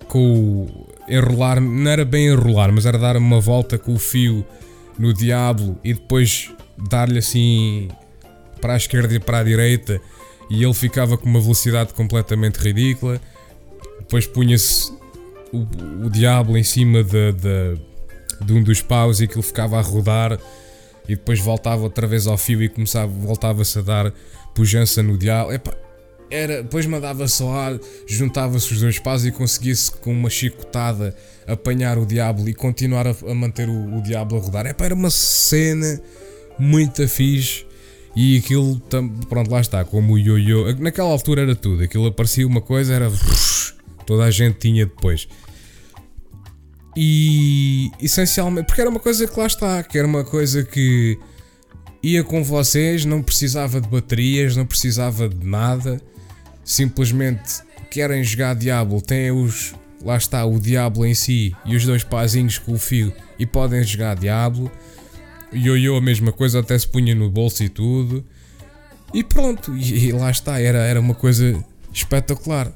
com 0.07 0.19
o, 0.19 0.87
enrolar, 1.07 1.61
não 1.61 1.89
era 1.89 2.03
bem 2.03 2.27
enrolar, 2.27 2.71
mas 2.71 2.85
era 2.85 2.97
dar 2.97 3.15
uma 3.17 3.39
volta 3.39 3.77
com 3.77 3.93
o 3.93 3.99
fio 3.99 4.45
no 4.99 5.13
diabo 5.13 5.79
e 5.83 5.93
depois 5.93 6.51
dar-lhe 6.89 7.19
assim 7.19 7.87
para 8.59 8.73
a 8.73 8.77
esquerda 8.77 9.13
e 9.13 9.19
para 9.19 9.39
a 9.39 9.43
direita 9.43 10.01
e 10.49 10.63
ele 10.63 10.73
ficava 10.73 11.17
com 11.17 11.27
uma 11.27 11.39
velocidade 11.39 11.93
completamente 11.93 12.57
ridícula. 12.57 13.21
Depois 13.99 14.25
punha-se 14.25 14.91
o, 15.51 16.05
o 16.05 16.09
diabo 16.09 16.57
em 16.57 16.63
cima 16.63 17.03
de, 17.03 17.33
de, 17.33 17.77
de, 18.45 18.53
um 18.53 18.63
dos 18.63 18.81
paus 18.81 19.19
e 19.19 19.25
aquilo 19.25 19.43
ficava 19.43 19.77
a 19.77 19.81
rodar 19.81 20.39
e 21.07 21.15
depois 21.15 21.39
voltava 21.39 21.83
outra 21.83 22.07
vez 22.07 22.27
ao 22.27 22.37
fio 22.37 22.61
e 22.61 22.69
começava, 22.69 23.11
voltava-se 23.11 23.79
a 23.79 23.81
dar 23.81 24.13
pujança 24.53 25.01
no 25.03 25.17
diabo. 25.17 25.51
Era, 26.29 26.61
depois 26.61 26.85
mandava 26.85 27.25
só 27.27 27.53
ar, 27.53 27.79
juntava-se 28.05 28.73
os 28.73 28.81
dois 28.81 28.99
pás 28.99 29.25
e 29.25 29.31
conseguia-se 29.31 29.91
com 29.91 30.11
uma 30.11 30.29
chicotada 30.29 31.15
apanhar 31.47 31.97
o 31.97 32.05
diabo 32.05 32.47
e 32.49 32.53
continuar 32.53 33.07
a, 33.07 33.11
a 33.11 33.33
manter 33.33 33.69
o, 33.69 33.97
o 33.97 34.01
diabo 34.01 34.35
a 34.35 34.39
rodar. 34.39 34.65
Era 34.65 34.93
uma 34.93 35.09
cena 35.09 36.01
muito 36.59 37.07
fixe. 37.07 37.66
E 38.19 38.39
aquilo, 38.39 38.81
pronto, 39.29 39.51
lá 39.51 39.61
está, 39.61 39.85
como 39.85 40.13
o 40.13 40.17
ioiô. 40.17 40.73
Naquela 40.79 41.09
altura 41.09 41.43
era 41.43 41.55
tudo. 41.55 41.83
Aquilo 41.83 42.07
aparecia 42.07 42.47
uma 42.47 42.61
coisa, 42.61 42.95
era. 42.95 43.11
Toda 44.07 44.23
a 44.23 44.31
gente 44.31 44.57
tinha 44.57 44.87
depois. 44.87 45.27
E 46.95 47.91
essencialmente, 48.01 48.65
porque 48.65 48.81
era 48.81 48.89
uma 48.89 48.99
coisa 48.99 49.27
que 49.27 49.39
lá 49.39 49.45
está, 49.45 49.83
que 49.83 49.99
era 49.99 50.07
uma 50.07 50.23
coisa 50.23 50.63
que 50.63 51.19
ia 52.01 52.23
com 52.23 52.43
vocês, 52.43 53.05
não 53.05 53.21
precisava 53.21 53.79
de 53.79 53.87
baterias, 53.87 54.55
não 54.55 54.65
precisava 54.65 55.29
de 55.29 55.45
nada, 55.45 56.01
simplesmente 56.65 57.61
querem 57.91 58.23
jogar 58.23 58.55
Diablo, 58.55 58.99
têm 58.99 59.29
os. 59.29 59.75
Lá 60.03 60.17
está, 60.17 60.43
o 60.43 60.59
Diablo 60.59 61.05
em 61.05 61.13
si 61.13 61.55
e 61.65 61.75
os 61.75 61.85
dois 61.85 62.03
pazinhos 62.03 62.57
com 62.57 62.73
o 62.73 62.79
fio 62.79 63.13
e 63.37 63.45
podem 63.45 63.83
jogar 63.83 64.15
Diablo. 64.15 64.71
Yo-Yo 65.53 65.95
a 65.95 66.01
mesma 66.01 66.31
coisa, 66.31 66.59
até 66.59 66.77
se 66.77 66.87
punha 66.87 67.15
no 67.15 67.29
bolso 67.29 67.63
e 67.63 67.69
tudo. 67.69 68.25
E 69.13 69.23
pronto, 69.23 69.75
e, 69.75 70.07
e 70.07 70.11
lá 70.11 70.29
está, 70.29 70.59
era, 70.59 70.79
era 70.79 70.99
uma 70.99 71.15
coisa 71.15 71.63
espetacular. 71.93 72.71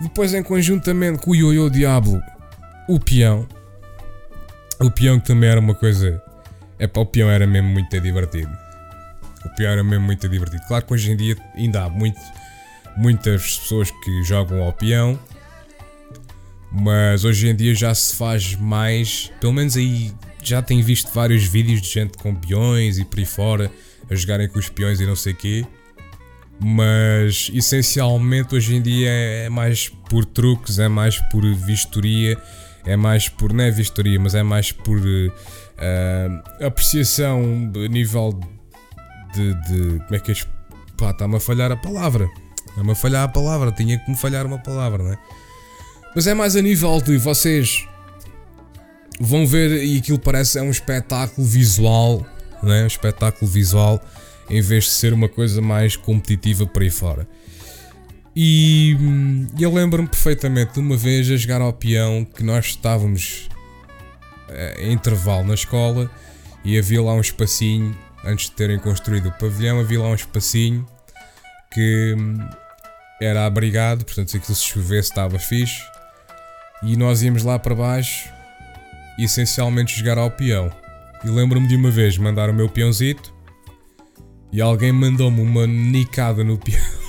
Depois, 0.00 0.34
em 0.34 0.42
conjuntamente 0.42 1.18
com 1.18 1.30
o 1.30 1.34
Yo-Yo 1.34 1.70
Diablo, 1.70 2.20
o 2.88 2.98
peão. 2.98 3.46
O 4.80 4.90
peão 4.90 5.20
que 5.20 5.26
também 5.26 5.48
era 5.48 5.60
uma 5.60 5.74
coisa. 5.74 6.20
É 6.78 6.86
para 6.86 7.02
o 7.02 7.06
peão 7.06 7.30
era 7.30 7.46
mesmo 7.46 7.68
muito 7.68 8.00
divertido. 8.00 8.50
O 9.44 9.48
peão 9.50 9.70
era 9.70 9.84
mesmo 9.84 10.04
muito 10.04 10.28
divertido. 10.28 10.62
Claro 10.66 10.84
que 10.84 10.92
hoje 10.92 11.12
em 11.12 11.16
dia 11.16 11.36
ainda 11.54 11.84
há 11.84 11.88
muito, 11.88 12.20
muitas 12.96 13.58
pessoas 13.58 13.90
que 13.90 14.24
jogam 14.24 14.60
ao 14.62 14.72
peão. 14.72 15.18
Mas 16.72 17.24
hoje 17.24 17.48
em 17.48 17.54
dia 17.54 17.74
já 17.74 17.94
se 17.94 18.16
faz 18.16 18.56
mais. 18.56 19.30
Pelo 19.40 19.52
menos 19.52 19.76
aí 19.76 20.12
já 20.42 20.62
tenho 20.62 20.84
visto 20.84 21.12
vários 21.12 21.44
vídeos 21.44 21.80
de 21.80 21.88
gente 21.88 22.18
com 22.18 22.34
peões 22.34 22.98
e 22.98 23.04
por 23.04 23.18
aí 23.18 23.24
fora 23.26 23.70
a 24.10 24.14
jogarem 24.14 24.48
com 24.48 24.58
os 24.58 24.68
peões 24.68 25.00
e 25.00 25.06
não 25.06 25.16
sei 25.16 25.34
quê. 25.34 25.64
Mas 26.60 27.50
essencialmente 27.52 28.54
hoje 28.54 28.76
em 28.76 28.82
dia 28.82 29.08
é 29.08 29.48
mais 29.48 29.88
por 29.88 30.24
truques, 30.24 30.78
é 30.78 30.88
mais 30.88 31.18
por 31.18 31.44
vistoria 31.54 32.38
é 32.84 32.96
mais 32.96 33.28
por, 33.28 33.52
não 33.52 33.64
é 33.64 33.70
vistoria, 33.70 34.18
mas 34.18 34.34
é 34.34 34.42
mais 34.42 34.72
por 34.72 34.98
uh, 34.98 36.64
apreciação 36.64 37.70
a 37.74 37.88
nível 37.88 38.38
de, 39.34 39.54
de, 39.54 39.98
Como 40.04 40.14
é 40.14 40.18
que 40.18 40.32
é? 40.32 40.34
Pá, 40.96 41.10
está-me 41.10 41.36
a 41.36 41.40
falhar 41.40 41.70
a 41.70 41.76
palavra. 41.76 42.28
Está-me 42.68 42.92
a 42.92 42.94
falhar 42.94 43.24
a 43.24 43.28
palavra, 43.28 43.72
tinha 43.72 43.98
que 43.98 44.10
me 44.10 44.16
falhar 44.16 44.46
uma 44.46 44.58
palavra, 44.58 45.02
não 45.02 45.12
é? 45.12 45.18
Mas 46.14 46.26
é 46.26 46.34
mais 46.34 46.56
a 46.56 46.62
nível 46.62 47.00
de 47.00 47.16
vocês 47.16 47.86
vão 49.20 49.46
ver 49.46 49.84
e 49.84 49.98
aquilo 49.98 50.18
parece 50.18 50.58
é 50.58 50.62
um 50.62 50.70
espetáculo 50.70 51.46
visual, 51.46 52.26
né? 52.62 52.84
um 52.84 52.86
espetáculo 52.86 53.50
visual 53.50 54.00
em 54.48 54.60
vez 54.60 54.84
de 54.84 54.90
ser 54.90 55.12
uma 55.12 55.28
coisa 55.28 55.60
mais 55.60 55.96
competitiva 55.96 56.66
por 56.66 56.82
aí 56.82 56.90
fora. 56.90 57.26
E 58.34 58.96
hum, 58.98 59.46
eu 59.58 59.72
lembro-me 59.72 60.08
perfeitamente 60.08 60.74
de 60.74 60.80
uma 60.80 60.96
vez 60.96 61.30
a 61.30 61.36
jogar 61.36 61.60
ao 61.60 61.72
peão 61.72 62.24
que 62.24 62.42
nós 62.42 62.66
estávamos 62.66 63.48
eh, 64.48 64.86
em 64.86 64.92
intervalo 64.92 65.46
na 65.46 65.54
escola 65.54 66.10
e 66.64 66.78
havia 66.78 67.02
lá 67.02 67.12
um 67.14 67.20
espacinho, 67.20 67.96
antes 68.24 68.46
de 68.46 68.52
terem 68.52 68.78
construído 68.78 69.28
o 69.28 69.32
pavilhão, 69.32 69.80
havia 69.80 70.00
lá 70.00 70.08
um 70.08 70.14
espacinho 70.14 70.86
que 71.72 72.14
hum, 72.18 72.38
era 73.20 73.46
abrigado, 73.46 74.04
portanto 74.04 74.30
se 74.30 74.36
aquilo 74.38 74.54
se 74.54 74.64
chovesse 74.64 75.10
estava 75.10 75.38
fixe. 75.38 75.82
E 76.82 76.96
nós 76.96 77.22
íamos 77.22 77.44
lá 77.44 77.58
para 77.58 77.74
baixo 77.74 78.28
e 79.18 79.24
essencialmente 79.24 79.96
jogar 79.96 80.18
ao 80.18 80.30
peão. 80.30 80.70
E 81.24 81.28
lembro-me 81.28 81.68
de 81.68 81.76
uma 81.76 81.90
vez 81.90 82.18
mandar 82.18 82.50
o 82.50 82.54
meu 82.54 82.68
peãozito 82.68 83.32
e 84.52 84.60
alguém 84.60 84.92
mandou-me 84.92 85.40
uma 85.40 85.66
nicada 85.66 86.44
no 86.44 86.58
peão 86.58 86.82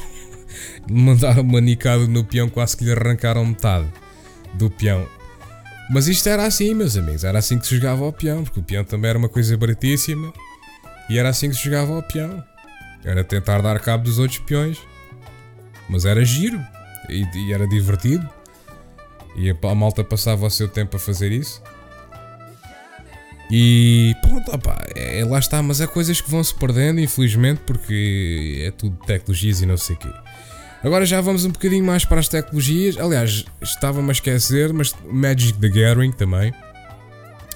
mandaram 0.89 1.41
uma 1.41 1.61
nicada 1.61 2.05
no 2.07 2.23
peão, 2.23 2.49
quase 2.49 2.75
que 2.75 2.83
lhe 2.83 2.91
arrancaram 2.91 3.45
metade 3.45 3.87
do 4.53 4.69
peão. 4.69 5.07
Mas 5.89 6.07
isto 6.07 6.27
era 6.27 6.45
assim, 6.45 6.73
meus 6.73 6.95
amigos, 6.95 7.23
era 7.23 7.39
assim 7.39 7.59
que 7.59 7.67
se 7.67 7.75
jogava 7.75 8.05
ao 8.05 8.13
peão, 8.13 8.43
porque 8.43 8.59
o 8.59 8.63
peão 8.63 8.83
também 8.83 9.09
era 9.09 9.19
uma 9.19 9.29
coisa 9.29 9.55
baratíssima 9.57 10.33
e 11.09 11.17
era 11.17 11.29
assim 11.29 11.49
que 11.49 11.55
se 11.55 11.65
jogava 11.65 11.93
ao 11.93 12.03
peão. 12.03 12.43
Era 13.03 13.23
tentar 13.23 13.61
dar 13.61 13.79
cabo 13.79 14.05
dos 14.05 14.17
outros 14.17 14.39
peões, 14.39 14.79
mas 15.89 16.05
era 16.05 16.23
giro 16.23 16.59
e, 17.09 17.25
e 17.35 17.53
era 17.53 17.67
divertido. 17.67 18.27
E 19.35 19.49
a, 19.49 19.75
malta 19.75 20.03
passava 20.03 20.45
o 20.45 20.49
seu 20.49 20.67
tempo 20.67 20.95
a 20.95 20.99
fazer 20.99 21.31
isso. 21.31 21.61
E 23.55 24.15
pronto, 24.19 24.51
opa, 24.51 24.83
é, 24.95 25.23
lá 25.23 25.37
está, 25.37 25.61
mas 25.61 25.79
é 25.79 25.85
coisas 25.85 26.19
que 26.19 26.27
vão 26.27 26.43
se 26.43 26.55
perdendo, 26.55 26.99
infelizmente, 26.99 27.61
porque 27.67 28.63
é 28.65 28.71
tudo 28.71 28.97
tecnologias 29.05 29.61
e 29.61 29.67
não 29.67 29.77
sei 29.77 29.95
o 29.95 29.99
quê. 29.99 30.09
Agora 30.83 31.05
já 31.05 31.21
vamos 31.21 31.45
um 31.45 31.51
bocadinho 31.51 31.85
mais 31.85 32.03
para 32.03 32.19
as 32.19 32.27
tecnologias. 32.27 32.97
Aliás, 32.97 33.45
estava-me 33.61 34.09
a 34.09 34.11
esquecer, 34.11 34.73
mas 34.73 34.95
Magic 35.05 35.53
the 35.59 35.69
Gathering 35.69 36.11
também. 36.13 36.51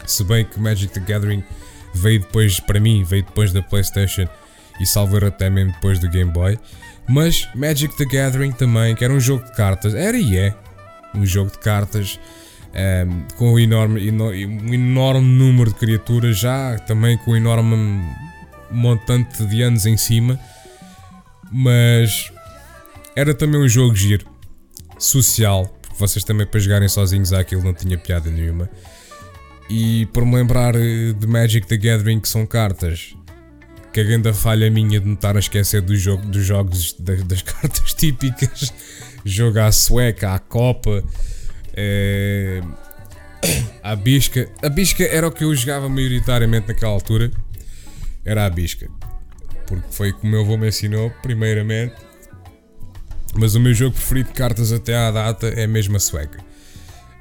Se 0.05 0.23
bem 0.23 0.45
que 0.45 0.60
Magic 0.60 0.93
the 0.93 0.99
Gathering 0.99 1.43
veio 1.95 2.19
depois, 2.19 2.60
para 2.60 2.79
mim, 2.79 3.03
veio 3.03 3.23
depois 3.23 3.51
da 3.51 3.63
PlayStation 3.63 4.27
e 4.79 4.86
salvar 4.86 5.23
até 5.23 5.49
mesmo 5.49 5.71
depois 5.71 5.97
do 5.97 6.07
Game 6.07 6.31
Boy. 6.31 6.60
Mas 7.10 7.49
Magic 7.55 7.97
the 7.97 8.05
Gathering 8.05 8.51
também, 8.51 8.93
que 8.93 9.03
era 9.03 9.12
um 9.12 9.19
jogo 9.19 9.45
de 9.45 9.51
cartas, 9.53 9.95
era 9.95 10.15
e 10.15 10.38
é 10.38 10.53
um 11.15 11.25
jogo 11.25 11.49
de 11.49 11.57
cartas 11.57 12.19
um, 12.73 12.77
ehm, 12.77 13.27
com 13.38 13.53
um 13.53 13.60
enorme, 13.60 14.12
um 14.12 14.73
enorme 14.73 15.27
número 15.27 15.71
de 15.71 15.77
criaturas, 15.77 16.38
já 16.38 16.77
também 16.80 17.17
com 17.17 17.32
um 17.32 17.36
enorme 17.36 18.01
montante 18.71 19.45
de 19.45 19.62
anos 19.62 19.86
em 19.86 19.97
cima. 19.97 20.39
Mas 21.51 22.32
era 23.15 23.34
também 23.34 23.60
um 23.60 23.67
jogo 23.67 23.95
giro, 23.95 24.27
social, 24.99 25.65
porque 25.82 25.97
vocês 25.97 26.23
também 26.23 26.45
para 26.45 26.60
jogarem 26.60 26.88
sozinhos 26.88 27.34
aquilo 27.34 27.63
não 27.63 27.73
tinha 27.73 27.97
piada 27.97 28.30
nenhuma. 28.30 28.69
E 29.69 30.06
por 30.08 30.25
me 30.25 30.36
lembrar 30.36 30.75
eh, 30.75 31.13
de 31.13 31.27
Magic 31.27 31.67
the 31.67 31.77
Gathering, 31.77 32.19
que 32.19 32.30
são 32.30 32.45
cartas, 32.45 33.15
que 33.91 33.99
a 33.99 34.03
grande 34.03 34.32
falha 34.34 34.69
minha 34.69 34.99
de 34.99 35.08
me 35.08 35.15
estar 35.15 35.36
a 35.36 35.39
esquecer 35.39 35.82
do 35.82 35.95
jogo, 35.95 36.25
dos 36.27 36.45
jogos 36.45 36.93
das, 36.99 37.23
das 37.23 37.41
cartas 37.43 37.93
típicas, 37.93 38.73
jogo 39.25 39.60
à 39.60 39.71
sueca, 39.71 40.36
à 40.36 40.39
copa, 40.39 41.03
é, 41.77 42.61
à 43.83 43.95
bisca. 43.95 44.49
A 44.63 44.69
bisca 44.69 45.03
era 45.03 45.27
o 45.27 45.31
que 45.31 45.43
eu 45.43 45.53
jogava 45.53 45.87
maioritariamente 45.87 46.67
naquela 46.67 46.91
altura, 46.91 47.31
era 48.25 48.45
a 48.45 48.49
bisca, 48.49 48.89
porque 49.67 49.87
foi 49.91 50.11
como 50.11 50.31
meu 50.31 50.41
avô 50.41 50.57
me 50.57 50.67
ensinou, 50.67 51.11
primeiramente 51.21 52.07
mas 53.37 53.53
o 53.53 53.59
meu 53.59 53.73
jogo 53.73 53.95
preferido 53.95 54.29
de 54.29 54.33
cartas 54.33 54.71
até 54.71 54.95
à 54.95 55.11
data 55.11 55.47
é 55.47 55.67
mesmo 55.67 55.95
a 55.95 55.99
sueca. 55.99 56.43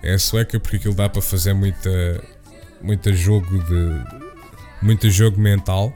É 0.02 0.14
a 0.14 0.18
sueca 0.18 0.58
porque 0.58 0.76
aquilo 0.76 0.94
dá 0.94 1.08
para 1.08 1.20
fazer 1.20 1.52
muita, 1.52 2.24
muita 2.80 3.12
jogo 3.12 3.58
de. 3.64 4.04
muito 4.80 5.10
jogo 5.10 5.38
mental. 5.38 5.92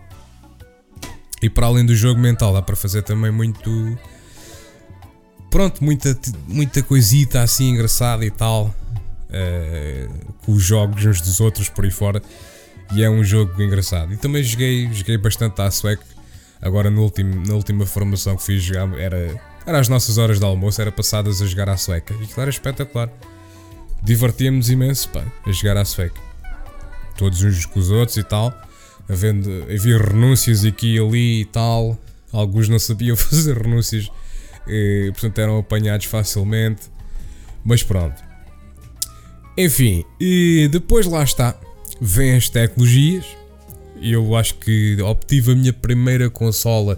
E 1.42 1.49
para 1.49 1.66
além 1.66 1.87
do 1.87 1.94
jogo 1.94 2.20
mental, 2.20 2.53
dá 2.53 2.61
para 2.61 2.77
fazer 2.77 3.03
também 3.03 3.31
muito. 3.31 3.99
Pronto, 5.51 5.83
muita, 5.83 6.17
muita 6.47 6.83
coisita 6.83 7.43
assim 7.43 7.71
engraçada 7.71 8.25
e 8.25 8.31
tal. 8.31 8.75
Uh, 9.29 10.35
com 10.45 10.53
os 10.53 10.63
jogos 10.63 11.05
uns 11.05 11.21
dos 11.21 11.41
outros 11.41 11.69
por 11.69 11.85
aí 11.85 11.91
fora. 11.91 12.23
E 12.93 13.03
é 13.03 13.11
um 13.11 13.23
jogo 13.23 13.61
engraçado. 13.63 14.13
E 14.13 14.17
também 14.17 14.43
joguei, 14.43 14.93
joguei 14.93 15.19
bastante 15.19 15.61
à 15.61 15.71
sueca. 15.71 16.05
Agora 16.61 16.91
no 16.91 17.03
último, 17.03 17.47
na 17.47 17.55
última 17.55 17.87
formação 17.87 18.37
que 18.37 18.43
fiz 18.43 18.63
jogar 18.63 18.99
era 18.99 19.41
era 19.67 19.79
as 19.79 19.89
nossas 19.89 20.19
horas 20.19 20.39
de 20.39 20.45
almoço, 20.45 20.81
era 20.81 20.91
passadas 20.91 21.43
a 21.43 21.47
jogar 21.47 21.69
à 21.69 21.77
sueca. 21.77 22.15
E 22.15 22.25
aquilo 22.25 22.41
era 22.41 22.51
espetacular. 22.51 23.11
Divertíamos 24.03 24.71
imenso, 24.71 25.09
pá, 25.11 25.25
a 25.47 25.53
jogar 25.53 25.77
à 25.77 25.85
sueca. 25.85 26.21
Todos 27.17 27.43
uns 27.43 27.67
com 27.67 27.79
os 27.79 27.91
outros 27.91 28.17
e 28.17 28.25
tal. 28.25 28.53
Havendo, 29.09 29.49
havia 29.65 29.99
renúncias 29.99 30.65
aqui 30.65 30.97
e 30.97 30.99
ali 30.99 31.41
e 31.43 31.45
tal. 31.45 31.99
Alguns 32.33 32.69
não 32.69 32.79
sabiam 32.79 33.15
fazer 33.17 33.59
renúncias, 33.59 34.11
e, 34.71 35.11
portanto 35.13 35.39
eram 35.39 35.59
apanhados 35.59 36.07
facilmente. 36.07 36.83
Mas 37.65 37.83
pronto. 37.83 38.23
Enfim, 39.57 40.05
e 40.19 40.69
depois 40.71 41.07
lá 41.07 41.23
está. 41.23 41.59
Vêm 42.01 42.37
as 42.37 42.49
tecnologias. 42.49 43.27
Eu 44.01 44.35
acho 44.35 44.55
que 44.55 44.97
obtive 45.03 45.53
a 45.53 45.55
minha 45.55 45.73
primeira 45.73 46.31
consola. 46.31 46.97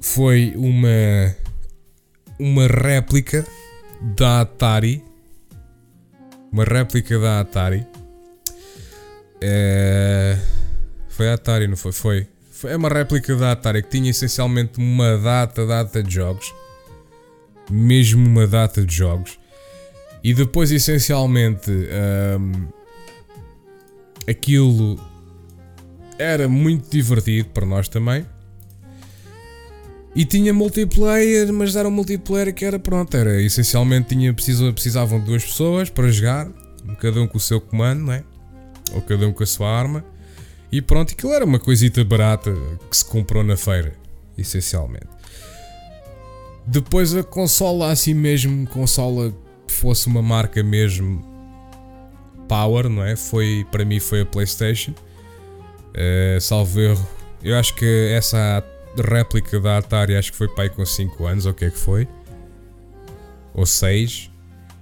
Foi 0.00 0.52
uma 0.56 1.36
uma 2.38 2.66
réplica 2.66 3.46
da 4.16 4.40
Atari. 4.40 5.04
Uma 6.50 6.64
réplica 6.64 7.18
da 7.18 7.40
Atari. 7.40 7.86
É... 9.40 10.36
Foi 11.08 11.28
a 11.28 11.34
Atari, 11.34 11.68
não 11.68 11.76
foi? 11.76 11.92
Foi. 11.92 12.26
Foi 12.50 12.74
uma 12.74 12.88
réplica 12.88 13.36
da 13.36 13.52
Atari 13.52 13.82
que 13.82 13.90
tinha 13.90 14.10
essencialmente 14.10 14.78
uma 14.78 15.16
data, 15.18 15.66
data 15.66 16.02
de 16.02 16.14
jogos. 16.14 16.52
Mesmo 17.70 18.26
uma 18.26 18.46
data 18.46 18.84
de 18.84 18.94
jogos. 18.94 19.38
E 20.22 20.34
depois, 20.34 20.70
essencialmente, 20.70 21.70
um, 21.70 22.68
aquilo 24.28 25.00
era 26.18 26.46
muito 26.46 26.90
divertido 26.90 27.48
para 27.48 27.64
nós 27.64 27.88
também. 27.88 28.26
E 30.14 30.24
tinha 30.24 30.52
multiplayer, 30.52 31.52
mas 31.52 31.76
era 31.76 31.88
um 31.88 31.90
multiplayer 31.90 32.52
que 32.52 32.64
era 32.64 32.78
pronto, 32.78 33.16
era 33.16 33.40
essencialmente 33.40 34.08
tinha, 34.08 34.34
precisavam 34.34 35.20
de 35.20 35.26
duas 35.26 35.44
pessoas 35.44 35.88
para 35.88 36.10
jogar, 36.10 36.48
cada 36.98 37.22
um 37.22 37.28
com 37.28 37.38
o 37.38 37.40
seu 37.40 37.60
comando, 37.60 38.06
não 38.06 38.12
é? 38.12 38.24
Ou 38.92 39.00
cada 39.02 39.26
um 39.26 39.32
com 39.32 39.42
a 39.42 39.46
sua 39.46 39.70
arma. 39.70 40.04
E 40.70 40.82
pronto, 40.82 41.12
aquilo 41.12 41.32
era 41.32 41.44
uma 41.44 41.58
coisita 41.58 42.04
barata 42.04 42.52
que 42.90 42.96
se 42.96 43.04
comprou 43.04 43.42
na 43.44 43.56
feira, 43.56 43.94
essencialmente. 44.36 45.19
Depois 46.70 47.16
a 47.16 47.24
consola 47.24 47.90
assim 47.90 48.14
mesmo, 48.14 48.64
consola 48.68 49.34
que 49.66 49.72
fosse 49.74 50.06
uma 50.06 50.22
marca 50.22 50.62
mesmo 50.62 51.20
Power, 52.48 52.88
não 52.88 53.04
é? 53.04 53.16
Foi, 53.16 53.66
para 53.72 53.84
mim 53.84 53.98
foi 53.98 54.20
a 54.20 54.26
Playstation. 54.26 54.92
Uh, 54.92 56.40
salvo 56.40 56.78
erro, 56.78 57.08
eu 57.42 57.56
acho 57.58 57.74
que 57.74 58.12
essa 58.12 58.62
réplica 58.96 59.58
da 59.58 59.78
Atari 59.78 60.14
acho 60.14 60.30
que 60.30 60.38
foi 60.38 60.46
pai 60.46 60.70
com 60.70 60.86
5 60.86 61.26
anos, 61.26 61.44
ou 61.44 61.50
o 61.50 61.54
que 61.56 61.64
é 61.64 61.70
que 61.70 61.78
foi? 61.78 62.06
Ou 63.52 63.66
6. 63.66 64.30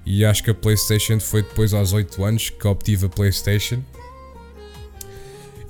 E 0.05 0.27
acho 0.27 0.45
que 0.45 0.51
a 0.51 0.55
PlayStation 0.55 1.19
foi 1.19 1.43
depois 1.43 1.73
aos 1.73 1.95
8 1.95 2.23
anos 2.23 2.51
que 2.51 2.69
obtive 2.69 3.07
a 3.07 3.09
PlayStation. 3.09 3.83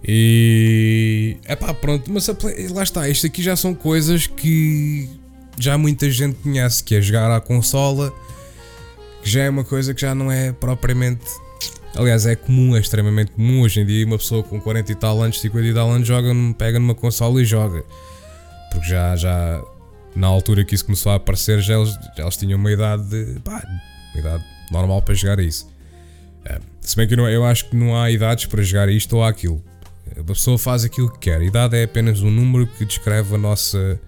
E. 0.04 1.37
é 1.44 1.54
pá, 1.54 1.72
pronto, 1.72 2.12
mas 2.12 2.28
Play... 2.31 2.66
lá 2.68 2.83
está, 2.83 3.09
isto 3.09 3.24
aqui 3.24 3.40
já 3.40 3.54
são 3.54 3.72
coisas 3.72 4.26
que 4.26 5.09
já 5.59 5.79
muita 5.79 6.11
gente 6.11 6.37
conhece, 6.37 6.83
que 6.83 6.94
é 6.94 7.01
jogar 7.01 7.31
à 7.31 7.40
consola, 7.40 8.12
que 9.23 9.31
já 9.31 9.42
é 9.42 9.51
uma 9.51 9.64
coisa 9.64 9.94
que 9.94 10.01
já 10.01 10.14
não 10.14 10.31
é 10.31 10.53
propriamente. 10.53 11.25
Aliás, 11.94 12.27
é 12.27 12.37
comum, 12.37 12.77
é 12.77 12.81
extremamente 12.81 13.33
comum 13.33 13.62
hoje 13.62 13.81
em 13.81 13.87
dia. 13.87 14.07
Uma 14.07 14.18
pessoa 14.18 14.42
com 14.42 14.61
40 14.61 14.92
e 14.92 14.94
tal 14.94 15.23
anos, 15.23 15.40
50 15.40 15.66
e 15.66 15.75
tal 15.75 15.90
anos, 15.90 16.07
joga, 16.07 16.29
pega 16.57 16.79
numa 16.79 16.94
consola 16.94 17.40
e 17.40 17.44
joga 17.44 17.85
porque 18.71 18.88
já, 18.88 19.16
já 19.16 19.62
na 20.14 20.27
altura 20.27 20.64
que 20.64 20.75
isso 20.75 20.85
começou 20.85 21.12
a 21.12 21.16
aparecer, 21.16 21.61
já 21.61 21.79
eles, 21.79 21.90
já 22.16 22.23
eles 22.23 22.37
tinham 22.37 22.59
uma 22.59 22.71
idade, 22.71 23.05
de, 23.05 23.40
pá, 23.40 23.62
uma 24.12 24.21
idade 24.21 24.44
normal 24.71 25.03
para 25.03 25.14
jogar 25.14 25.38
isso. 25.38 25.68
É, 26.44 26.61
se 26.81 26.97
bem 26.97 27.07
que 27.07 27.14
eu, 27.14 27.18
não, 27.18 27.29
eu 27.29 27.44
acho 27.44 27.68
que 27.68 27.77
não 27.77 28.01
há 28.01 28.11
idades 28.11 28.47
para 28.47 28.62
jogar 28.62 28.88
isto 28.88 29.16
ou 29.16 29.25
aquilo. 29.25 29.62
A 30.18 30.25
pessoa 30.25 30.59
faz 30.59 30.85
aquilo 30.85 31.11
que 31.12 31.18
quer. 31.18 31.40
A 31.40 31.44
idade 31.44 31.77
é 31.77 31.85
apenas 31.85 32.23
um 32.23 32.31
número 32.31 32.66
que 32.66 32.85
descreve 32.85 33.35
a 33.35 33.38
nossa 33.38 34.01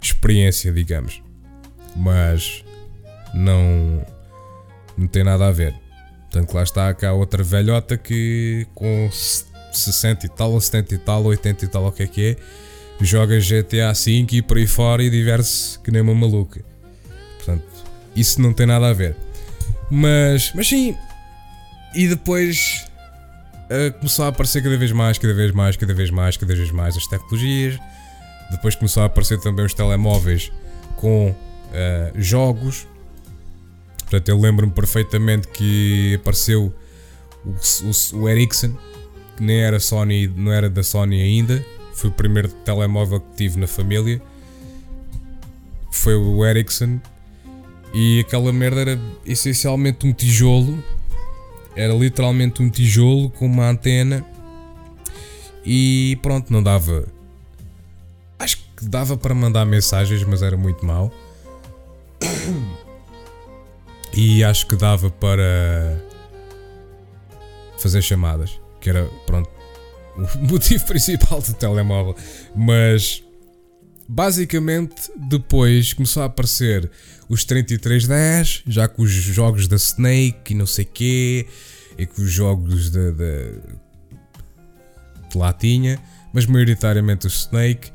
experiência, 0.00 0.72
digamos. 0.72 1.22
Mas 1.96 2.64
não, 3.34 4.04
não 4.96 5.06
tem 5.06 5.24
nada 5.24 5.46
a 5.46 5.50
ver. 5.50 5.74
Portanto, 6.30 6.52
lá 6.52 6.62
está 6.62 6.92
cá 6.94 7.12
outra 7.12 7.42
velhota 7.42 7.96
que 7.96 8.66
com 8.74 9.08
60 9.72 10.26
e 10.26 10.28
tal, 10.28 10.52
ou 10.52 10.60
70 10.60 10.94
e 10.94 10.98
tal, 10.98 11.24
80 11.24 11.64
e 11.64 11.68
tal, 11.68 11.86
o 11.86 11.92
que 11.92 12.02
é 12.02 12.06
que 12.06 12.26
é 12.26 12.36
joga 13.00 13.38
GTA 13.38 13.92
V 13.92 14.26
e 14.32 14.42
por 14.42 14.56
aí 14.56 14.66
fora 14.66 15.02
e 15.02 15.10
diverte-se 15.10 15.78
que 15.78 15.90
nem 15.90 16.02
uma 16.02 16.14
maluca. 16.14 16.64
Portanto, 17.36 17.64
isso 18.14 18.40
não 18.40 18.52
tem 18.52 18.66
nada 18.66 18.88
a 18.88 18.92
ver. 18.92 19.16
Mas, 19.90 20.52
mas 20.54 20.68
sim, 20.68 20.96
e 21.94 22.08
depois 22.08 22.86
uh, 23.70 23.92
começou 23.98 24.24
a 24.24 24.28
aparecer 24.28 24.62
cada 24.62 24.76
vez 24.76 24.92
mais, 24.92 25.18
cada 25.18 25.32
vez 25.32 25.52
mais, 25.52 25.76
cada 25.76 25.94
vez 25.94 26.10
mais, 26.10 26.36
cada 26.36 26.54
vez 26.54 26.70
mais 26.70 26.96
as 26.96 27.06
tecnologias. 27.06 27.78
Depois 28.50 28.74
começou 28.74 29.02
a 29.02 29.06
aparecer 29.06 29.38
também 29.40 29.64
os 29.64 29.74
telemóveis 29.74 30.52
com 30.96 31.30
uh, 31.30 32.20
jogos. 32.20 32.86
Portanto, 33.98 34.28
eu 34.28 34.40
lembro-me 34.40 34.72
perfeitamente 34.72 35.48
que 35.48 36.14
apareceu 36.14 36.72
o, 37.44 37.50
o, 37.50 38.20
o 38.20 38.28
Ericsson, 38.28 38.72
que 39.36 39.42
nem 39.42 39.60
era 39.60 39.78
Sony, 39.78 40.26
não 40.28 40.52
era 40.52 40.70
da 40.70 40.82
Sony 40.82 41.20
ainda, 41.20 41.64
foi 41.98 42.10
o 42.10 42.12
primeiro 42.12 42.48
telemóvel 42.48 43.20
que 43.20 43.36
tive 43.36 43.58
na 43.58 43.66
família. 43.66 44.22
Foi 45.90 46.14
o 46.14 46.46
Ericsson. 46.46 47.00
E 47.92 48.20
aquela 48.20 48.52
merda 48.52 48.82
era 48.82 49.00
essencialmente 49.26 50.06
um 50.06 50.12
tijolo. 50.12 50.82
Era 51.74 51.92
literalmente 51.92 52.62
um 52.62 52.70
tijolo 52.70 53.30
com 53.30 53.46
uma 53.46 53.68
antena. 53.68 54.24
E 55.64 56.16
pronto, 56.22 56.52
não 56.52 56.62
dava. 56.62 57.08
Que 58.78 58.88
dava 58.88 59.16
para 59.16 59.34
mandar 59.34 59.64
mensagens, 59.64 60.22
mas 60.22 60.40
era 60.40 60.56
muito 60.56 60.86
mau. 60.86 61.12
E 64.14 64.44
acho 64.44 64.68
que 64.68 64.76
dava 64.76 65.10
para 65.10 66.00
fazer 67.76 68.02
chamadas. 68.02 68.60
Que 68.80 68.90
era, 68.90 69.04
pronto, 69.26 69.50
o 70.16 70.38
motivo 70.46 70.86
principal 70.86 71.42
do 71.42 71.54
telemóvel. 71.54 72.14
Mas 72.54 73.24
basicamente 74.08 75.10
depois 75.16 75.92
começou 75.92 76.22
a 76.22 76.26
aparecer 76.26 76.88
os 77.28 77.44
3310, 77.44 78.62
já 78.64 78.86
com 78.86 79.02
os 79.02 79.10
jogos 79.10 79.66
da 79.66 79.74
Snake 79.74 80.52
e 80.52 80.54
não 80.54 80.66
sei 80.66 80.84
quê, 80.84 81.48
e 81.98 82.06
com 82.06 82.22
os 82.22 82.30
jogos 82.30 82.90
da, 82.90 83.10
de 83.10 83.60
latinha, 85.36 85.98
mas 86.32 86.46
maioritariamente 86.46 87.26
o 87.26 87.28
Snake. 87.28 87.90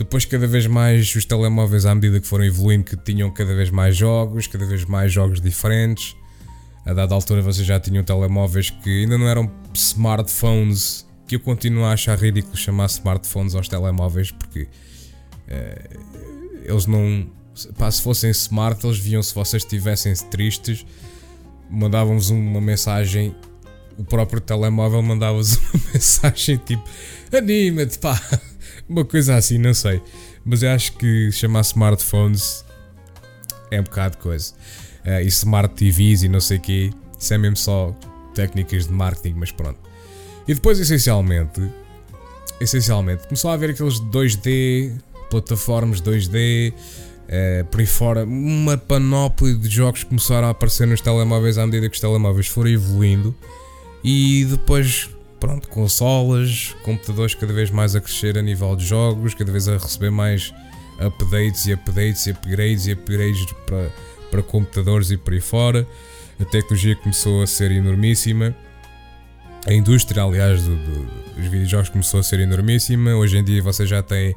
Depois, 0.00 0.24
cada 0.24 0.46
vez 0.46 0.66
mais, 0.66 1.14
os 1.14 1.26
telemóveis, 1.26 1.84
à 1.84 1.94
medida 1.94 2.18
que 2.18 2.26
foram 2.26 2.42
evoluindo, 2.42 2.84
que 2.84 2.96
tinham 2.96 3.30
cada 3.30 3.54
vez 3.54 3.68
mais 3.68 3.94
jogos, 3.94 4.46
cada 4.46 4.64
vez 4.64 4.86
mais 4.86 5.12
jogos 5.12 5.42
diferentes. 5.42 6.16
A 6.86 6.94
dada 6.94 7.14
altura, 7.14 7.42
vocês 7.42 7.66
já 7.66 7.78
tinham 7.78 8.02
telemóveis 8.02 8.70
que 8.70 9.02
ainda 9.02 9.18
não 9.18 9.28
eram 9.28 9.52
smartphones 9.74 11.06
que 11.26 11.36
eu 11.36 11.40
continuo 11.40 11.84
a 11.84 11.92
achar 11.92 12.18
ridículo 12.18 12.56
chamar 12.56 12.86
smartphones 12.86 13.54
aos 13.54 13.68
telemóveis 13.68 14.30
porque 14.30 14.62
uh, 14.62 16.00
eles 16.64 16.86
não. 16.86 17.30
Pá, 17.76 17.90
se 17.90 18.00
fossem 18.00 18.30
smart, 18.30 18.82
eles 18.86 18.98
viam 18.98 19.22
se 19.22 19.34
vocês 19.34 19.62
estivessem 19.62 20.14
tristes, 20.30 20.86
mandavam-vos 21.68 22.30
uma 22.30 22.60
mensagem. 22.62 23.34
O 23.98 24.04
próprio 24.04 24.40
telemóvel 24.40 25.02
mandava-vos 25.02 25.56
uma 25.74 25.82
mensagem 25.92 26.56
tipo 26.56 26.88
anima-te, 27.30 27.98
pá, 27.98 28.18
uma 28.90 29.04
coisa 29.04 29.36
assim, 29.36 29.56
não 29.56 29.72
sei. 29.72 30.02
Mas 30.44 30.62
eu 30.62 30.70
acho 30.70 30.92
que 30.94 31.30
chamar 31.30 31.60
smartphones 31.60 32.64
é 33.70 33.80
um 33.80 33.84
bocado 33.84 34.18
coisa. 34.18 34.52
Uh, 35.04 35.22
e 35.22 35.28
smart 35.28 35.74
TVs 35.74 36.24
e 36.24 36.28
não 36.28 36.40
sei 36.40 36.58
o 36.58 36.60
quê, 36.60 36.90
isso 37.18 37.32
é 37.32 37.38
mesmo 37.38 37.56
só 37.56 37.96
técnicas 38.34 38.86
de 38.86 38.92
marketing, 38.92 39.36
mas 39.38 39.52
pronto. 39.52 39.78
E 40.46 40.54
depois, 40.54 40.78
essencialmente, 40.78 41.62
essencialmente, 42.60 43.24
começou 43.24 43.50
a 43.50 43.54
haver 43.54 43.70
aqueles 43.70 44.00
2D, 44.00 44.92
plataformas 45.30 46.00
2D, 46.00 46.74
eh, 47.28 47.64
por 47.70 47.80
aí 47.80 47.86
fora, 47.86 48.24
uma 48.24 48.76
panóplia 48.76 49.54
de 49.54 49.68
jogos 49.68 50.02
começaram 50.02 50.48
a 50.48 50.50
aparecer 50.50 50.86
nos 50.86 51.00
telemóveis 51.00 51.56
à 51.58 51.64
medida 51.64 51.88
que 51.88 51.94
os 51.94 52.00
telemóveis 52.00 52.48
foram 52.48 52.70
evoluindo. 52.70 53.34
E 54.02 54.46
depois, 54.50 55.08
pronto, 55.40 55.68
consolas, 55.68 56.76
computadores 56.82 57.34
cada 57.34 57.52
vez 57.52 57.70
mais 57.70 57.96
a 57.96 58.00
crescer 58.00 58.36
a 58.36 58.42
nível 58.42 58.76
de 58.76 58.84
jogos, 58.84 59.34
cada 59.34 59.50
vez 59.50 59.66
a 59.66 59.78
receber 59.78 60.10
mais 60.10 60.52
updates 61.00 61.66
e 61.66 61.72
updates 61.72 62.26
e 62.26 62.30
upgrades 62.30 62.86
e 62.86 62.92
upgrades 62.92 63.46
para, 63.66 63.90
para 64.30 64.42
computadores 64.42 65.10
e 65.10 65.16
por 65.16 65.32
aí 65.32 65.40
fora. 65.40 65.86
A 66.38 66.44
tecnologia 66.44 66.94
começou 66.94 67.42
a 67.42 67.46
ser 67.46 67.70
enormíssima. 67.72 68.54
A 69.66 69.72
indústria, 69.72 70.22
aliás, 70.22 70.62
do, 70.62 70.76
do, 70.76 71.04
dos 71.36 71.46
videojogos 71.46 71.88
começou 71.88 72.20
a 72.20 72.22
ser 72.22 72.40
enormíssima. 72.40 73.14
Hoje 73.14 73.38
em 73.38 73.44
dia 73.44 73.62
você 73.62 73.86
já 73.86 74.02
tem 74.02 74.34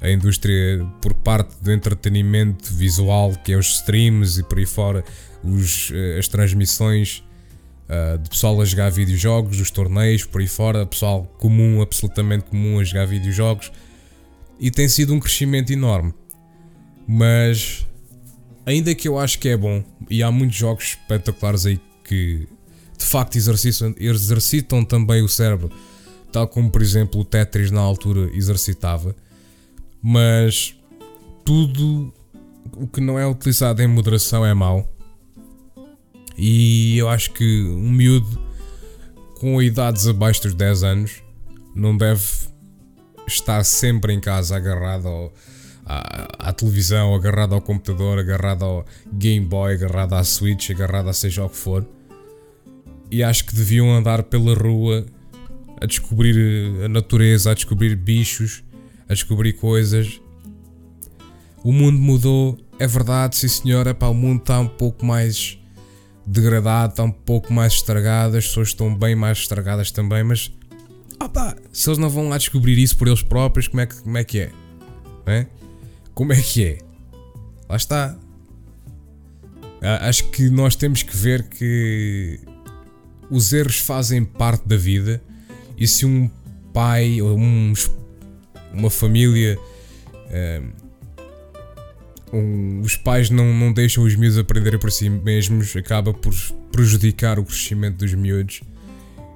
a 0.00 0.10
indústria 0.10 0.86
por 1.00 1.12
parte 1.14 1.54
do 1.60 1.72
entretenimento 1.72 2.72
visual, 2.72 3.32
que 3.44 3.52
é 3.52 3.56
os 3.56 3.76
streams 3.76 4.38
e 4.38 4.42
por 4.42 4.58
aí 4.58 4.66
fora, 4.66 5.04
os, 5.42 5.90
eh, 5.92 6.18
as 6.18 6.28
transmissões 6.28 7.24
uh, 7.88 8.18
de 8.18 8.28
pessoal 8.28 8.60
a 8.60 8.64
jogar 8.64 8.90
videojogos, 8.90 9.60
os 9.60 9.70
torneios 9.70 10.24
por 10.24 10.40
aí 10.40 10.46
fora, 10.46 10.86
pessoal 10.86 11.24
comum, 11.38 11.80
absolutamente 11.80 12.44
comum 12.44 12.78
a 12.78 12.84
jogar 12.84 13.06
videojogos. 13.06 13.72
E 14.60 14.70
tem 14.70 14.88
sido 14.88 15.14
um 15.14 15.20
crescimento 15.20 15.72
enorme. 15.72 16.12
Mas 17.06 17.86
ainda 18.66 18.94
que 18.94 19.08
eu 19.08 19.18
acho 19.18 19.38
que 19.38 19.48
é 19.48 19.56
bom, 19.56 19.82
e 20.10 20.22
há 20.22 20.30
muitos 20.30 20.56
jogos 20.56 20.84
espetaculares 20.84 21.64
aí 21.64 21.80
que 22.04 22.46
de 22.98 23.04
facto 23.04 23.36
exercitam, 23.36 23.94
exercitam 23.98 24.84
também 24.84 25.22
o 25.22 25.28
cérebro, 25.28 25.70
tal 26.32 26.46
como 26.48 26.70
por 26.70 26.82
exemplo 26.82 27.20
o 27.20 27.24
Tetris 27.24 27.70
na 27.70 27.80
altura 27.80 28.30
exercitava, 28.34 29.14
mas 30.02 30.74
tudo 31.44 32.12
o 32.76 32.86
que 32.86 33.00
não 33.00 33.18
é 33.18 33.26
utilizado 33.26 33.80
em 33.80 33.86
moderação 33.86 34.44
é 34.44 34.52
mau. 34.52 34.86
E 36.38 36.96
eu 36.96 37.08
acho 37.08 37.32
que 37.32 37.62
um 37.64 37.90
miúdo 37.90 38.40
com 39.40 39.60
idades 39.60 40.06
abaixo 40.06 40.42
dos 40.42 40.54
10 40.54 40.82
anos 40.84 41.22
não 41.74 41.96
deve 41.96 42.22
estar 43.26 43.64
sempre 43.64 44.12
em 44.12 44.20
casa 44.20 44.56
agarrado 44.56 45.08
ao, 45.08 45.32
à, 45.84 46.48
à, 46.48 46.52
televisão, 46.52 47.12
agarrado 47.12 47.54
ao 47.54 47.60
computador, 47.60 48.20
agarrado 48.20 48.64
ao 48.64 48.86
Game 49.12 49.44
Boy, 49.44 49.74
agarrado 49.74 50.14
à 50.14 50.22
Switch, 50.22 50.70
agarrado 50.70 51.08
a 51.08 51.12
seja 51.12 51.44
o 51.44 51.48
que 51.48 51.56
for. 51.56 51.84
E 53.10 53.22
acho 53.22 53.44
que 53.44 53.54
deviam 53.54 53.90
andar 53.92 54.22
pela 54.22 54.54
rua 54.54 55.04
a 55.80 55.86
descobrir 55.86 56.36
eh, 56.36 56.84
a 56.84 56.88
natureza, 56.88 57.50
a 57.50 57.54
descobrir 57.54 57.96
bichos, 57.96 58.62
a 59.08 59.14
descobrir 59.14 59.54
coisas. 59.54 60.20
O 61.64 61.72
mundo 61.72 61.98
mudou, 61.98 62.58
é 62.78 62.86
verdade, 62.86 63.36
sim 63.36 63.48
senhor. 63.48 63.86
Epá, 63.86 64.06
o 64.08 64.14
mundo 64.14 64.40
está 64.40 64.60
um 64.60 64.68
pouco 64.68 65.04
mais 65.04 65.58
degradado, 66.30 66.92
está 66.92 67.02
um 67.02 67.10
pouco 67.10 67.52
mais 67.52 67.72
estragado, 67.74 68.36
as 68.36 68.46
pessoas 68.46 68.68
estão 68.68 68.94
bem 68.94 69.14
mais 69.14 69.38
estragadas 69.38 69.90
também, 69.90 70.22
mas 70.22 70.52
opa, 71.18 71.56
se 71.72 71.88
eles 71.88 71.98
não 71.98 72.10
vão 72.10 72.28
lá 72.28 72.36
descobrir 72.36 72.78
isso 72.78 72.96
por 72.98 73.08
eles 73.08 73.22
próprios, 73.22 73.66
como 73.66 73.80
é 73.80 73.86
que, 73.86 74.02
como 74.02 74.18
é, 74.18 74.24
que 74.24 74.40
é? 74.40 74.52
é? 75.26 75.46
Como 76.14 76.32
é 76.32 76.40
que 76.40 76.64
é? 76.64 76.78
Lá 77.68 77.76
está. 77.76 78.16
Acho 80.00 80.24
que 80.30 80.50
nós 80.50 80.74
temos 80.74 81.02
que 81.02 81.16
ver 81.16 81.48
que 81.48 82.40
os 83.30 83.52
erros 83.52 83.78
fazem 83.78 84.24
parte 84.24 84.66
da 84.66 84.76
vida 84.76 85.22
e 85.76 85.86
se 85.86 86.04
um 86.04 86.28
pai 86.72 87.22
ou 87.22 87.38
um, 87.38 87.72
uma 88.72 88.90
família 88.90 89.56
um, 90.30 90.87
os 92.82 92.96
pais 92.96 93.30
não, 93.30 93.52
não 93.54 93.72
deixam 93.72 94.04
os 94.04 94.14
miúdos 94.14 94.38
aprenderem 94.38 94.78
por 94.78 94.92
si 94.92 95.08
mesmos, 95.08 95.74
acaba 95.76 96.12
por 96.12 96.34
prejudicar 96.70 97.38
o 97.38 97.44
crescimento 97.44 97.96
dos 97.96 98.14
miúdos. 98.14 98.60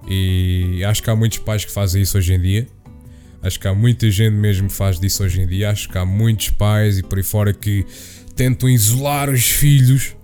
E 0.08 0.82
acho 0.84 1.02
que 1.02 1.10
há 1.10 1.16
muitos 1.16 1.38
pais 1.38 1.64
que 1.64 1.72
fazem 1.72 2.02
isso 2.02 2.18
hoje 2.18 2.34
em 2.34 2.40
dia. 2.40 2.66
Acho 3.42 3.58
que 3.58 3.66
há 3.66 3.74
muita 3.74 4.10
gente 4.10 4.34
mesmo 4.34 4.68
que 4.68 4.74
faz 4.74 5.00
disso 5.00 5.24
hoje 5.24 5.40
em 5.40 5.46
dia. 5.46 5.70
Acho 5.70 5.88
que 5.88 5.98
há 5.98 6.04
muitos 6.04 6.50
pais 6.50 6.98
e 6.98 7.02
por 7.02 7.18
aí 7.18 7.24
fora 7.24 7.52
que 7.52 7.84
tentam 8.36 8.68
isolar 8.68 9.30
os 9.30 9.44
filhos 9.44 10.14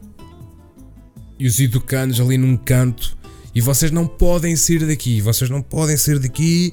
e 1.38 1.46
os 1.46 1.58
educandos 1.58 2.20
ali 2.20 2.38
num 2.38 2.56
canto. 2.56 3.16
E 3.54 3.60
vocês 3.60 3.90
não 3.90 4.06
podem 4.06 4.54
sair 4.56 4.86
daqui, 4.86 5.20
vocês 5.20 5.50
não 5.50 5.62
podem 5.62 5.96
sair 5.96 6.18
daqui. 6.18 6.72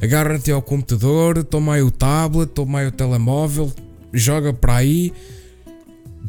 Agarra-te 0.00 0.50
ao 0.50 0.62
computador, 0.62 1.44
toma 1.44 1.74
aí 1.74 1.82
o 1.82 1.90
tablet, 1.90 2.50
toma 2.50 2.80
aí 2.80 2.86
o 2.86 2.92
telemóvel, 2.92 3.72
joga 4.12 4.52
para 4.52 4.76
aí. 4.76 5.12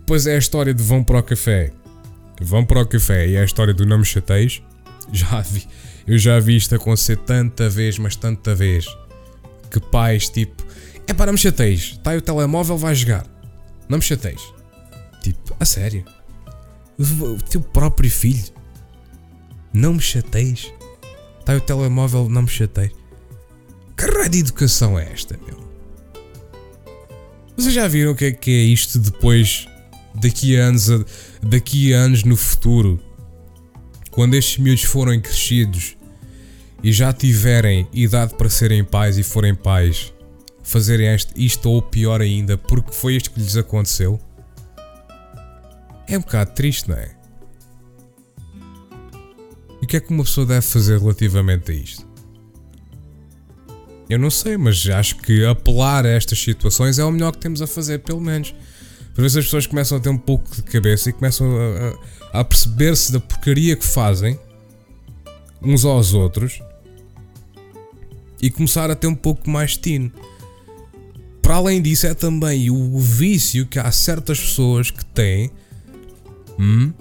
Depois 0.03 0.27
é 0.27 0.35
a 0.35 0.37
história 0.37 0.73
de 0.73 0.83
vão 0.83 1.01
para 1.01 1.19
o 1.19 1.23
café. 1.23 1.71
Vão 2.41 2.65
para 2.65 2.81
o 2.81 2.85
café 2.85 3.25
e 3.25 3.35
é 3.35 3.39
a 3.41 3.45
história 3.45 3.73
do 3.73 3.85
não 3.85 3.99
me 3.99 4.05
chateis. 4.05 4.61
Já 5.13 5.39
vi, 5.39 5.65
eu 6.05 6.17
já 6.17 6.39
vi 6.41 6.57
isto 6.57 6.75
acontecer 6.75 7.17
tanta 7.17 7.69
vez, 7.69 7.97
mas 7.97 8.17
tanta 8.17 8.53
vez. 8.53 8.85
Que 9.71 9.79
pais 9.79 10.27
tipo, 10.27 10.61
é 11.07 11.13
para 11.13 11.27
não 11.27 11.33
me 11.33 11.39
chateis, 11.39 11.93
está 11.93 12.11
aí 12.11 12.17
o 12.17 12.21
telemóvel, 12.21 12.77
vai 12.77 12.93
jogar. 12.93 13.25
Não 13.87 13.97
me 13.97 14.03
chateis. 14.03 14.41
Tipo, 15.21 15.55
a 15.57 15.63
sério? 15.63 16.03
O 16.99 17.41
teu 17.49 17.61
próprio 17.61 18.11
filho. 18.11 18.43
Não 19.71 19.93
me 19.93 20.01
chateis. 20.01 20.69
Está 21.39 21.53
aí 21.53 21.59
o 21.59 21.61
telemóvel, 21.61 22.27
não 22.27 22.41
me 22.41 22.49
chateis. 22.49 22.91
Que 23.95 24.05
raio 24.05 24.29
de 24.29 24.39
educação 24.39 24.99
é 24.99 25.11
esta, 25.13 25.39
meu? 25.45 25.63
Vocês 27.55 27.73
já 27.73 27.87
viram 27.87 28.11
o 28.11 28.15
que 28.15 28.25
é, 28.25 28.31
que 28.31 28.51
é 28.51 28.63
isto 28.63 28.99
depois, 28.99 29.67
daqui 30.15 30.57
a 30.57 30.65
anos, 30.65 30.87
daqui 31.41 31.93
a 31.93 31.97
anos 31.97 32.23
no 32.23 32.35
futuro, 32.35 32.99
quando 34.11 34.35
estes 34.35 34.57
miúdos 34.57 34.83
forem 34.83 35.19
crescidos 35.19 35.97
e 36.83 36.91
já 36.91 37.13
tiverem 37.13 37.87
idade 37.93 38.35
para 38.35 38.49
serem 38.49 38.83
pais 38.83 39.17
e 39.17 39.23
forem 39.23 39.55
pais, 39.55 40.13
fazerem 40.61 41.13
isto, 41.13 41.33
isto 41.35 41.69
ou 41.69 41.81
pior 41.81 42.21
ainda, 42.21 42.57
porque 42.57 42.93
foi 42.93 43.15
isto 43.15 43.31
que 43.31 43.39
lhes 43.39 43.57
aconteceu? 43.57 44.19
É 46.07 46.17
um 46.17 46.21
bocado 46.21 46.51
triste, 46.51 46.89
não 46.89 46.97
é? 46.97 47.15
E 49.81 49.85
o 49.85 49.87
que 49.87 49.97
é 49.97 49.99
que 49.99 50.13
uma 50.13 50.23
pessoa 50.23 50.45
deve 50.45 50.61
fazer 50.61 50.99
relativamente 50.99 51.71
a 51.71 51.75
isto? 51.75 52.07
Eu 54.09 54.19
não 54.19 54.29
sei, 54.29 54.57
mas 54.57 54.87
acho 54.87 55.15
que 55.17 55.45
apelar 55.45 56.05
a 56.05 56.09
estas 56.09 56.39
situações 56.39 56.99
é 56.99 57.03
o 57.03 57.11
melhor 57.11 57.31
que 57.31 57.39
temos 57.39 57.61
a 57.61 57.67
fazer, 57.67 57.99
pelo 57.99 58.21
menos. 58.21 58.53
Por 59.13 59.21
vezes 59.21 59.37
as 59.37 59.45
pessoas 59.45 59.67
começam 59.67 59.97
a 59.97 60.01
ter 60.01 60.09
um 60.09 60.17
pouco 60.17 60.55
de 60.55 60.63
cabeça 60.63 61.09
e 61.09 61.13
começam 61.13 61.47
a, 61.55 62.37
a, 62.37 62.39
a 62.41 62.43
perceber-se 62.43 63.11
da 63.11 63.19
porcaria 63.19 63.75
que 63.75 63.85
fazem 63.85 64.39
uns 65.61 65.85
aos 65.85 66.13
outros 66.13 66.61
e 68.41 68.49
começar 68.49 68.89
a 68.89 68.95
ter 68.95 69.07
um 69.07 69.15
pouco 69.15 69.49
mais 69.49 69.77
tino. 69.77 70.11
Para 71.41 71.55
além 71.55 71.81
disso, 71.81 72.07
é 72.07 72.13
também 72.13 72.69
o 72.69 72.97
vício 72.97 73.65
que 73.65 73.77
há 73.77 73.91
certas 73.91 74.39
pessoas 74.39 74.89
que 74.89 75.05
têm 75.05 75.51
hum, 76.59 76.91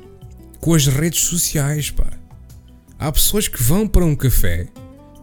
com 0.60 0.74
as 0.74 0.86
redes 0.86 1.20
sociais. 1.20 1.90
Pá. 1.90 2.12
Há 2.98 3.10
pessoas 3.10 3.48
que 3.48 3.62
vão 3.62 3.88
para 3.88 4.04
um 4.04 4.14
café 4.14 4.68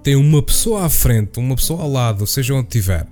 tem 0.03 0.15
uma 0.15 0.41
pessoa 0.41 0.85
à 0.85 0.89
frente, 0.89 1.39
uma 1.39 1.55
pessoa 1.55 1.83
ao 1.83 1.91
lado, 1.91 2.25
seja 2.25 2.53
onde 2.53 2.67
estiver, 2.67 3.05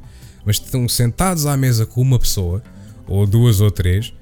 mas 0.46 0.56
estão 0.56 0.88
sentados 0.88 1.46
à 1.46 1.56
mesa 1.58 1.86
com 1.86 2.02
uma 2.02 2.18
pessoa, 2.18 2.64
ou 3.08 3.26
duas 3.26 3.62
ou 3.62 3.72
três, 3.72 4.14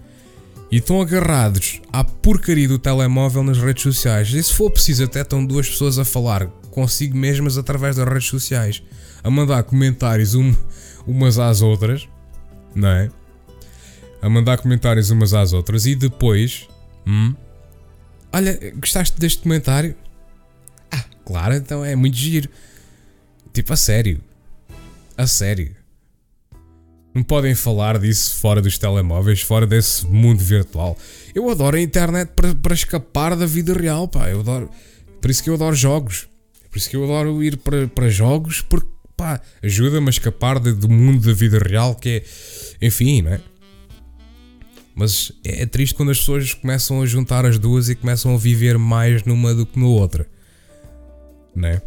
e 0.72 0.78
estão 0.78 1.02
agarrados 1.02 1.82
à 1.92 2.04
porcaria 2.04 2.68
do 2.68 2.80
telemóvel 2.80 3.44
nas 3.44 3.58
redes 3.58 3.84
sociais. 3.84 4.30
E 4.34 4.42
se 4.42 4.54
for 4.54 4.72
preciso, 4.72 5.04
até 5.04 5.22
estão 5.22 5.46
duas 5.46 5.70
pessoas 5.70 6.00
a 6.00 6.06
falar 6.06 6.48
consigo 6.72 7.18
mesmas 7.18 7.58
através 7.58 7.96
das 7.96 8.08
redes 8.08 8.28
sociais, 8.28 8.84
a 9.24 9.30
mandar 9.30 9.64
comentários 9.64 10.36
um, 10.36 10.54
umas 11.08 11.40
às 11.40 11.62
outras, 11.62 12.08
não 12.74 12.90
é? 12.90 13.10
A 14.22 14.30
mandar 14.30 14.58
comentários 14.58 15.10
umas 15.10 15.34
às 15.34 15.54
outras 15.54 15.86
e 15.86 15.96
depois, 15.96 16.68
hum, 17.08 17.34
olha, 18.34 18.60
gostaste 18.76 19.18
deste 19.20 19.42
comentário? 19.44 19.96
Claro, 21.26 21.56
então 21.56 21.84
é 21.84 21.96
muito 21.96 22.16
giro. 22.16 22.48
Tipo, 23.52 23.74
a 23.74 23.76
sério. 23.76 24.22
A 25.18 25.26
sério. 25.26 25.76
Não 27.16 27.24
podem 27.24 27.56
falar 27.56 27.98
disso 27.98 28.36
fora 28.36 28.62
dos 28.62 28.78
telemóveis, 28.78 29.42
fora 29.42 29.66
desse 29.66 30.06
mundo 30.06 30.44
virtual. 30.44 30.98
Eu 31.34 31.50
adoro 31.50 31.78
a 31.78 31.82
internet 31.82 32.32
para, 32.36 32.74
escapar 32.74 33.36
da 33.38 33.46
vida 33.46 33.74
real, 33.74 34.08
pá. 34.08 34.30
Eu 34.30 34.42
adoro. 34.42 34.70
Por 35.22 35.32
isso 35.32 35.42
que 35.42 35.50
eu 35.50 35.54
adoro 35.54 35.74
jogos. 35.74 36.28
Por 36.70 36.78
isso 36.78 36.90
que 36.90 36.96
eu 36.98 37.06
adoro 37.06 37.42
ir 37.42 37.58
para, 37.58 38.10
jogos, 38.10 38.62
porque, 38.62 38.88
pá, 39.16 39.40
ajuda-me 39.64 40.08
a 40.08 40.10
escapar 40.10 40.60
de, 40.60 40.74
do 40.74 40.90
mundo 40.90 41.26
da 41.26 41.34
vida 41.34 41.58
real, 41.58 41.96
que 41.96 42.10
é. 42.10 42.86
Enfim, 42.86 43.22
não 43.22 43.32
é? 43.32 43.40
Mas 44.94 45.32
é 45.44 45.66
triste 45.66 45.96
quando 45.96 46.12
as 46.12 46.20
pessoas 46.20 46.54
começam 46.54 47.02
a 47.02 47.06
juntar 47.06 47.46
as 47.46 47.58
duas 47.58 47.90
e 47.90 47.96
começam 47.96 48.36
a 48.36 48.38
viver 48.38 48.78
mais 48.78 49.24
numa 49.24 49.56
do 49.56 49.66
que 49.66 49.80
na 49.80 49.88
outra 49.88 50.28
né? 51.56 51.82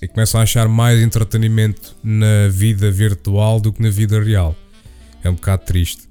E 0.00 0.06
começam 0.06 0.40
a 0.40 0.44
achar 0.44 0.68
mais 0.68 1.00
entretenimento 1.00 1.96
na 2.02 2.48
vida 2.48 2.90
virtual 2.90 3.60
do 3.60 3.72
que 3.72 3.82
na 3.82 3.90
vida 3.90 4.22
real. 4.22 4.54
É 5.24 5.28
um 5.28 5.34
bocado 5.34 5.64
triste. 5.64 6.08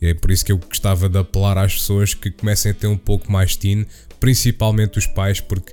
E 0.00 0.08
é 0.08 0.14
por 0.14 0.30
isso 0.30 0.44
que 0.44 0.52
eu 0.52 0.58
gostava 0.58 1.08
de 1.08 1.18
apelar 1.18 1.56
às 1.56 1.74
pessoas 1.74 2.12
que 2.12 2.30
comecem 2.30 2.72
a 2.72 2.74
ter 2.74 2.86
um 2.86 2.96
pouco 2.98 3.32
mais 3.32 3.56
teen, 3.56 3.86
principalmente 4.20 4.98
os 4.98 5.06
pais, 5.06 5.40
porque 5.40 5.72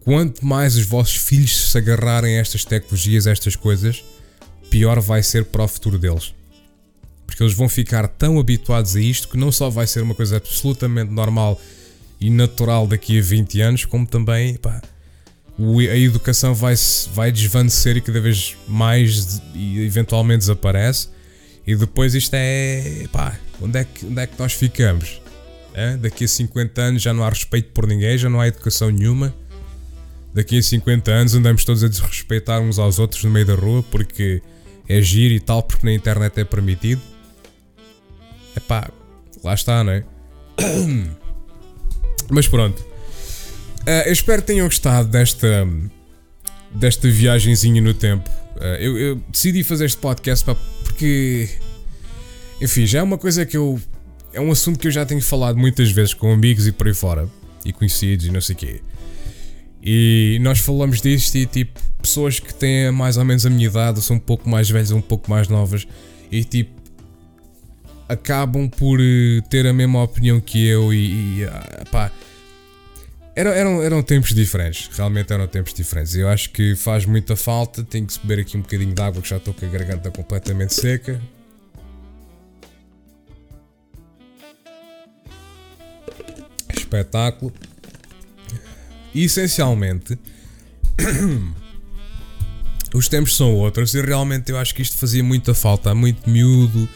quanto 0.00 0.44
mais 0.44 0.76
os 0.76 0.84
vossos 0.84 1.16
filhos 1.16 1.70
se 1.70 1.78
agarrarem 1.78 2.36
a 2.36 2.40
estas 2.40 2.64
tecnologias, 2.64 3.26
a 3.26 3.30
estas 3.30 3.56
coisas, 3.56 4.04
pior 4.68 5.00
vai 5.00 5.22
ser 5.22 5.46
para 5.46 5.64
o 5.64 5.68
futuro 5.68 5.98
deles. 5.98 6.34
Porque 7.26 7.42
eles 7.42 7.54
vão 7.54 7.68
ficar 7.68 8.06
tão 8.08 8.38
habituados 8.38 8.94
a 8.94 9.00
isto 9.00 9.28
que 9.28 9.38
não 9.38 9.50
só 9.50 9.70
vai 9.70 9.86
ser 9.86 10.02
uma 10.02 10.14
coisa 10.14 10.36
absolutamente 10.36 11.10
normal 11.10 11.58
e 12.20 12.28
natural 12.28 12.86
daqui 12.86 13.18
a 13.18 13.22
20 13.22 13.60
anos, 13.62 13.84
como 13.86 14.06
também 14.06 14.54
pá, 14.56 14.82
a 15.90 15.96
educação 15.96 16.54
vai, 16.54 16.74
vai 17.14 17.30
desvanecer 17.30 17.96
e 17.96 18.00
cada 18.00 18.20
vez 18.20 18.56
mais 18.66 19.40
e 19.54 19.80
eventualmente 19.84 20.40
desaparece. 20.40 21.08
E 21.66 21.76
depois 21.76 22.14
isto 22.14 22.34
é. 22.34 23.06
pá, 23.12 23.38
onde 23.60 23.78
é 23.78 23.84
que, 23.84 24.06
onde 24.06 24.20
é 24.20 24.26
que 24.26 24.38
nós 24.38 24.52
ficamos? 24.52 25.20
É? 25.74 25.96
Daqui 25.96 26.24
a 26.24 26.28
50 26.28 26.80
anos 26.80 27.02
já 27.02 27.12
não 27.12 27.24
há 27.24 27.28
respeito 27.28 27.70
por 27.72 27.86
ninguém, 27.86 28.18
já 28.18 28.28
não 28.28 28.40
há 28.40 28.48
educação 28.48 28.90
nenhuma. 28.90 29.34
Daqui 30.34 30.58
a 30.58 30.62
50 30.62 31.10
anos 31.10 31.34
andamos 31.34 31.64
todos 31.64 31.84
a 31.84 31.88
desrespeitar 31.88 32.60
uns 32.60 32.78
aos 32.78 32.98
outros 32.98 33.22
no 33.22 33.30
meio 33.30 33.46
da 33.46 33.54
rua 33.54 33.82
porque 33.82 34.42
é 34.88 35.00
giro 35.00 35.34
e 35.34 35.40
tal, 35.40 35.62
porque 35.62 35.86
na 35.86 35.92
internet 35.92 36.38
é 36.40 36.44
permitido. 36.44 37.00
É 38.56 38.60
pá, 38.60 38.90
lá 39.44 39.54
está, 39.54 39.84
não 39.84 39.92
é? 39.92 40.04
Mas 42.30 42.48
pronto. 42.48 42.91
Uh, 43.82 44.06
eu 44.06 44.12
espero 44.12 44.42
que 44.42 44.48
tenham 44.48 44.66
gostado 44.66 45.08
desta, 45.08 45.66
desta 46.74 47.08
viagenzinha 47.08 47.82
no 47.82 47.92
tempo. 47.92 48.28
Uh, 48.56 48.76
eu, 48.78 48.98
eu, 48.98 49.16
decidi 49.28 49.64
fazer 49.64 49.86
este 49.86 49.98
podcast 49.98 50.44
pá, 50.44 50.54
porque, 50.84 51.48
enfim, 52.60 52.86
já 52.86 53.00
é 53.00 53.02
uma 53.02 53.18
coisa 53.18 53.44
que 53.44 53.56
eu. 53.56 53.80
É 54.32 54.40
um 54.40 54.50
assunto 54.50 54.78
que 54.78 54.86
eu 54.86 54.92
já 54.92 55.04
tenho 55.04 55.20
falado 55.20 55.58
muitas 55.58 55.90
vezes 55.90 56.14
com 56.14 56.32
amigos 56.32 56.66
e 56.66 56.72
por 56.72 56.86
aí 56.86 56.94
fora, 56.94 57.28
e 57.64 57.72
conhecidos 57.72 58.26
e 58.26 58.30
não 58.30 58.40
sei 58.40 58.54
o 58.54 58.58
quê. 58.58 58.80
E 59.82 60.38
nós 60.40 60.60
falamos 60.60 61.02
disto 61.02 61.34
e 61.34 61.44
tipo, 61.44 61.80
pessoas 62.00 62.38
que 62.38 62.54
têm 62.54 62.90
mais 62.92 63.16
ou 63.16 63.24
menos 63.24 63.44
a 63.44 63.50
minha 63.50 63.66
idade, 63.66 64.00
são 64.00 64.16
um 64.16 64.20
pouco 64.20 64.48
mais 64.48 64.70
velhas, 64.70 64.92
um 64.92 65.00
pouco 65.00 65.28
mais 65.28 65.48
novas, 65.48 65.86
e 66.30 66.44
tipo 66.44 66.80
acabam 68.08 68.68
por 68.68 69.00
eh, 69.00 69.40
ter 69.48 69.66
a 69.66 69.72
mesma 69.72 70.02
opinião 70.02 70.38
que 70.38 70.66
eu 70.66 70.92
e, 70.92 71.40
e 71.40 71.44
ah, 71.44 71.84
pá, 71.90 72.12
eram, 73.34 73.50
eram, 73.50 73.82
eram 73.82 74.02
tempos 74.02 74.34
diferentes, 74.34 74.90
realmente 74.94 75.32
eram 75.32 75.46
tempos 75.46 75.72
diferentes. 75.72 76.14
Eu 76.14 76.28
acho 76.28 76.50
que 76.50 76.76
faz 76.76 77.06
muita 77.06 77.34
falta. 77.34 77.82
Tenho 77.82 78.06
que 78.06 78.18
beber 78.20 78.42
aqui 78.42 78.56
um 78.56 78.60
bocadinho 78.60 78.94
de 78.94 79.00
água 79.02 79.22
que 79.22 79.28
já 79.28 79.38
estou 79.38 79.54
com 79.54 79.64
a 79.64 79.68
garganta 79.68 80.10
completamente 80.10 80.74
seca. 80.74 81.20
Espetáculo. 86.74 87.52
E 89.14 89.24
essencialmente, 89.24 90.18
os 92.94 93.08
tempos 93.08 93.36
são 93.36 93.54
outros 93.54 93.94
e 93.94 94.00
realmente 94.00 94.50
eu 94.50 94.58
acho 94.58 94.74
que 94.74 94.82
isto 94.82 94.98
fazia 94.98 95.24
muita 95.24 95.54
falta. 95.54 95.90
Há 95.90 95.94
muito 95.94 96.28
miúdo 96.28 96.86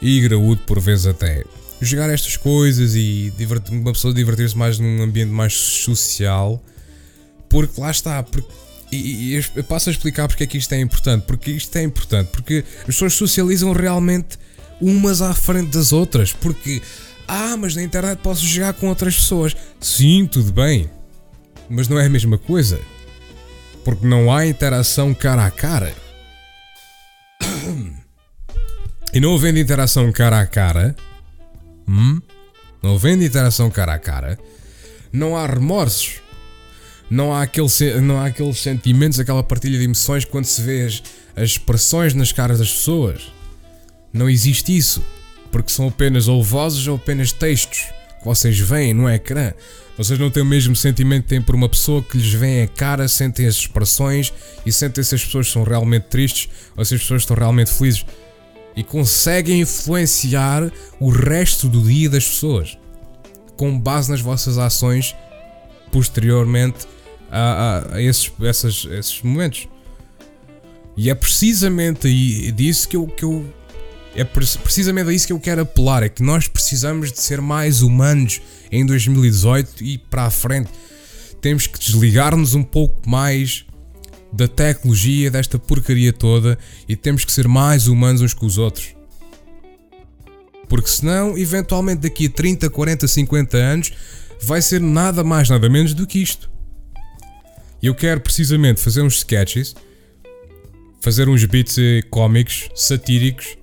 e 0.00 0.20
graúdo, 0.20 0.62
por 0.62 0.80
vezes 0.80 1.06
até 1.06 1.44
jogar 1.84 2.10
estas 2.10 2.36
coisas 2.36 2.94
e 2.94 3.32
uma 3.70 3.92
pessoa 3.92 4.12
divertir-se 4.12 4.56
mais 4.56 4.78
num 4.78 5.02
ambiente 5.02 5.30
mais 5.30 5.54
social, 5.54 6.62
porque 7.48 7.80
lá 7.80 7.90
está, 7.90 8.22
porque, 8.22 8.48
e, 8.90 9.36
e, 9.36 9.44
eu 9.54 9.64
passo 9.64 9.88
a 9.88 9.92
explicar 9.92 10.28
porque 10.28 10.44
é 10.44 10.46
que 10.46 10.58
isto 10.58 10.72
é 10.72 10.80
importante, 10.80 11.24
porque 11.26 11.50
isto 11.50 11.76
é 11.76 11.82
importante, 11.82 12.28
porque 12.28 12.64
as 12.80 12.86
pessoas 12.86 13.14
socializam 13.14 13.72
realmente 13.72 14.38
umas 14.80 15.22
à 15.22 15.34
frente 15.34 15.70
das 15.70 15.92
outras, 15.92 16.32
porque 16.32 16.82
ah, 17.26 17.56
mas 17.56 17.74
na 17.74 17.82
internet 17.82 18.18
posso 18.18 18.44
jogar 18.44 18.74
com 18.74 18.88
outras 18.88 19.16
pessoas. 19.16 19.56
Sim, 19.80 20.26
tudo 20.26 20.52
bem, 20.52 20.90
mas 21.68 21.88
não 21.88 21.98
é 21.98 22.06
a 22.06 22.10
mesma 22.10 22.38
coisa, 22.38 22.80
porque 23.84 24.06
não 24.06 24.32
há 24.32 24.46
interação 24.46 25.14
cara 25.14 25.46
a 25.46 25.50
cara. 25.50 25.92
E 29.12 29.20
não 29.20 29.32
havendo 29.32 29.60
interação 29.60 30.10
cara 30.10 30.40
a 30.40 30.46
cara, 30.46 30.96
Hum? 31.88 32.20
Não 32.82 32.94
havendo 32.96 33.24
interação 33.24 33.70
cara 33.70 33.94
a 33.94 33.98
cara, 33.98 34.38
não 35.12 35.36
há 35.36 35.46
remorsos. 35.46 36.22
Não 37.10 37.32
há, 37.34 37.42
aquele, 37.42 37.68
não 38.00 38.18
há 38.18 38.26
aqueles 38.26 38.58
sentimentos, 38.58 39.20
aquela 39.20 39.42
partilha 39.42 39.78
de 39.78 39.84
emoções 39.84 40.24
quando 40.24 40.46
se 40.46 40.60
vê 40.62 40.86
as, 40.86 41.02
as 41.36 41.50
expressões 41.50 42.14
nas 42.14 42.32
caras 42.32 42.58
das 42.58 42.72
pessoas. 42.72 43.30
Não 44.12 44.28
existe 44.28 44.76
isso. 44.76 45.04
Porque 45.52 45.70
são 45.70 45.88
apenas 45.88 46.28
ou 46.28 46.42
vozes 46.42 46.86
ou 46.88 46.96
apenas 46.96 47.30
textos 47.30 47.80
que 48.18 48.24
vocês 48.24 48.58
veem 48.58 48.94
no 48.94 49.08
ecrã. 49.08 49.52
Vocês 49.96 50.18
não 50.18 50.30
têm 50.30 50.42
o 50.42 50.46
mesmo 50.46 50.74
sentimento 50.74 51.22
que 51.22 51.28
têm 51.28 51.42
por 51.42 51.54
uma 51.54 51.68
pessoa 51.68 52.02
que 52.02 52.18
lhes 52.18 52.32
vem 52.32 52.62
a 52.62 52.66
cara, 52.66 53.06
sentem 53.06 53.46
as 53.46 53.54
expressões 53.54 54.32
e 54.66 54.72
sentem 54.72 55.04
se 55.04 55.14
as 55.14 55.24
pessoas 55.24 55.48
são 55.48 55.62
realmente 55.62 56.04
tristes 56.04 56.48
ou 56.76 56.84
se 56.84 56.96
as 56.96 57.02
pessoas 57.02 57.22
estão 57.22 57.36
realmente 57.36 57.70
felizes 57.70 58.04
e 58.76 58.82
conseguem 58.82 59.60
influenciar 59.60 60.70
o 60.98 61.08
resto 61.08 61.68
do 61.68 61.82
dia 61.82 62.10
das 62.10 62.26
pessoas 62.26 62.76
com 63.56 63.78
base 63.78 64.10
nas 64.10 64.20
vossas 64.20 64.58
ações 64.58 65.14
posteriormente 65.92 66.86
a, 67.30 67.38
a, 67.92 67.94
a 67.96 68.02
esses, 68.02 68.32
essas, 68.42 68.84
esses 68.90 69.22
momentos. 69.22 69.68
E 70.96 71.10
é 71.10 71.14
precisamente 71.14 72.52
disso 72.52 72.88
que 72.88 72.96
eu, 72.96 73.06
que 73.06 73.24
eu 73.24 73.44
é 74.16 74.22
precisamente 74.22 75.10
a 75.10 75.12
isso 75.12 75.26
que 75.26 75.32
eu 75.32 75.40
quero 75.40 75.62
apelar, 75.62 76.04
é 76.04 76.08
que 76.08 76.22
nós 76.22 76.46
precisamos 76.46 77.10
de 77.10 77.20
ser 77.20 77.40
mais 77.40 77.82
humanos 77.82 78.40
em 78.70 78.86
2018 78.86 79.82
e 79.82 79.98
para 79.98 80.26
a 80.26 80.30
frente. 80.30 80.70
Temos 81.40 81.66
que 81.66 81.78
desligar-nos 81.78 82.54
um 82.54 82.62
pouco 82.62 83.08
mais 83.08 83.66
da 84.34 84.48
tecnologia, 84.48 85.30
desta 85.30 85.58
porcaria 85.58 86.12
toda 86.12 86.58
e 86.88 86.96
temos 86.96 87.24
que 87.24 87.32
ser 87.32 87.46
mais 87.46 87.86
humanos 87.86 88.20
uns 88.20 88.34
com 88.34 88.46
os 88.46 88.58
outros. 88.58 88.94
Porque 90.68 90.88
senão, 90.88 91.38
eventualmente 91.38 92.02
daqui 92.02 92.26
a 92.26 92.30
30, 92.30 92.68
40, 92.68 93.06
50 93.06 93.56
anos, 93.56 93.92
vai 94.42 94.60
ser 94.60 94.80
nada 94.80 95.22
mais, 95.22 95.48
nada 95.48 95.68
menos 95.68 95.94
do 95.94 96.06
que 96.06 96.20
isto. 96.20 96.50
Eu 97.80 97.94
quero 97.94 98.20
precisamente 98.20 98.80
fazer 98.80 99.02
uns 99.02 99.18
sketches, 99.18 99.74
fazer 101.00 101.28
uns 101.28 101.44
beats 101.44 101.78
eh, 101.78 102.02
cómicos, 102.10 102.68
satíricos, 102.74 103.56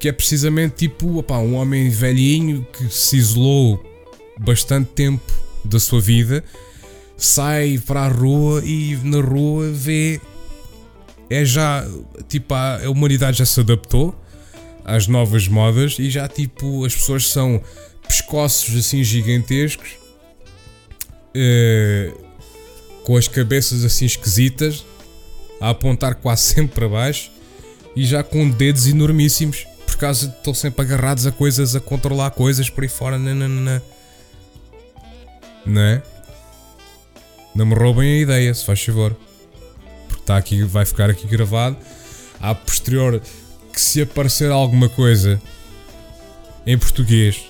que 0.00 0.08
é 0.08 0.12
precisamente 0.12 0.88
tipo 0.88 1.18
opa, 1.18 1.38
um 1.38 1.54
homem 1.54 1.88
velhinho 1.90 2.66
que 2.72 2.92
se 2.92 3.18
isolou 3.18 3.80
bastante 4.38 4.88
tempo 4.92 5.32
da 5.64 5.78
sua 5.78 6.00
vida 6.00 6.42
sai 7.24 7.78
para 7.78 8.00
a 8.02 8.08
rua 8.08 8.62
e 8.64 8.98
na 9.02 9.20
rua 9.20 9.70
vê. 9.70 10.20
É 11.30 11.44
já. 11.44 11.86
Tipo, 12.28 12.54
a, 12.54 12.80
humanidade 12.90 13.38
já 13.38 13.46
se 13.46 13.60
adaptou 13.60 14.14
às 14.84 15.06
novas 15.06 15.46
modas 15.46 15.98
e 15.98 16.10
já, 16.10 16.26
tipo, 16.28 16.84
as 16.84 16.94
pessoas 16.94 17.28
são 17.28 17.62
pescoços 18.06 18.76
assim 18.76 19.02
gigantescos. 19.04 19.92
Uh, 21.34 22.20
com 23.04 23.16
as 23.16 23.26
cabeças 23.26 23.84
assim 23.84 24.04
esquisitas 24.04 24.84
a 25.58 25.70
apontar 25.70 26.16
quase 26.16 26.42
sempre 26.42 26.74
para 26.74 26.88
baixo 26.88 27.32
e 27.96 28.04
já 28.04 28.22
com 28.22 28.48
dedos 28.50 28.86
enormíssimos 28.86 29.66
por 29.86 29.96
causa 29.96 30.28
de 30.28 30.36
estão 30.36 30.52
sempre 30.52 30.82
agarrados 30.82 31.26
a 31.26 31.32
coisas, 31.32 31.74
a 31.74 31.80
controlar 31.80 32.30
coisas 32.32 32.68
por 32.68 32.82
aí 32.82 32.88
fora. 32.88 33.18
Nananana. 33.18 33.82
Não 35.64 35.80
é? 35.80 36.02
Não 37.54 37.66
me 37.66 37.74
roubem 37.74 38.08
a 38.08 38.22
ideia, 38.22 38.54
se 38.54 38.64
faz 38.64 38.82
favor. 38.82 39.16
Porque 40.08 40.22
está 40.22 40.36
aqui, 40.36 40.62
vai 40.64 40.84
ficar 40.84 41.10
aqui 41.10 41.26
gravado. 41.26 41.76
A 42.40 42.54
posterior 42.54 43.20
que 43.72 43.80
se 43.80 44.02
aparecer 44.02 44.50
alguma 44.50 44.88
coisa 44.88 45.40
em 46.66 46.76
português 46.78 47.44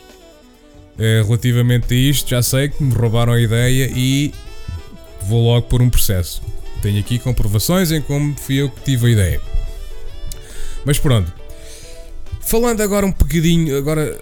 é, 0.99 1.23
relativamente 1.23 1.95
a 1.95 1.97
isto, 1.97 2.31
já 2.31 2.43
sei 2.43 2.69
que 2.69 2.83
me 2.83 2.93
roubaram 2.93 3.33
a 3.33 3.41
ideia 3.41 3.91
e 3.95 4.33
vou 5.23 5.45
logo 5.45 5.67
por 5.67 5.81
um 5.81 5.89
processo. 5.89 6.43
Tenho 6.83 7.01
aqui 7.01 7.19
comprovações 7.19 7.91
em 7.91 8.03
como 8.03 8.37
fui 8.37 8.57
eu 8.57 8.71
que 8.71 8.83
tive 8.83 9.07
a 9.07 9.11
ideia. 9.11 9.41
Mas 10.85 10.99
pronto. 10.99 11.33
Falando 12.41 12.81
agora 12.83 13.07
um 13.07 13.13
bocadinho, 13.13 13.77
agora 13.77 14.19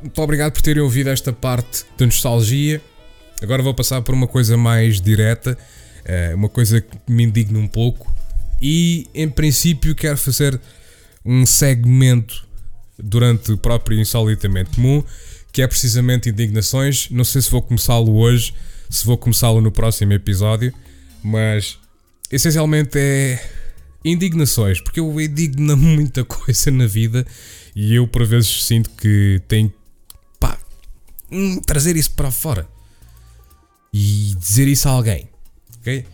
muito 0.00 0.20
obrigado 0.20 0.52
por 0.52 0.62
terem 0.62 0.82
ouvido 0.82 1.08
esta 1.10 1.32
parte 1.32 1.84
da 1.96 2.04
nostalgia. 2.04 2.80
Agora 3.42 3.62
vou 3.62 3.74
passar 3.74 4.00
por 4.02 4.14
uma 4.14 4.28
coisa 4.28 4.56
mais 4.56 5.00
direta, 5.00 5.58
eh, 6.04 6.32
uma 6.34 6.48
coisa 6.48 6.80
que 6.80 6.96
me 7.08 7.24
indigna 7.24 7.58
um 7.58 7.66
pouco. 7.66 8.12
E 8.60 9.08
em 9.12 9.28
princípio 9.28 9.94
quero 9.96 10.16
fazer 10.16 10.60
um 11.24 11.44
segmento 11.44 12.46
durante 12.96 13.50
o 13.50 13.58
próprio 13.58 13.98
Insolitamente 13.98 14.76
Comum, 14.76 15.02
que 15.50 15.60
é 15.60 15.66
precisamente 15.66 16.30
indignações. 16.30 17.10
Não 17.10 17.24
sei 17.24 17.42
se 17.42 17.50
vou 17.50 17.60
começá-lo 17.60 18.14
hoje, 18.14 18.54
se 18.88 19.04
vou 19.04 19.18
começá-lo 19.18 19.60
no 19.60 19.72
próximo 19.72 20.12
episódio, 20.12 20.72
mas 21.20 21.78
essencialmente 22.30 22.96
é 22.96 23.44
indignações, 24.04 24.80
porque 24.80 25.00
eu 25.00 25.20
indigno 25.20 25.74
muita 25.78 26.24
coisa 26.24 26.70
na 26.70 26.86
vida 26.86 27.26
e 27.74 27.94
eu 27.94 28.06
por 28.06 28.24
vezes 28.24 28.64
sinto 28.64 28.90
que 28.90 29.40
tenho 29.48 29.72
pá, 30.38 30.56
hum, 31.30 31.60
trazer 31.66 31.96
isso 31.96 32.12
para 32.12 32.30
fora 32.30 32.68
e 33.92 34.34
dizer 34.38 34.68
isso 34.68 34.88
a 34.88 34.92
alguém. 34.92 35.28
Ok? 35.78 36.06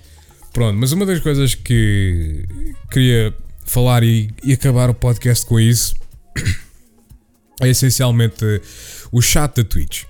Pronto, 0.52 0.78
mas 0.78 0.92
uma 0.92 1.06
das 1.06 1.20
coisas 1.20 1.54
que 1.54 2.44
queria 2.90 3.34
falar 3.64 4.02
e, 4.02 4.30
e 4.42 4.52
acabar 4.52 4.90
o 4.90 4.94
podcast 4.94 5.46
com 5.46 5.60
isso 5.60 5.94
é 7.60 7.68
essencialmente 7.68 8.44
o 9.12 9.20
chat 9.22 9.56
da 9.56 9.64
Twitch. 9.64 10.04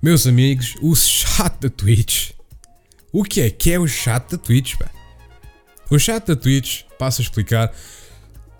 Meus 0.00 0.26
amigos, 0.26 0.76
o 0.80 0.94
chat 0.94 1.58
da 1.60 1.68
Twitch. 1.68 2.30
O 3.10 3.24
que 3.24 3.40
é 3.40 3.50
que 3.50 3.72
é 3.72 3.78
o 3.78 3.88
chat 3.88 4.30
da 4.30 4.38
Twitch? 4.38 4.76
Pá? 4.76 4.88
O 5.90 5.98
chat 5.98 6.26
da 6.26 6.36
Twitch, 6.36 6.82
passo 6.98 7.20
a 7.20 7.24
explicar. 7.24 7.74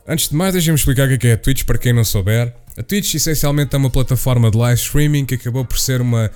Antes 0.06 0.30
de 0.30 0.34
mais, 0.34 0.54
deixem-me 0.54 0.78
explicar 0.78 1.06
o 1.06 1.18
que 1.18 1.26
é, 1.26 1.30
é 1.30 1.32
a 1.34 1.36
Twitch 1.36 1.64
para 1.64 1.78
quem 1.78 1.92
não 1.92 2.02
souber. 2.02 2.54
A 2.76 2.82
Twitch 2.82 3.14
essencialmente 3.14 3.74
é 3.74 3.78
uma 3.78 3.90
plataforma 3.90 4.50
de 4.50 4.56
live 4.56 4.80
streaming 4.80 5.26
que 5.26 5.34
acabou 5.34 5.64
por 5.64 5.78
ser 5.78 6.00
uma, 6.00 6.30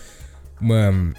uma 0.61 1.15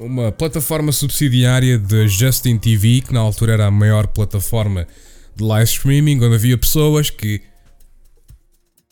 uma 0.00 0.32
plataforma 0.32 0.92
subsidiária 0.92 1.78
da 1.78 2.06
Justin 2.06 2.56
TV, 2.56 3.02
que 3.02 3.12
na 3.12 3.20
altura 3.20 3.52
era 3.52 3.66
a 3.66 3.70
maior 3.70 4.06
plataforma 4.06 4.88
de 5.36 5.44
live 5.44 5.70
streaming, 5.70 6.16
onde 6.24 6.34
havia 6.34 6.56
pessoas 6.56 7.10
que 7.10 7.42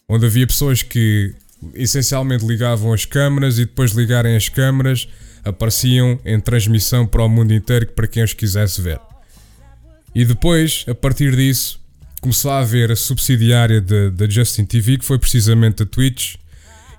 onde 0.07 0.27
havia 0.27 0.47
pessoas 0.47 0.83
que 0.83 1.35
essencialmente 1.75 2.47
ligavam 2.47 2.93
as 2.93 3.05
câmaras 3.05 3.59
e 3.59 3.65
depois 3.65 3.93
de 3.93 3.99
ligarem 3.99 4.37
as 4.37 4.49
câmaras 4.49 5.09
apareciam 5.45 6.21
em 6.25 6.39
transmissão 6.39 7.07
para 7.07 7.25
o 7.25 7.29
mundo 7.29 7.53
inteiro 7.53 7.87
para 7.89 8.07
quem 8.07 8.23
os 8.23 8.33
quisesse 8.33 8.81
ver. 8.81 9.01
E 10.15 10.25
depois, 10.25 10.85
a 10.89 10.95
partir 10.95 11.35
disso, 11.35 11.81
começou 12.21 12.51
a 12.51 12.61
haver 12.61 12.91
a 12.91 12.97
subsidiária 12.97 13.81
da 13.81 14.29
Justin 14.29 14.65
TV, 14.65 14.99
que 14.99 15.05
foi 15.05 15.19
precisamente 15.19 15.83
a 15.83 15.87
Twitch, 15.87 16.37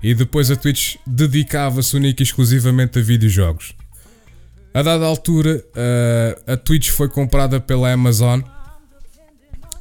e 0.01 0.14
depois 0.14 0.49
a 0.49 0.55
Twitch 0.55 0.95
dedicava-se 1.05 1.95
única 1.95 2.22
e 2.22 2.26
exclusivamente 2.26 2.99
a 2.99 3.01
videojogos. 3.01 3.74
A 4.74 4.84
dada 4.84 5.05
altura, 5.05 5.63
uh, 5.70 6.53
a 6.53 6.57
Twitch 6.57 6.89
foi 6.89 7.09
comprada 7.09 7.59
pela 7.59 7.91
Amazon 7.91 8.41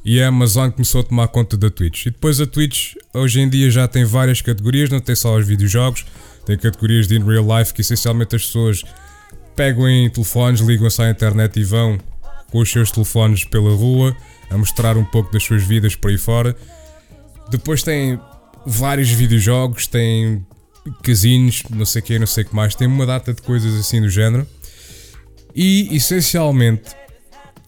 e 0.03 0.21
a 0.21 0.27
Amazon 0.27 0.71
começou 0.71 1.01
a 1.01 1.03
tomar 1.03 1.27
conta 1.27 1.55
da 1.55 1.69
Twitch. 1.69 2.07
E 2.07 2.09
depois 2.09 2.41
a 2.41 2.47
Twitch 2.47 2.95
hoje 3.13 3.39
em 3.39 3.47
dia 3.47 3.69
já 3.69 3.87
tem 3.87 4.03
várias 4.03 4.41
categorias, 4.41 4.89
não 4.89 4.99
tem 4.99 5.15
só 5.15 5.37
os 5.37 5.45
videojogos, 5.45 6.05
tem 6.45 6.57
categorias 6.57 7.07
de 7.07 7.17
in 7.17 7.23
real 7.23 7.45
life 7.57 7.73
que 7.73 7.81
essencialmente 7.81 8.35
as 8.35 8.45
pessoas 8.45 8.83
pegam 9.55 9.87
em 9.87 10.09
telefones, 10.09 10.61
ligam-se 10.61 11.01
à 11.01 11.09
internet 11.09 11.59
e 11.59 11.63
vão 11.63 11.99
com 12.49 12.59
os 12.59 12.71
seus 12.71 12.89
telefones 12.89 13.43
pela 13.43 13.75
rua 13.75 14.15
a 14.49 14.57
mostrar 14.57 14.97
um 14.97 15.05
pouco 15.05 15.31
das 15.31 15.43
suas 15.43 15.63
vidas 15.63 15.95
por 15.95 16.09
aí 16.09 16.17
fora. 16.17 16.55
Depois 17.51 17.83
tem 17.83 18.19
vários 18.65 19.09
videojogos, 19.09 19.85
tem 19.85 20.45
casinos, 21.03 21.63
não 21.69 21.85
sei 21.85 22.01
o 22.01 22.05
que, 22.05 22.19
não 22.19 22.25
sei 22.25 22.43
o 22.43 22.47
que 22.47 22.55
mais, 22.55 22.73
tem 22.73 22.87
uma 22.87 23.05
data 23.05 23.33
de 23.33 23.41
coisas 23.41 23.75
assim 23.75 24.01
do 24.01 24.09
género. 24.09 24.47
E 25.55 25.95
essencialmente, 25.95 26.95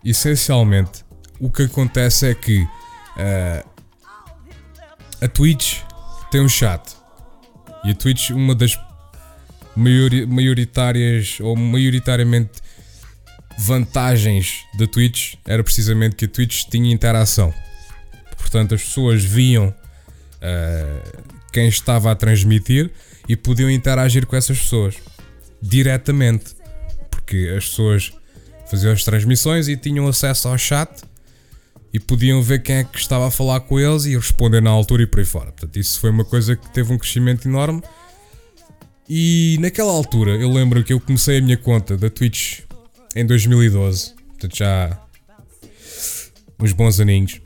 essencialmente, 0.04 1.04
o 1.40 1.50
que 1.50 1.64
acontece 1.64 2.30
é 2.30 2.36
que 2.36 2.62
uh, 2.62 3.70
a 5.22 5.28
Twitch 5.28 5.82
tem 6.30 6.42
um 6.42 6.50
chat. 6.50 6.96
E 7.84 7.92
a 7.92 7.96
Twitch, 7.96 8.30
uma 8.30 8.54
das 8.54 8.78
maiori 9.76 10.26
maioritárias 10.26 11.40
ou 11.40 11.56
maioritariamente 11.56 12.62
vantagens 13.58 14.66
da 14.78 14.88
Twitch 14.88 15.36
era 15.46 15.64
precisamente 15.64 16.16
que 16.16 16.26
a 16.26 16.28
Twitch 16.28 16.66
tinha 16.66 16.92
interação. 16.92 17.54
Portanto, 18.38 18.76
as 18.76 18.84
pessoas 18.84 19.24
viam 19.24 19.68
uh, 19.68 21.24
quem 21.52 21.68
estava 21.68 22.12
a 22.12 22.16
transmitir 22.16 22.92
e 23.28 23.36
podiam 23.36 23.70
interagir 23.70 24.26
com 24.26 24.36
essas 24.36 24.58
pessoas 24.60 24.96
diretamente, 25.62 26.56
porque 27.22 27.54
as 27.56 27.70
pessoas 27.70 28.12
faziam 28.70 28.92
as 28.92 29.04
transmissões 29.04 29.68
e 29.68 29.78
tinham 29.78 30.08
acesso 30.08 30.48
ao 30.48 30.58
chat 30.58 30.90
e 31.94 32.00
podiam 32.00 32.42
ver 32.42 32.62
quem 32.62 32.78
é 32.78 32.84
que 32.84 32.98
estava 32.98 33.28
a 33.28 33.32
falar 33.32 33.60
com 33.62 33.80
eles 33.80 34.06
e 34.06 34.16
responder 34.16 34.62
na 34.62 34.70
altura 34.70 35.04
e 35.04 35.08
por 35.08 35.20
aí 35.20 35.26
fora. 35.26 35.52
Portanto, 35.52 35.78
isso 35.78 36.00
foi 36.00 36.10
uma 36.10 36.26
coisa 36.26 36.56
que 36.56 36.74
teve 36.74 36.92
um 36.92 36.98
crescimento 36.98 37.48
enorme. 37.48 37.82
E 39.08 39.58
naquela 39.60 39.92
altura, 39.92 40.32
eu 40.32 40.50
lembro 40.50 40.84
que 40.84 40.94
eu 40.94 41.00
comecei 41.00 41.40
a 41.40 41.42
minha 41.42 41.58
conta 41.58 41.98
da 41.98 42.10
Twitch 42.10 42.62
em 43.14 43.26
2012, 43.26 44.14
portanto 44.14 44.58
já 44.58 45.02
uns 46.60 46.72
bons 46.72 47.00
aninhos. 47.00 47.42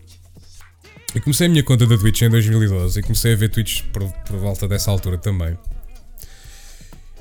Eu 1.16 1.22
comecei 1.22 1.48
a 1.48 1.50
minha 1.50 1.64
conta 1.64 1.88
da 1.88 1.98
Twitch 1.98 2.22
em 2.22 2.30
2012 2.30 3.00
e 3.00 3.02
comecei 3.02 3.34
a 3.34 3.36
ver 3.36 3.50
Twitch 3.50 3.84
por, 3.92 4.04
por 4.04 4.38
volta 4.38 4.68
dessa 4.68 4.92
altura 4.92 5.18
também. 5.18 5.58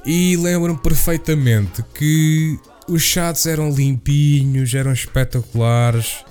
E 0.04 0.36
lembro-me 0.36 0.78
perfeitamente 0.78 1.82
que 1.94 2.58
os 2.88 3.02
chats 3.02 3.46
eram 3.46 3.70
limpinhos, 3.70 4.74
eram 4.74 4.92
espetaculares. 4.92 6.24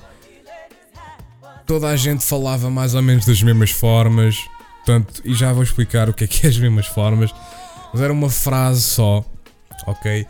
Toda 1.66 1.88
a 1.88 1.96
gente 1.96 2.24
falava 2.24 2.70
mais 2.70 2.94
ou 2.94 3.02
menos 3.02 3.26
das 3.26 3.42
mesmas 3.42 3.72
formas. 3.72 4.38
Portanto, 4.86 5.22
e 5.24 5.34
já 5.34 5.52
vou 5.54 5.64
explicar 5.64 6.10
o 6.10 6.14
que 6.14 6.26
é 6.26 6.28
que 6.28 6.46
é 6.46 6.50
as 6.50 6.58
mesmas 6.58 6.86
formas. 6.86 7.34
Mas 7.92 8.02
era 8.02 8.12
uma 8.12 8.30
frase 8.30 8.82
só, 8.82 9.26
ok? 9.88 10.26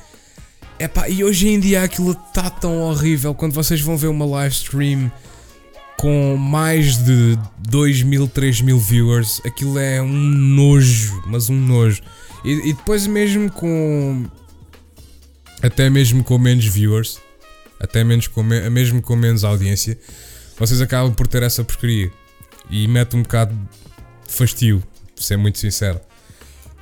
Epá, 0.80 1.10
e 1.10 1.24
hoje 1.24 1.48
em 1.48 1.60
dia 1.60 1.84
aquilo 1.84 2.12
está 2.12 2.50
tão 2.50 2.82
horrível 2.82 3.34
quando 3.34 3.54
vocês 3.54 3.80
vão 3.82 3.98
ver 3.98 4.08
uma 4.08 4.26
live 4.26 4.54
stream 4.54 5.12
com 5.98 6.36
mais 6.36 6.98
de 6.98 7.38
2 7.60 8.04
mil, 8.04 8.28
3 8.28 8.62
mil 8.62 8.78
viewers, 8.80 9.42
aquilo 9.46 9.80
é 9.80 10.02
um 10.02 10.12
nojo, 10.12 11.24
mas 11.26 11.50
um 11.50 11.56
nojo. 11.56 12.02
E, 12.44 12.70
e, 12.70 12.74
depois 12.74 13.08
mesmo 13.08 13.52
com. 13.52 14.26
Até 15.62 15.90
mesmo 15.90 16.24
com 16.24 16.38
menos 16.38 16.66
viewers, 16.66 17.20
até 17.80 18.04
menos 18.04 18.28
com, 18.28 18.44
mesmo 18.44 19.02
com 19.02 19.16
menos 19.16 19.46
audiência, 19.46 19.98
vocês 20.58 20.82
acabam 20.82 21.14
por 21.14 21.26
ter 21.26 21.42
essa 21.42 21.64
porcaria. 21.64 22.12
E 22.70 22.88
mete 22.88 23.16
um 23.16 23.24
bocado 23.24 23.54
de 24.28 24.34
fastio, 24.34 24.84
ser 25.16 25.38
muito 25.38 25.58
sincero. 25.58 26.02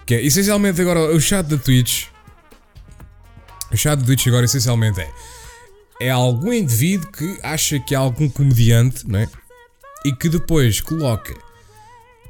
Que 0.05 0.16
é, 0.16 0.26
essencialmente 0.26 0.82
agora 0.82 1.16
o 1.16 1.20
chat 1.20 1.45
da 1.45 1.57
Twitch. 1.57 2.05
O 3.72 3.78
chat 3.78 3.99
da 3.99 4.05
Twitch 4.05 4.28
agora 4.28 4.45
essencialmente 4.45 4.99
é 4.99 5.12
é 6.01 6.09
algum 6.09 6.51
indivíduo 6.51 7.12
que 7.12 7.38
acha 7.43 7.80
que 7.80 7.93
é 7.93 7.97
algum 7.97 8.28
comediante, 8.28 9.07
não 9.07 9.20
é? 9.20 9.30
E 10.03 10.12
que 10.12 10.28
depois 10.30 10.82
coloca 10.82 11.32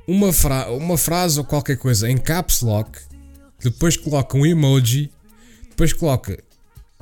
uma, 0.06 0.34
fra 0.34 0.70
uma 0.70 0.98
frase 0.98 1.40
ou 1.40 1.46
qualquer 1.46 1.78
coisa 1.78 2.12
em 2.12 2.18
caps 2.18 2.62
lock, 2.62 3.00
depois 3.64 3.98
coloca 3.98 4.38
um 4.38 4.46
emoji, 4.46 5.12
depois 5.70 5.94
coloca 5.94 6.42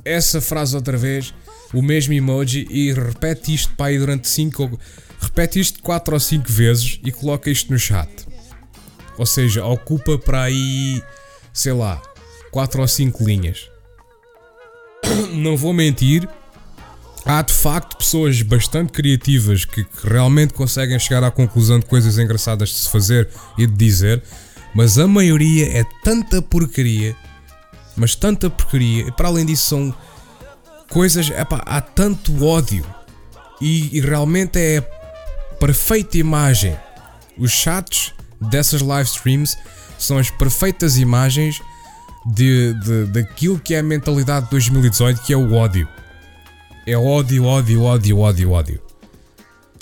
essa 0.04 0.40
frase 0.40 0.74
outra 0.74 0.96
vez, 0.96 1.34
o 1.72 1.82
mesmo 1.82 2.12
emoji 2.12 2.66
e 2.70 2.92
repete 2.92 3.54
isto 3.54 3.74
para 3.74 3.86
aí 3.86 3.98
durante 3.98 4.28
5 4.28 4.78
repete 5.20 5.60
isto 5.60 5.82
4 5.82 6.14
ou 6.14 6.20
5 6.20 6.50
vezes 6.50 7.00
e 7.04 7.12
coloca 7.12 7.50
isto 7.50 7.72
no 7.72 7.78
chat. 7.78 8.10
Ou 9.18 9.26
seja, 9.26 9.64
ocupa 9.64 10.18
para 10.18 10.44
aí, 10.44 11.02
sei 11.52 11.72
lá, 11.72 12.00
4 12.50 12.80
ou 12.80 12.88
5 12.88 13.24
linhas. 13.24 13.70
Não 15.32 15.56
vou 15.56 15.72
mentir, 15.72 16.28
há 17.24 17.42
de 17.42 17.52
facto 17.52 17.98
pessoas 17.98 18.40
bastante 18.42 18.92
criativas 18.92 19.64
que, 19.64 19.84
que, 19.84 20.08
realmente 20.08 20.54
conseguem 20.54 20.98
chegar 20.98 21.22
à 21.22 21.30
conclusão 21.30 21.78
de 21.78 21.86
coisas 21.86 22.18
engraçadas 22.18 22.70
de 22.70 22.76
se 22.76 22.88
fazer 22.88 23.28
e 23.58 23.66
de 23.66 23.74
dizer, 23.74 24.22
mas 24.74 24.98
a 24.98 25.06
maioria 25.06 25.78
é 25.78 25.84
tanta 26.02 26.40
porcaria, 26.40 27.16
mas 27.96 28.14
tanta 28.14 28.48
porcaria, 28.48 29.08
e 29.08 29.12
para 29.12 29.28
além 29.28 29.44
disso 29.44 29.66
são 29.66 29.94
coisas, 30.88 31.30
epá, 31.30 31.62
há 31.66 31.80
tanto 31.80 32.44
ódio 32.44 32.84
e, 33.60 33.96
e 33.96 34.00
realmente 34.00 34.58
é 34.58 34.78
a 34.78 35.54
perfeita 35.54 36.18
imagem. 36.18 36.76
Os 37.38 37.52
chats 37.52 38.12
dessas 38.40 38.82
live 38.82 39.08
streams 39.08 39.56
são 39.98 40.18
as 40.18 40.30
perfeitas 40.30 40.98
imagens 40.98 41.60
de, 42.26 42.74
de, 42.74 43.04
daquilo 43.06 43.58
que 43.58 43.74
é 43.74 43.78
a 43.78 43.82
mentalidade 43.82 44.46
de 44.46 44.50
2018, 44.52 45.22
que 45.22 45.32
é 45.32 45.36
o 45.36 45.54
ódio 45.54 45.88
é 46.86 46.96
ódio, 46.96 47.44
ódio, 47.44 47.82
ódio, 47.82 48.18
ódio, 48.18 48.50
ódio. 48.50 48.89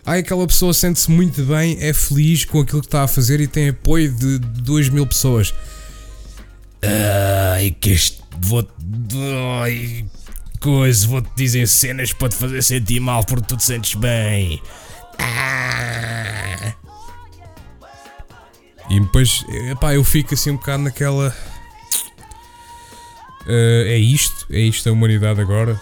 Ai, 0.09 0.21
aquela 0.21 0.47
pessoa 0.47 0.73
sente-se 0.73 1.11
muito 1.11 1.43
bem, 1.43 1.77
é 1.83 1.93
feliz 1.93 2.43
com 2.47 2.61
aquilo 2.61 2.81
que 2.81 2.87
está 2.87 3.03
a 3.03 3.07
fazer 3.07 3.41
e 3.41 3.47
tem 3.47 3.69
apoio 3.69 4.11
de 4.11 4.39
2 4.39 4.89
mil 4.89 5.07
pessoas. 5.07 5.53
Ai, 7.53 7.77
que 7.79 7.91
este. 7.91 8.23
Vou. 8.41 8.67
Ai, 9.63 10.07
coisa, 10.61 11.07
vou-te 11.07 11.29
dizer 11.37 11.69
cenas 11.69 12.15
para 12.15 12.31
te 12.31 12.37
fazer 12.37 12.63
sentir 12.63 13.01
mal 13.01 13.23
porque 13.23 13.49
tu 13.49 13.59
te 13.59 13.67
sentes 13.67 13.97
bem. 13.97 14.63
Ah. 15.19 16.73
E 18.89 19.01
depois, 19.01 19.45
epá, 19.71 19.95
eu 19.95 20.03
fico 20.03 20.33
assim 20.33 20.53
um 20.53 20.57
bocado 20.57 20.85
naquela. 20.85 21.37
Uh, 23.43 23.85
é 23.85 23.99
isto? 23.99 24.47
É 24.51 24.61
isto 24.61 24.89
a 24.89 24.93
humanidade 24.93 25.39
agora? 25.39 25.79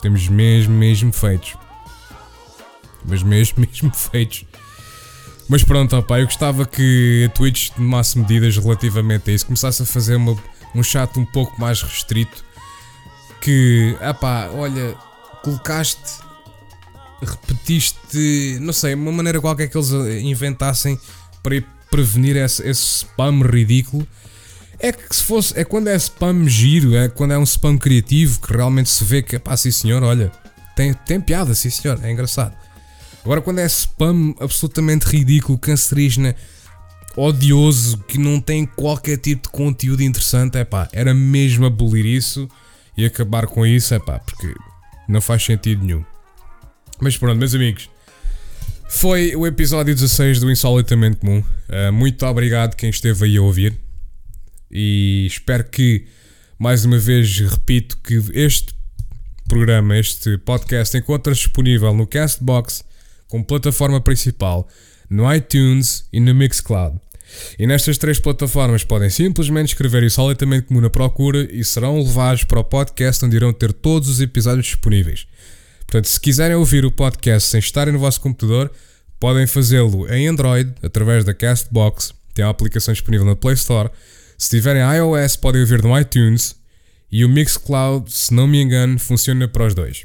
Temos 0.00 0.28
mesmo, 0.28 0.72
mesmo 0.72 1.12
feitos. 1.12 1.63
Mas 3.04 3.22
mesmo, 3.22 3.60
mesmo 3.66 3.92
feitos. 3.94 4.44
Mas 5.48 5.62
pronto, 5.62 5.96
opa, 5.96 6.20
eu 6.20 6.26
gostava 6.26 6.64
que 6.64 7.28
a 7.28 7.28
Twitch 7.36 7.70
tomasse 7.70 8.18
medidas 8.18 8.56
relativamente 8.56 9.30
a 9.30 9.34
isso. 9.34 9.46
Começasse 9.46 9.82
a 9.82 9.86
fazer 9.86 10.16
uma, 10.16 10.36
um 10.74 10.82
chat 10.82 11.18
um 11.18 11.24
pouco 11.24 11.60
mais 11.60 11.82
restrito. 11.82 12.44
Que, 13.40 13.94
pá, 14.20 14.48
olha, 14.54 14.94
colocaste, 15.42 16.22
repetiste, 17.20 18.58
não 18.60 18.72
sei, 18.72 18.94
uma 18.94 19.12
maneira 19.12 19.38
qualquer 19.38 19.68
que 19.68 19.76
eles 19.76 19.90
inventassem 20.22 20.98
para 21.42 21.62
prevenir 21.90 22.36
esse, 22.36 22.66
esse 22.66 23.04
spam 23.04 23.42
ridículo 23.42 24.06
é 24.78 24.92
que 24.92 25.14
se 25.14 25.22
fosse, 25.22 25.58
é 25.58 25.64
quando 25.64 25.88
é 25.88 25.96
spam 25.96 26.48
giro, 26.48 26.96
é 26.96 27.08
quando 27.08 27.32
é 27.32 27.38
um 27.38 27.44
spam 27.44 27.78
criativo 27.78 28.40
que 28.40 28.52
realmente 28.52 28.90
se 28.90 29.04
vê 29.04 29.22
que, 29.22 29.38
pá, 29.38 29.56
sim 29.56 29.70
senhor, 29.70 30.02
olha, 30.02 30.32
tem, 30.74 30.92
tem 30.92 31.20
piada, 31.20 31.54
sim 31.54 31.70
senhor, 31.70 31.98
é 32.02 32.10
engraçado. 32.10 32.54
Agora 33.24 33.40
quando 33.40 33.60
é 33.60 33.66
spam 33.66 34.34
absolutamente 34.38 35.06
ridículo, 35.06 35.58
cancerígena, 35.58 36.36
odioso, 37.16 37.96
que 38.06 38.18
não 38.18 38.38
tem 38.38 38.66
qualquer 38.66 39.16
tipo 39.16 39.44
de 39.44 39.48
conteúdo 39.48 40.02
interessante, 40.02 40.58
é 40.58 40.64
pá, 40.64 40.88
era 40.92 41.14
mesmo 41.14 41.64
abolir 41.64 42.04
isso 42.04 42.48
e 42.96 43.04
acabar 43.06 43.46
com 43.46 43.66
isso, 43.66 43.94
é 43.94 43.98
pá, 43.98 44.18
porque 44.18 44.54
não 45.08 45.22
faz 45.22 45.42
sentido 45.42 45.82
nenhum. 45.84 46.04
Mas 47.00 47.16
pronto, 47.16 47.38
meus 47.38 47.54
amigos, 47.54 47.88
foi 48.88 49.34
o 49.34 49.46
episódio 49.46 49.94
16 49.94 50.40
do 50.40 50.50
Insolitamente 50.50 51.16
Comum. 51.16 51.42
Uh, 51.68 51.92
muito 51.92 52.26
obrigado 52.26 52.76
quem 52.76 52.90
esteve 52.90 53.24
aí 53.24 53.36
a 53.38 53.42
ouvir. 53.42 53.74
E 54.70 55.26
espero 55.26 55.64
que, 55.64 56.06
mais 56.58 56.84
uma 56.84 56.98
vez, 56.98 57.38
repito 57.38 57.96
que 57.98 58.22
este 58.34 58.74
programa, 59.48 59.96
este 59.96 60.36
podcast, 60.38 60.96
encontra-se 60.96 61.40
disponível 61.40 61.94
no 61.94 62.06
Castbox 62.06 62.84
como 63.28 63.44
plataforma 63.44 64.00
principal, 64.00 64.68
no 65.08 65.32
iTunes 65.32 66.06
e 66.12 66.20
no 66.20 66.34
Mixcloud. 66.34 66.98
E 67.58 67.66
nestas 67.66 67.98
três 67.98 68.18
plataformas 68.18 68.84
podem 68.84 69.10
simplesmente 69.10 69.68
escrever 69.68 70.02
insolitamente 70.02 70.66
comum 70.66 70.80
na 70.80 70.90
procura 70.90 71.48
e 71.50 71.64
serão 71.64 71.98
levados 71.98 72.44
para 72.44 72.60
o 72.60 72.64
podcast 72.64 73.24
onde 73.24 73.36
irão 73.36 73.52
ter 73.52 73.72
todos 73.72 74.08
os 74.08 74.20
episódios 74.20 74.66
disponíveis. 74.66 75.26
Portanto, 75.86 76.06
se 76.06 76.20
quiserem 76.20 76.56
ouvir 76.56 76.84
o 76.84 76.92
podcast 76.92 77.48
sem 77.48 77.60
estarem 77.60 77.92
no 77.92 77.98
vosso 77.98 78.20
computador, 78.20 78.70
podem 79.18 79.46
fazê-lo 79.46 80.12
em 80.12 80.28
Android, 80.28 80.72
através 80.82 81.24
da 81.24 81.34
Castbox. 81.34 82.12
Tem 82.34 82.44
a 82.44 82.48
aplicação 82.48 82.92
disponível 82.92 83.26
na 83.26 83.36
Play 83.36 83.54
Store. 83.54 83.90
Se 84.36 84.50
tiverem 84.50 84.82
iOS, 84.82 85.36
podem 85.36 85.60
ouvir 85.60 85.82
no 85.82 85.98
iTunes. 85.98 86.56
E 87.10 87.24
o 87.24 87.28
Mixcloud, 87.28 88.12
se 88.12 88.34
não 88.34 88.46
me 88.46 88.60
engano, 88.60 88.98
funciona 88.98 89.46
para 89.46 89.66
os 89.66 89.74
dois. 89.74 90.04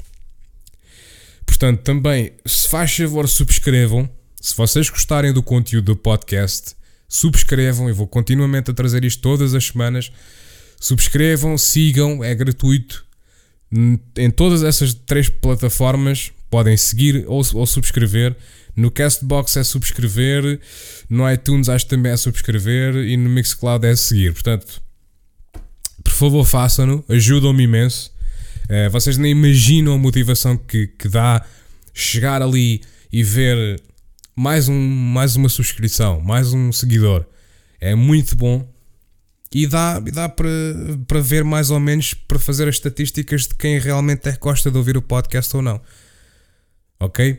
Portanto, 1.50 1.82
também, 1.82 2.32
se 2.46 2.68
faz 2.68 2.96
favor, 2.96 3.28
subscrevam. 3.28 4.08
Se 4.40 4.56
vocês 4.56 4.88
gostarem 4.88 5.32
do 5.32 5.42
conteúdo 5.42 5.86
do 5.86 5.96
podcast, 5.96 6.76
subscrevam. 7.08 7.88
Eu 7.88 7.94
vou 7.94 8.06
continuamente 8.06 8.70
a 8.70 8.74
trazer 8.74 9.04
isto 9.04 9.20
todas 9.20 9.52
as 9.52 9.66
semanas. 9.66 10.12
Subscrevam, 10.80 11.58
sigam, 11.58 12.22
é 12.22 12.32
gratuito. 12.36 13.04
Em 14.16 14.30
todas 14.30 14.62
essas 14.62 14.94
três 14.94 15.28
plataformas 15.28 16.30
podem 16.48 16.76
seguir 16.76 17.24
ou, 17.26 17.42
ou 17.54 17.66
subscrever. 17.66 18.36
No 18.76 18.88
Castbox 18.88 19.56
é 19.56 19.64
subscrever, 19.64 20.60
no 21.08 21.30
iTunes 21.30 21.68
acho 21.68 21.84
que 21.84 21.90
também 21.90 22.12
é 22.12 22.16
subscrever 22.16 22.94
e 22.94 23.16
no 23.16 23.28
Mixcloud 23.28 23.84
é 23.84 23.96
seguir. 23.96 24.32
Portanto, 24.32 24.80
por 26.04 26.12
favor, 26.12 26.44
façam-no, 26.46 27.04
ajudam-me 27.08 27.64
imenso. 27.64 28.12
Uh, 28.70 28.88
vocês 28.90 29.18
nem 29.18 29.32
imaginam 29.32 29.94
a 29.94 29.98
motivação 29.98 30.56
que, 30.56 30.86
que 30.86 31.08
dá 31.08 31.44
chegar 31.92 32.40
ali 32.40 32.80
e 33.12 33.24
ver 33.24 33.82
mais, 34.36 34.68
um, 34.68 34.78
mais 34.78 35.34
uma 35.34 35.48
subscrição, 35.48 36.20
mais 36.20 36.52
um 36.52 36.70
seguidor. 36.70 37.26
É 37.80 37.96
muito 37.96 38.36
bom 38.36 38.64
e 39.52 39.66
dá, 39.66 39.98
dá 39.98 40.28
para, 40.28 40.48
para 41.08 41.20
ver 41.20 41.42
mais 41.42 41.70
ou 41.70 41.80
menos 41.80 42.14
para 42.14 42.38
fazer 42.38 42.68
as 42.68 42.76
estatísticas 42.76 43.48
de 43.48 43.54
quem 43.56 43.80
realmente 43.80 44.28
é 44.28 44.36
gosta 44.36 44.70
de 44.70 44.78
ouvir 44.78 44.96
o 44.96 45.02
podcast 45.02 45.56
ou 45.56 45.62
não. 45.62 45.80
Ok? 47.00 47.34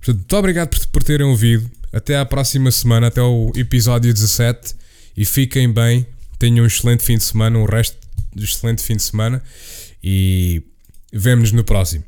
Portanto, 0.00 0.18
muito 0.18 0.36
obrigado 0.36 0.68
por, 0.70 0.86
por 0.88 1.02
terem 1.04 1.26
ouvido. 1.26 1.70
Até 1.92 2.16
à 2.16 2.26
próxima 2.26 2.72
semana, 2.72 3.06
até 3.06 3.22
o 3.22 3.52
episódio 3.54 4.12
17. 4.12 4.74
E 5.16 5.24
fiquem 5.24 5.72
bem. 5.72 6.04
Tenham 6.38 6.64
um 6.64 6.66
excelente 6.66 7.04
fim 7.04 7.16
de 7.16 7.22
semana, 7.22 7.56
um 7.58 7.66
resto 7.66 7.96
de 8.34 8.44
excelente 8.44 8.82
fim 8.82 8.96
de 8.96 9.02
semana. 9.02 9.40
E 10.02 10.64
vemo-nos 11.12 11.52
no 11.52 11.64
próximo. 11.64 12.04